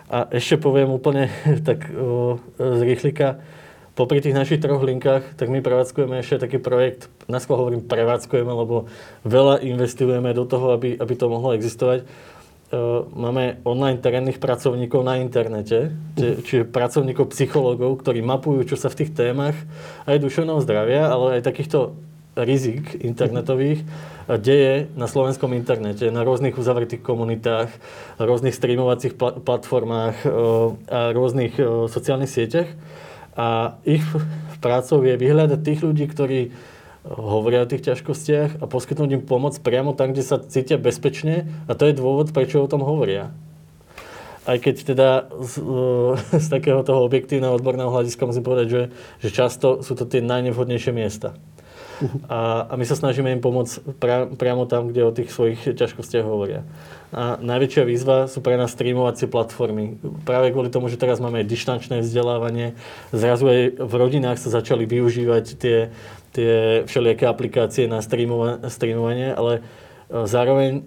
[0.08, 1.28] A ešte poviem úplne
[1.68, 3.40] tak o, z rýchlika,
[3.98, 8.46] popri tých našich troch linkách, tak my prevádzkujeme ešte taký projekt, na skôr hovorím prevádzkujeme,
[8.46, 8.86] lebo
[9.26, 12.06] veľa investujeme do toho, aby, aby to mohlo existovať.
[13.16, 19.16] Máme online terénnych pracovníkov na internete, čiže pracovníkov psychológov, ktorí mapujú, čo sa v tých
[19.16, 19.56] témach.
[20.04, 21.96] Aj duševného zdravia, ale aj takýchto
[22.38, 23.82] rizik internetových
[24.36, 27.72] deje na slovenskom internete, na rôznych uzavretých komunitách,
[28.20, 30.28] rôznych streamovacích platformách e,
[30.92, 32.68] a rôznych e, sociálnych sieťach.
[33.38, 34.04] A ich
[34.60, 36.52] prácou je vyhľadať tých ľudí, ktorí
[37.08, 41.72] hovoria o tých ťažkostiach a poskytnúť im pomoc priamo tam, kde sa cítia bezpečne a
[41.72, 43.32] to je dôvod, prečo o tom hovoria.
[44.44, 45.08] Aj keď teda
[45.40, 48.82] z, e, z takého toho objektívneho odborného hľadiska musím povedať, že,
[49.24, 51.32] že často sú to tie najnevhodnejšie miesta.
[52.30, 56.26] A, a my sa snažíme im pomôcť pra, priamo tam, kde o tých svojich ťažkostiach
[56.26, 56.62] hovoria.
[57.10, 59.96] A najväčšia výzva sú pre nás streamovacie platformy.
[60.28, 62.76] Práve kvôli tomu, že teraz máme dištančné vzdelávanie,
[63.10, 65.88] zrazu aj v rodinách sa začali využívať tie,
[66.36, 66.52] tie
[66.84, 69.60] všelijaké aplikácie na streamovanie, ale e,
[70.28, 70.84] zároveň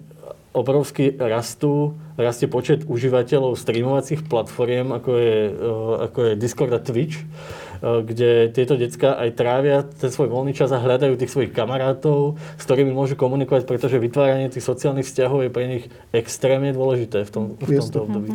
[0.52, 5.72] obrovsky rastú, rastie počet užívateľov streamovacích platform, ako je, e,
[6.06, 7.18] ako je Discord a Twitch
[7.82, 12.62] kde tieto decka aj trávia ten svoj voľný čas a hľadajú tých svojich kamarátov, s
[12.62, 15.84] ktorými môžu komunikovať, pretože vytváranie tých sociálnych vzťahov je pre nich
[16.14, 18.30] extrémne dôležité v, tom, v tomto období.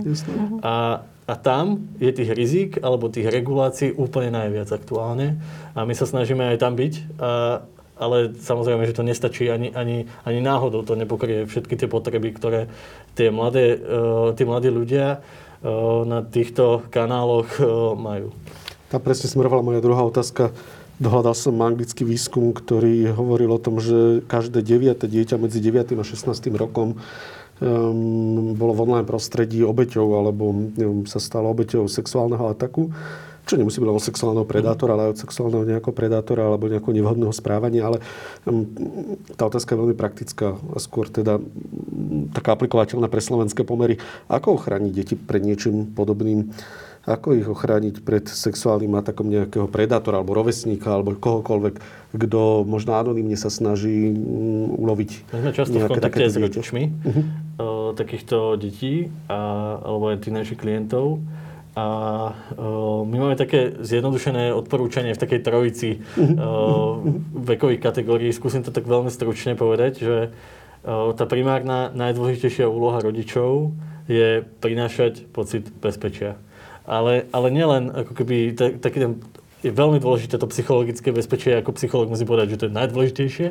[0.60, 5.40] A, a tam je tých rizik alebo tých regulácií úplne najviac aktuálne
[5.72, 6.94] a my sa snažíme aj tam byť.
[7.24, 7.64] A,
[7.98, 12.70] ale samozrejme, že to nestačí ani, ani, ani náhodou, to nepokrie všetky tie potreby, ktoré
[13.18, 18.30] tie mladé, uh, tí mladí ľudia uh, na týchto kanáloch uh, majú.
[18.88, 20.56] Tam presne smerovala moja druhá otázka.
[20.98, 25.94] Dohľadal som anglický výskum, ktorý hovoril o tom, že každé deviate dieťa medzi 9.
[25.94, 26.32] a 16.
[26.58, 26.98] rokom
[27.62, 32.90] um, bolo v online prostredí obeťou alebo neviem, sa stalo obeťou sexuálneho ataku
[33.48, 37.88] čo nemusí byť od sexuálneho predátora, ale od sexuálneho nejakého predátora alebo nejakého nevhodného správania,
[37.88, 38.04] ale
[38.44, 38.68] um,
[39.40, 41.40] tá otázka je veľmi praktická a skôr teda
[42.36, 44.04] taká aplikovateľná pre slovenské pomery.
[44.28, 46.52] Ako ochrániť deti pred niečím podobným?
[47.08, 51.76] Ako ich ochrániť pred sexuálnym atakom nejakého predátora alebo rovesníka alebo kohokoľvek,
[52.12, 57.96] kto možno anonymne sa snaží mm, uloviť My sme často v kontakte s rodičmi uh-huh.
[57.96, 59.40] takýchto detí a,
[59.80, 61.24] alebo aj našich klientov.
[61.78, 61.86] A
[62.58, 66.98] uh, my máme také zjednodušené odporúčanie v takej trojici uh,
[67.38, 68.34] vekových kategórií.
[68.34, 73.78] Skúsim to tak veľmi stručne povedať, že uh, tá primárna najdôležitejšia úloha rodičov
[74.10, 76.42] je prinášať pocit bezpečia.
[76.88, 79.20] Ale, ale nielen ako keby taký ten
[79.66, 83.48] je veľmi dôležité to psychologické bezpečie, ako psycholog musí povedať, že to je najdôležitejšie,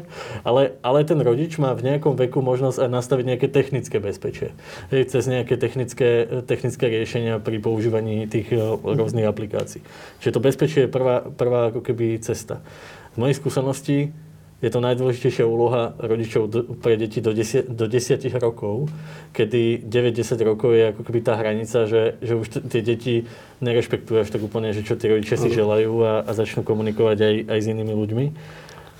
[0.47, 4.55] ale, ale ten rodič má v nejakom veku možnosť aj nastaviť nejaké technické bezpečie.
[4.95, 9.83] Hej, cez nejaké technické, technické riešenia pri používaní tých eh, rôznych aplikácií.
[10.23, 12.63] Čiže to bezpečie je prvá, prvá ako keby cesta.
[13.13, 14.15] Z mojej skúsenosti
[14.57, 16.49] je to najdôležitejšia úloha rodičov
[16.81, 18.89] pre deti do, 10, do 10 rokov,
[19.37, 23.15] kedy 9-10 rokov je ako keby tá hranica, že, že už t- tie deti
[23.61, 27.35] nerešpektujú až tak úplne, že čo tí rodičia si želajú a, a začnú komunikovať aj,
[27.53, 28.27] aj s inými ľuďmi.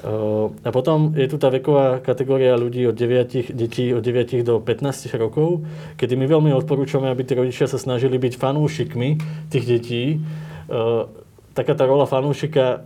[0.07, 4.61] Uh, a potom je tu tá veková kategória ľudí od 9, detí od 9 do
[4.61, 5.65] 15 rokov,
[5.97, 9.09] kedy my veľmi odporúčame, aby tí rodičia sa snažili byť fanúšikmi
[9.49, 10.21] tých detí.
[10.69, 11.09] Uh,
[11.57, 12.79] taká tá rola fanúšika, e,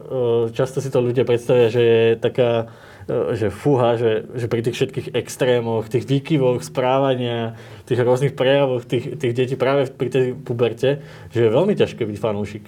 [0.54, 2.70] často si to ľudia predstavia, že je taká,
[3.10, 7.58] e, že fúha, že, že pri tých všetkých extrémoch, tých výkyvoch správania,
[7.90, 11.02] tých rôznych prejavoch tých, tých detí práve pri tej puberte,
[11.34, 12.64] že je veľmi ťažké byť fanúšik.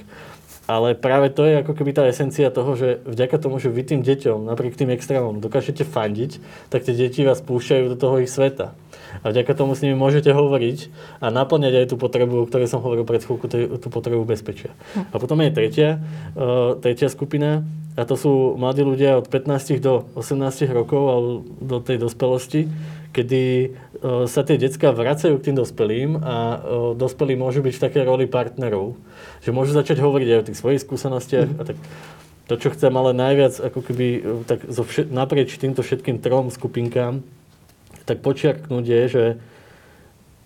[0.73, 4.01] Ale práve to je ako keby tá esencia toho, že vďaka tomu, že vy tým
[4.01, 6.41] deťom, napriek tým extrémom, dokážete fandiť,
[6.73, 8.73] tak tie deti vás púšťajú do toho ich sveta.
[9.21, 10.89] A vďaka tomu s nimi môžete hovoriť
[11.21, 14.73] a naplňať aj tú potrebu, o ktorej som hovoril pred chvíľku, tú potrebu bezpečia.
[15.13, 16.01] A potom je tretia,
[16.33, 21.31] uh, tretia skupina a to sú mladí ľudia od 15 do 18 rokov alebo
[21.61, 22.73] do tej dospelosti,
[23.13, 26.59] kedy uh, sa tie decka vracajú k tým dospelým a uh,
[26.97, 28.97] dospelí môžu byť v takej roli partnerov.
[29.45, 31.59] Že môžu začať hovoriť aj o tých svojich skúsenostiach mm.
[31.61, 31.79] a tak
[32.51, 34.07] to, čo chcem ale najviac ako keby
[34.51, 37.23] tak zo všet, naprieč týmto všetkým trom skupinkám
[38.05, 39.27] tak počiarknúť je, že,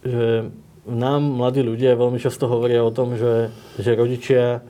[0.05, 0.26] že
[0.86, 4.62] nám mladí ľudia veľmi často hovoria o tom, že, že rodičia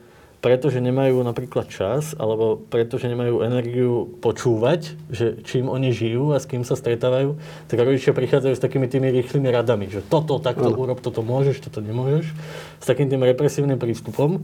[0.47, 6.47] pretože nemajú napríklad čas, alebo pretože nemajú energiu počúvať, že čím oni žijú a s
[6.47, 7.35] kým sa stretávajú,
[7.67, 10.79] tak rodičia prichádzajú s takými tými rýchlymi radami, že toto takto ano.
[10.79, 12.31] urob, toto môžeš, toto nemôžeš,
[12.79, 14.39] s takým tým represívnym prístupom.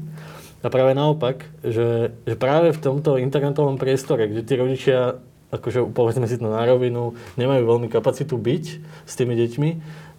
[0.60, 5.24] A práve naopak, že, že práve v tomto internetovom priestore, kde tí rodičia
[5.54, 8.66] akože povedzme si to na rovinu, nemajú veľmi kapacitu byť
[9.06, 9.70] s tými deťmi,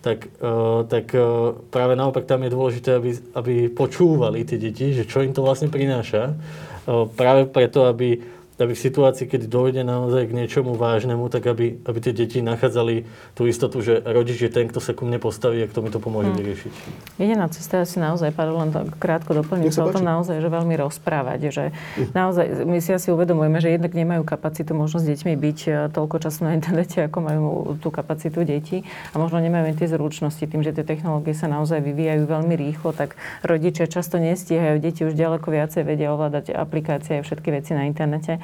[0.05, 5.09] tak, uh, tak uh, práve naopak tam je dôležité, aby, aby počúvali tie deti, že
[5.09, 6.36] čo im to vlastne prináša.
[6.85, 8.20] Uh, práve preto, aby
[8.62, 13.02] aby v situácii, keď dojde naozaj k niečomu vážnemu, tak aby, aby tie deti nachádzali
[13.35, 15.98] tú istotu, že rodič je ten, kto sa ku mne postaví a kto mi to
[15.98, 16.39] pomôže hmm.
[16.39, 16.72] vyriešiť.
[17.18, 20.74] Jediná cesta asi naozaj, Pavel, len to krátko doplním sa o tom naozaj, že veľmi
[20.78, 22.14] rozprávať, že hmm.
[22.14, 26.16] naozaj my si asi uvedomujeme, že jednak nemajú kapacitu možno s deťmi byť e, toľko
[26.22, 27.44] času na internete, ako majú
[27.82, 32.22] tú kapacitu detí a možno nemajú tie zručnosti tým, že tie technológie sa naozaj vyvíjajú
[32.31, 37.51] veľmi rýchlo, tak rodičia často nestíhajú, deti už ďaleko viacej vedia ovládať aplikácie a všetky
[37.51, 38.44] veci na internete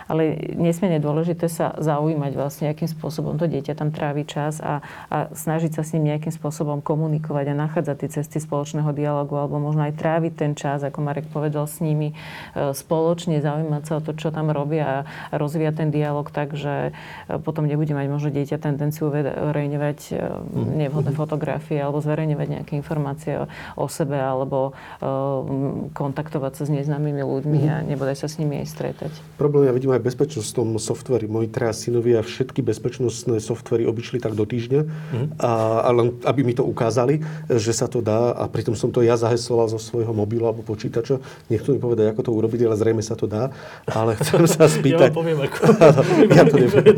[0.11, 5.31] ale nesmierne dôležité sa zaujímať vlastne, akým spôsobom to dieťa tam trávi čas a, a
[5.31, 9.87] snažiť sa s ním nejakým spôsobom komunikovať a nachádzať tie cesty spoločného dialogu alebo možno
[9.87, 14.11] aj tráviť ten čas, ako Marek povedal, s nimi e, spoločne zaujímať sa o to,
[14.19, 18.59] čo tam robia a rozvíjať ten dialog tak, že e, potom nebude mať možno dieťa
[18.59, 20.13] tendenciu uverejňovať e,
[20.75, 23.47] nevhodné fotografie alebo zverejňovať nejaké informácie
[23.79, 24.73] o sebe alebo
[25.93, 29.11] kontaktovať sa s neznámymi ľuďmi a nebodaj sa s nimi aj stretať.
[29.37, 31.29] Problém ja vidím aj v bezpečnostnom softveri.
[31.29, 35.27] Moji traja synovia všetky bezpečnostné softvery obišli tak do týždňa, mm.
[35.37, 35.51] a,
[35.85, 39.13] a len aby mi to ukázali, že sa to dá a pritom som to ja
[39.15, 41.21] zahesoval zo svojho mobilu alebo počítača.
[41.53, 43.53] Nechcú mi povedať, ako to urobiť, ale zrejme sa to dá.
[43.85, 45.13] Ale chcem sa spýtať...
[45.13, 45.59] ja poviem, ako...
[46.37, 46.97] ja to neviem,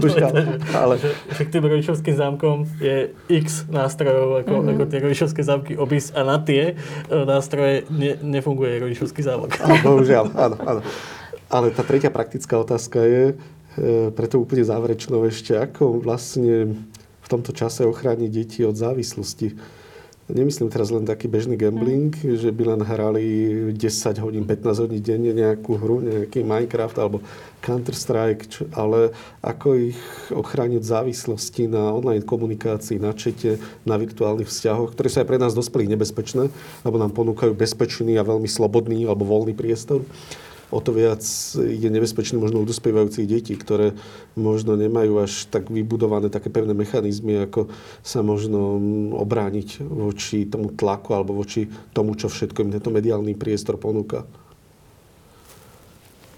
[0.71, 0.95] ale...
[1.03, 4.71] Že, k tým rodičovským zámkom je x nástrojov, ako, mm-hmm.
[4.79, 9.59] ako tie rodičovské zámky obísť a na tie e, nástroje ne, nefunguje rodičovský zámok.
[9.83, 10.81] Bohužiaľ, áno, áno.
[11.53, 16.73] Ale tá tretia praktická otázka je, e, preto úplne záverečnou ešte, ako vlastne
[17.21, 19.53] v tomto čase ochrániť deti od závislosti.
[20.33, 22.41] Nemyslím teraz len taký bežný gambling, mm.
[22.41, 23.25] že by len hrali
[23.69, 27.21] 10 hodín, 15 hodín denne nejakú hru, nejaký Minecraft alebo
[27.61, 29.13] Counter-Strike, ale
[29.45, 29.99] ako ich
[30.33, 35.53] ochrániť závislosti na online komunikácii, na čete, na virtuálnych vzťahoch, ktoré sú aj pre nás
[35.53, 36.49] dospelí nebezpečné,
[36.81, 40.01] lebo nám ponúkajú bezpečný a veľmi slobodný alebo voľný priestor
[40.73, 41.21] o to viac
[41.55, 43.93] je nebezpečný možno u dospievajúcich detí, ktoré
[44.33, 47.69] možno nemajú až tak vybudované také pevné mechanizmy, ako
[48.01, 48.81] sa možno
[49.13, 54.25] obrániť voči tomu tlaku alebo voči tomu, čo všetko im tento mediálny priestor ponúka.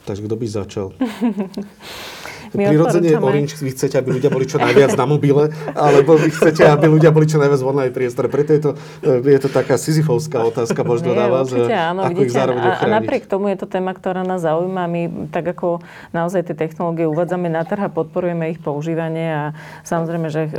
[0.05, 0.87] Takže kto by začal?
[2.56, 6.64] My Prirodzene Orange, vy chcete, aby ľudia boli čo najviac na mobile, alebo vy chcete,
[6.64, 8.27] aby ľudia boli čo najviac v online priestore.
[8.32, 8.72] Preto je to,
[9.03, 12.72] je to taká sizifovská otázka možno na vás, že áno, ako vidíte, ich zároveň a,
[12.80, 14.84] a napriek tomu je to téma, ktorá nás zaujíma.
[14.88, 15.84] My tak ako
[16.15, 19.44] naozaj tie technológie uvádzame na trh a podporujeme ich používanie a
[19.84, 20.49] samozrejme, že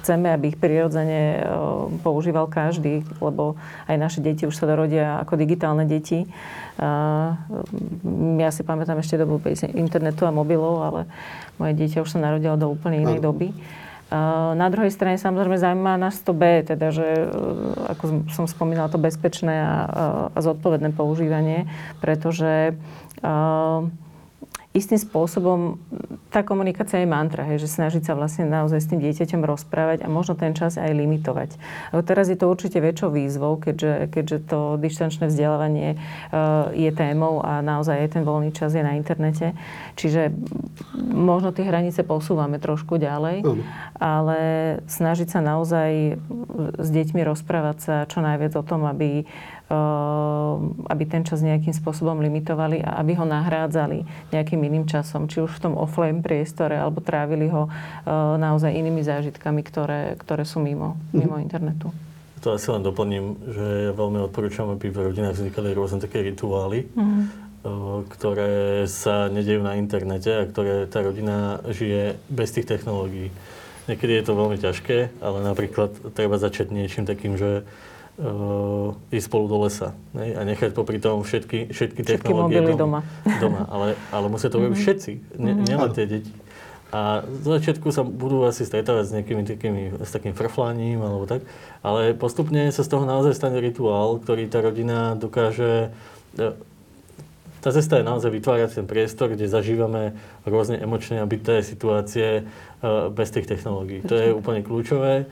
[0.00, 1.44] chceme, aby ich prirodzene
[2.00, 6.24] používal každý, lebo aj naše deti už sa dorodia ako digitálne deti.
[6.78, 9.38] Ja si pamätám ešte dobu
[9.74, 11.00] internetu a mobilov, ale
[11.58, 13.54] moje dieťa už sa narodilo do úplne inej doby.
[14.54, 17.26] Na druhej strane samozrejme zaujíma nás to B, teda, že e,
[17.88, 19.74] ako som spomínala, to bezpečné a,
[20.30, 21.66] a zodpovedné používanie,
[21.98, 22.78] pretože
[24.74, 25.78] istým spôsobom
[26.34, 30.10] tá komunikácia je mantra, hej, že snažiť sa vlastne naozaj s tým dieťaťom rozprávať a
[30.10, 31.54] možno ten čas aj limitovať.
[31.94, 37.38] A teraz je to určite väčšou výzvou, keďže, keďže to dištančné vzdelávanie uh, je témou
[37.38, 39.54] a naozaj aj ten voľný čas je na internete.
[39.94, 40.34] Čiže
[41.06, 43.62] možno tie hranice posúvame trošku ďalej, uh-huh.
[44.02, 44.38] ale
[44.90, 46.18] snažiť sa naozaj
[46.82, 49.22] s deťmi rozprávať sa čo najviac o tom, aby
[50.84, 55.56] aby ten čas nejakým spôsobom limitovali a aby ho nahrádzali nejakým iným časom, či už
[55.56, 61.00] v tom offline priestore, alebo trávili ho ehm, naozaj inými zážitkami, ktoré, ktoré sú mimo,
[61.10, 61.16] mhm.
[61.16, 61.88] mimo internetu.
[62.44, 66.84] To asi len doplním, že ja veľmi odporúčam, aby v rodinách vznikali rôzne také rituály,
[66.92, 67.24] mm.
[68.12, 73.32] ktoré sa nedejú na internete a ktoré tá rodina žije bez tých technológií.
[73.88, 77.64] Niekedy je to veľmi ťažké, ale napríklad treba začať niečím takým, že
[79.10, 80.38] ísť spolu do lesa ne?
[80.38, 83.02] a nechať popri tom všetky, všetky, všetky technológie doma.
[83.42, 83.66] doma.
[83.66, 84.82] Ale, ale musia to robiť mhm.
[84.86, 85.12] všetci,
[85.42, 85.66] ne, mm-hmm.
[85.66, 86.32] nielen tie deti.
[86.94, 91.42] A z začiatku sa budú asi stretávať s nejakými takými, s takým frflaním alebo tak,
[91.82, 95.90] ale postupne sa z toho naozaj stane rituál, ktorý tá rodina dokáže
[96.38, 96.54] e,
[97.64, 100.12] tá cesta je naozaj vytvárať ten priestor, kde zažívame
[100.44, 104.04] rôzne emočné a byté situácie eh, bez tých technológií.
[104.04, 105.24] To je úplne kľúčové.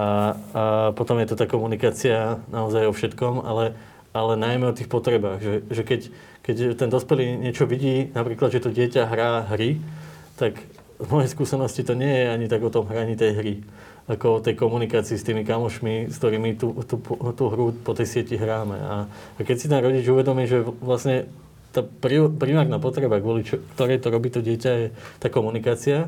[0.00, 0.62] A, a
[0.96, 3.76] potom je to tá komunikácia naozaj o všetkom, ale,
[4.16, 5.44] ale najmä o tých potrebách.
[5.44, 6.00] Že, že keď,
[6.40, 9.76] keď ten dospelý niečo vidí, napríklad, že to dieťa hrá hry,
[10.40, 10.56] tak
[10.96, 13.54] v mojej skúsenosti to nie je ani tak o tom hraní tej hry,
[14.08, 16.96] ako o tej komunikácii s tými kamošmi, s ktorými tú, tú,
[17.36, 18.80] tú hru po tej sieti hráme.
[18.80, 18.94] A,
[19.36, 21.28] a keď si ten rodič uvedomí, že vlastne
[21.74, 21.82] tá
[22.38, 24.86] primárna potreba, kvôli čo, ktorej to robí to dieťa, je
[25.18, 26.06] tá komunikácia,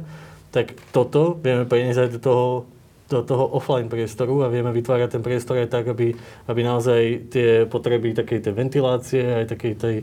[0.55, 2.47] tak toto vieme preniesť aj do toho,
[3.11, 6.15] do toho offline priestoru a vieme vytvárať ten priestor aj tak, aby,
[6.47, 9.97] aby naozaj tie potreby takej tej ventilácie, aj takej tej,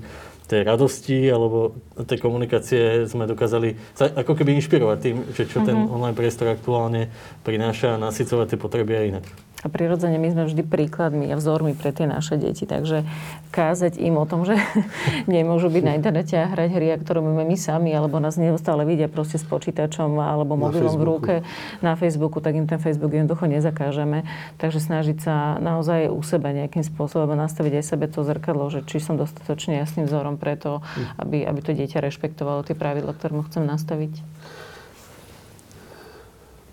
[0.48, 5.68] tej radosti alebo tej komunikácie sme dokázali sa ako keby inšpirovať tým, že čo mm-hmm.
[5.68, 5.90] ten mhm.
[5.90, 7.08] online priestor aktuálne
[7.48, 9.26] prináša a nasycovať tie potreby aj inak.
[9.64, 12.68] A prirodzene my sme vždy príkladmi a vzormi pre tie naše deti.
[12.68, 13.08] Takže
[13.56, 14.60] kázať im o tom, že
[15.32, 19.08] nemôžu byť na internete a hrať hry, ktoré máme my sami, alebo nás neustále vidia
[19.08, 21.34] proste s počítačom alebo mobilom v ruke
[21.80, 24.28] na Facebooku, tak im ten Facebook jednoducho nezakážeme.
[24.60, 29.00] Takže snažiť sa naozaj u seba nejakým spôsobom nastaviť aj sebe to zrkadlo, že či
[29.00, 31.24] som dostatočne jasným vzorom preto, hm.
[31.24, 34.43] aby, aby to dieťa rešpektovalo tie pravidla, ktoré mu chcem nastaviť.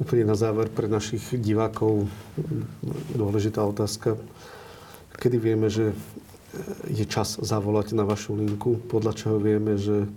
[0.00, 2.08] Úplne na záver pre našich divákov
[3.12, 4.16] dôležitá otázka.
[5.20, 5.92] Kedy vieme, že
[6.88, 8.80] je čas zavolať na vašu linku?
[8.88, 10.08] Podľa čoho vieme, že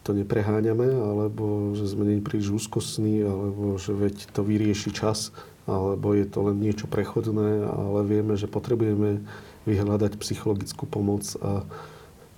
[0.00, 5.28] to nepreháňame, alebo že sme nie príliš úzkostní, alebo že veď to vyrieši čas,
[5.68, 9.20] alebo je to len niečo prechodné, ale vieme, že potrebujeme
[9.68, 11.68] vyhľadať psychologickú pomoc a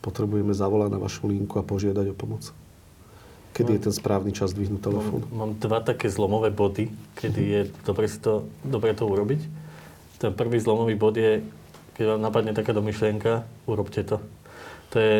[0.02, 2.50] potrebujeme zavolať na vašu linku a požiadať o pomoc.
[3.52, 5.28] Kedy je ten správny čas dvihnúť telefón?
[5.28, 6.88] Mám, mám dva také zlomové body,
[7.20, 9.44] kedy je dobre, to, dobre to urobiť.
[10.16, 11.44] Ten prvý zlomový bod je,
[11.92, 14.24] keď vám napadne taká myšlienka, urobte to.
[14.92, 15.16] To je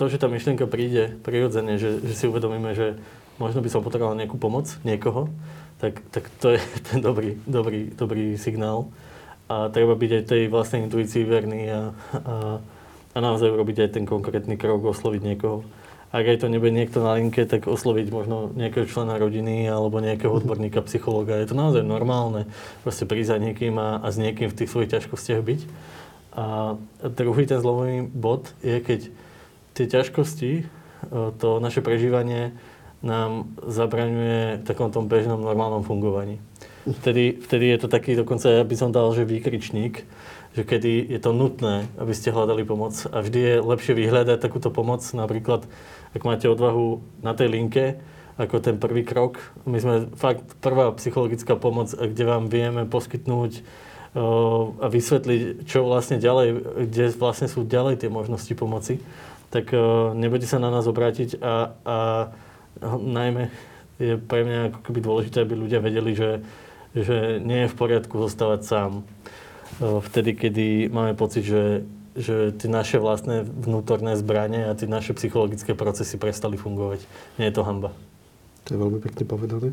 [0.00, 2.96] to, že tá myšlienka príde prirodzene, že, že si uvedomíme, že
[3.36, 5.28] možno by som potreboval nejakú pomoc, niekoho,
[5.76, 8.88] tak, tak to je ten dobrý, dobrý, dobrý signál.
[9.52, 12.34] A treba byť aj tej vlastnej intuícii verný a, a,
[13.12, 15.60] a naozaj urobiť aj ten konkrétny krok, osloviť niekoho
[16.12, 20.28] ak aj to nebude niekto na linke, tak osloviť možno nejakého člena rodiny alebo nejakého
[20.28, 21.40] odborníka, psychológa.
[21.40, 22.44] Je to naozaj normálne
[22.84, 25.60] proste prísť za niekým a, a s niekým v tých svojich ťažkostiach byť.
[26.36, 29.00] A druhý ten zlomový bod je, keď
[29.72, 30.64] tie ťažkosti, e,
[31.40, 32.52] to naše prežívanie
[33.00, 36.38] nám zabraňuje v takom tom bežnom normálnom fungovaní.
[36.86, 40.02] Vtedy, vtedy je to taký, dokonca ja by som dal, že výkričník,
[40.52, 44.68] že kedy je to nutné, aby ste hľadali pomoc a vždy je lepšie vyhľadať takúto
[44.68, 45.64] pomoc, napríklad
[46.12, 47.84] ak máte odvahu na tej linke,
[48.40, 49.40] ako ten prvý krok.
[49.68, 53.64] My sme fakt prvá psychologická pomoc, kde vám vieme poskytnúť
[54.80, 56.48] a vysvetliť, čo vlastne ďalej,
[56.84, 59.00] kde vlastne sú ďalej tie možnosti pomoci,
[59.48, 59.72] tak
[60.12, 61.98] nebudete sa na nás obrátiť a, a
[63.00, 63.48] najmä
[63.96, 66.44] je pre mňa ako keby dôležité, aby ľudia vedeli, že,
[66.92, 68.90] že nie je v poriadku zostávať sám.
[69.80, 75.72] Vtedy, kedy máme pocit, že, že tie naše vlastné vnútorné zbranie a tie naše psychologické
[75.72, 77.04] procesy prestali fungovať.
[77.40, 77.90] Nie je to hamba.
[78.68, 79.68] To je veľmi pekne povedané.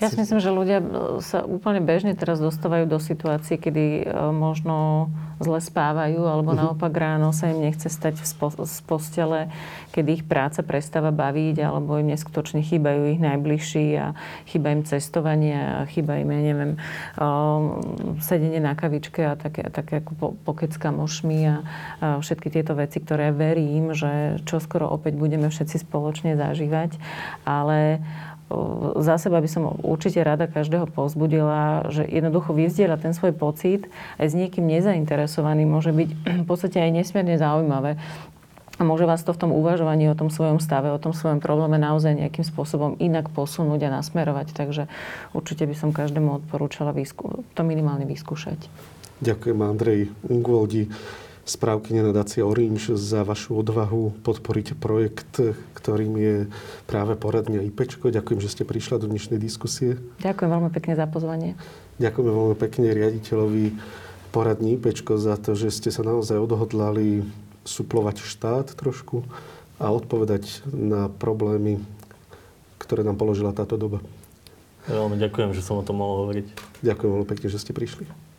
[0.00, 0.80] Ja si myslím, že ľudia
[1.20, 5.08] sa úplne bežne teraz dostávajú do situácie, kedy e, možno
[5.40, 6.72] zle spávajú, alebo uh-huh.
[6.72, 9.48] naopak ráno sa im nechce stať z postele,
[9.92, 14.12] kedy ich práca prestáva baviť, alebo im neskutočne chýbajú ich najbližší a
[14.44, 16.72] chýba im cestovanie a chýba im, ja neviem,
[18.20, 21.56] sedenie na kavičke a také, také ako pokec s kamošmi a, a
[22.20, 27.00] všetky tieto veci, ktoré verím, že čoskoro opäť budeme všetci spoločne zažívať.
[27.48, 28.04] Ale
[28.98, 33.86] za seba by som určite rada každého pozbudila, že jednoducho vyvzdiela ten svoj pocit
[34.18, 36.10] aj s niekým nezainteresovaný môže byť
[36.42, 37.94] v podstate aj nesmierne zaujímavé.
[38.80, 41.76] A môže vás to v tom uvažovaní o tom svojom stave, o tom svojom probléme
[41.76, 44.56] naozaj nejakým spôsobom inak posunúť a nasmerovať.
[44.56, 44.88] Takže
[45.36, 46.96] určite by som každému odporúčala
[47.54, 48.56] to minimálne vyskúšať.
[49.20, 50.88] Ďakujem Andrej Ungvoldi
[51.50, 55.42] správky nadácie Orange za vašu odvahu podporiť projekt,
[55.74, 56.36] ktorým je
[56.86, 58.14] práve poradňa IPčko.
[58.14, 59.98] Ďakujem, že ste prišla do dnešnej diskusie.
[60.22, 61.58] Ďakujem veľmi pekne za pozvanie.
[61.98, 63.64] Ďakujem veľmi pekne riaditeľovi
[64.30, 67.26] poradní IPčko za to, že ste sa naozaj odhodlali
[67.66, 69.26] suplovať štát trošku
[69.82, 71.82] a odpovedať na problémy,
[72.78, 73.98] ktoré nám položila táto doba.
[74.86, 76.46] veľmi ďakujem, že som o tom mohol hovoriť.
[76.86, 78.29] Ďakujem veľmi pekne, že ste prišli.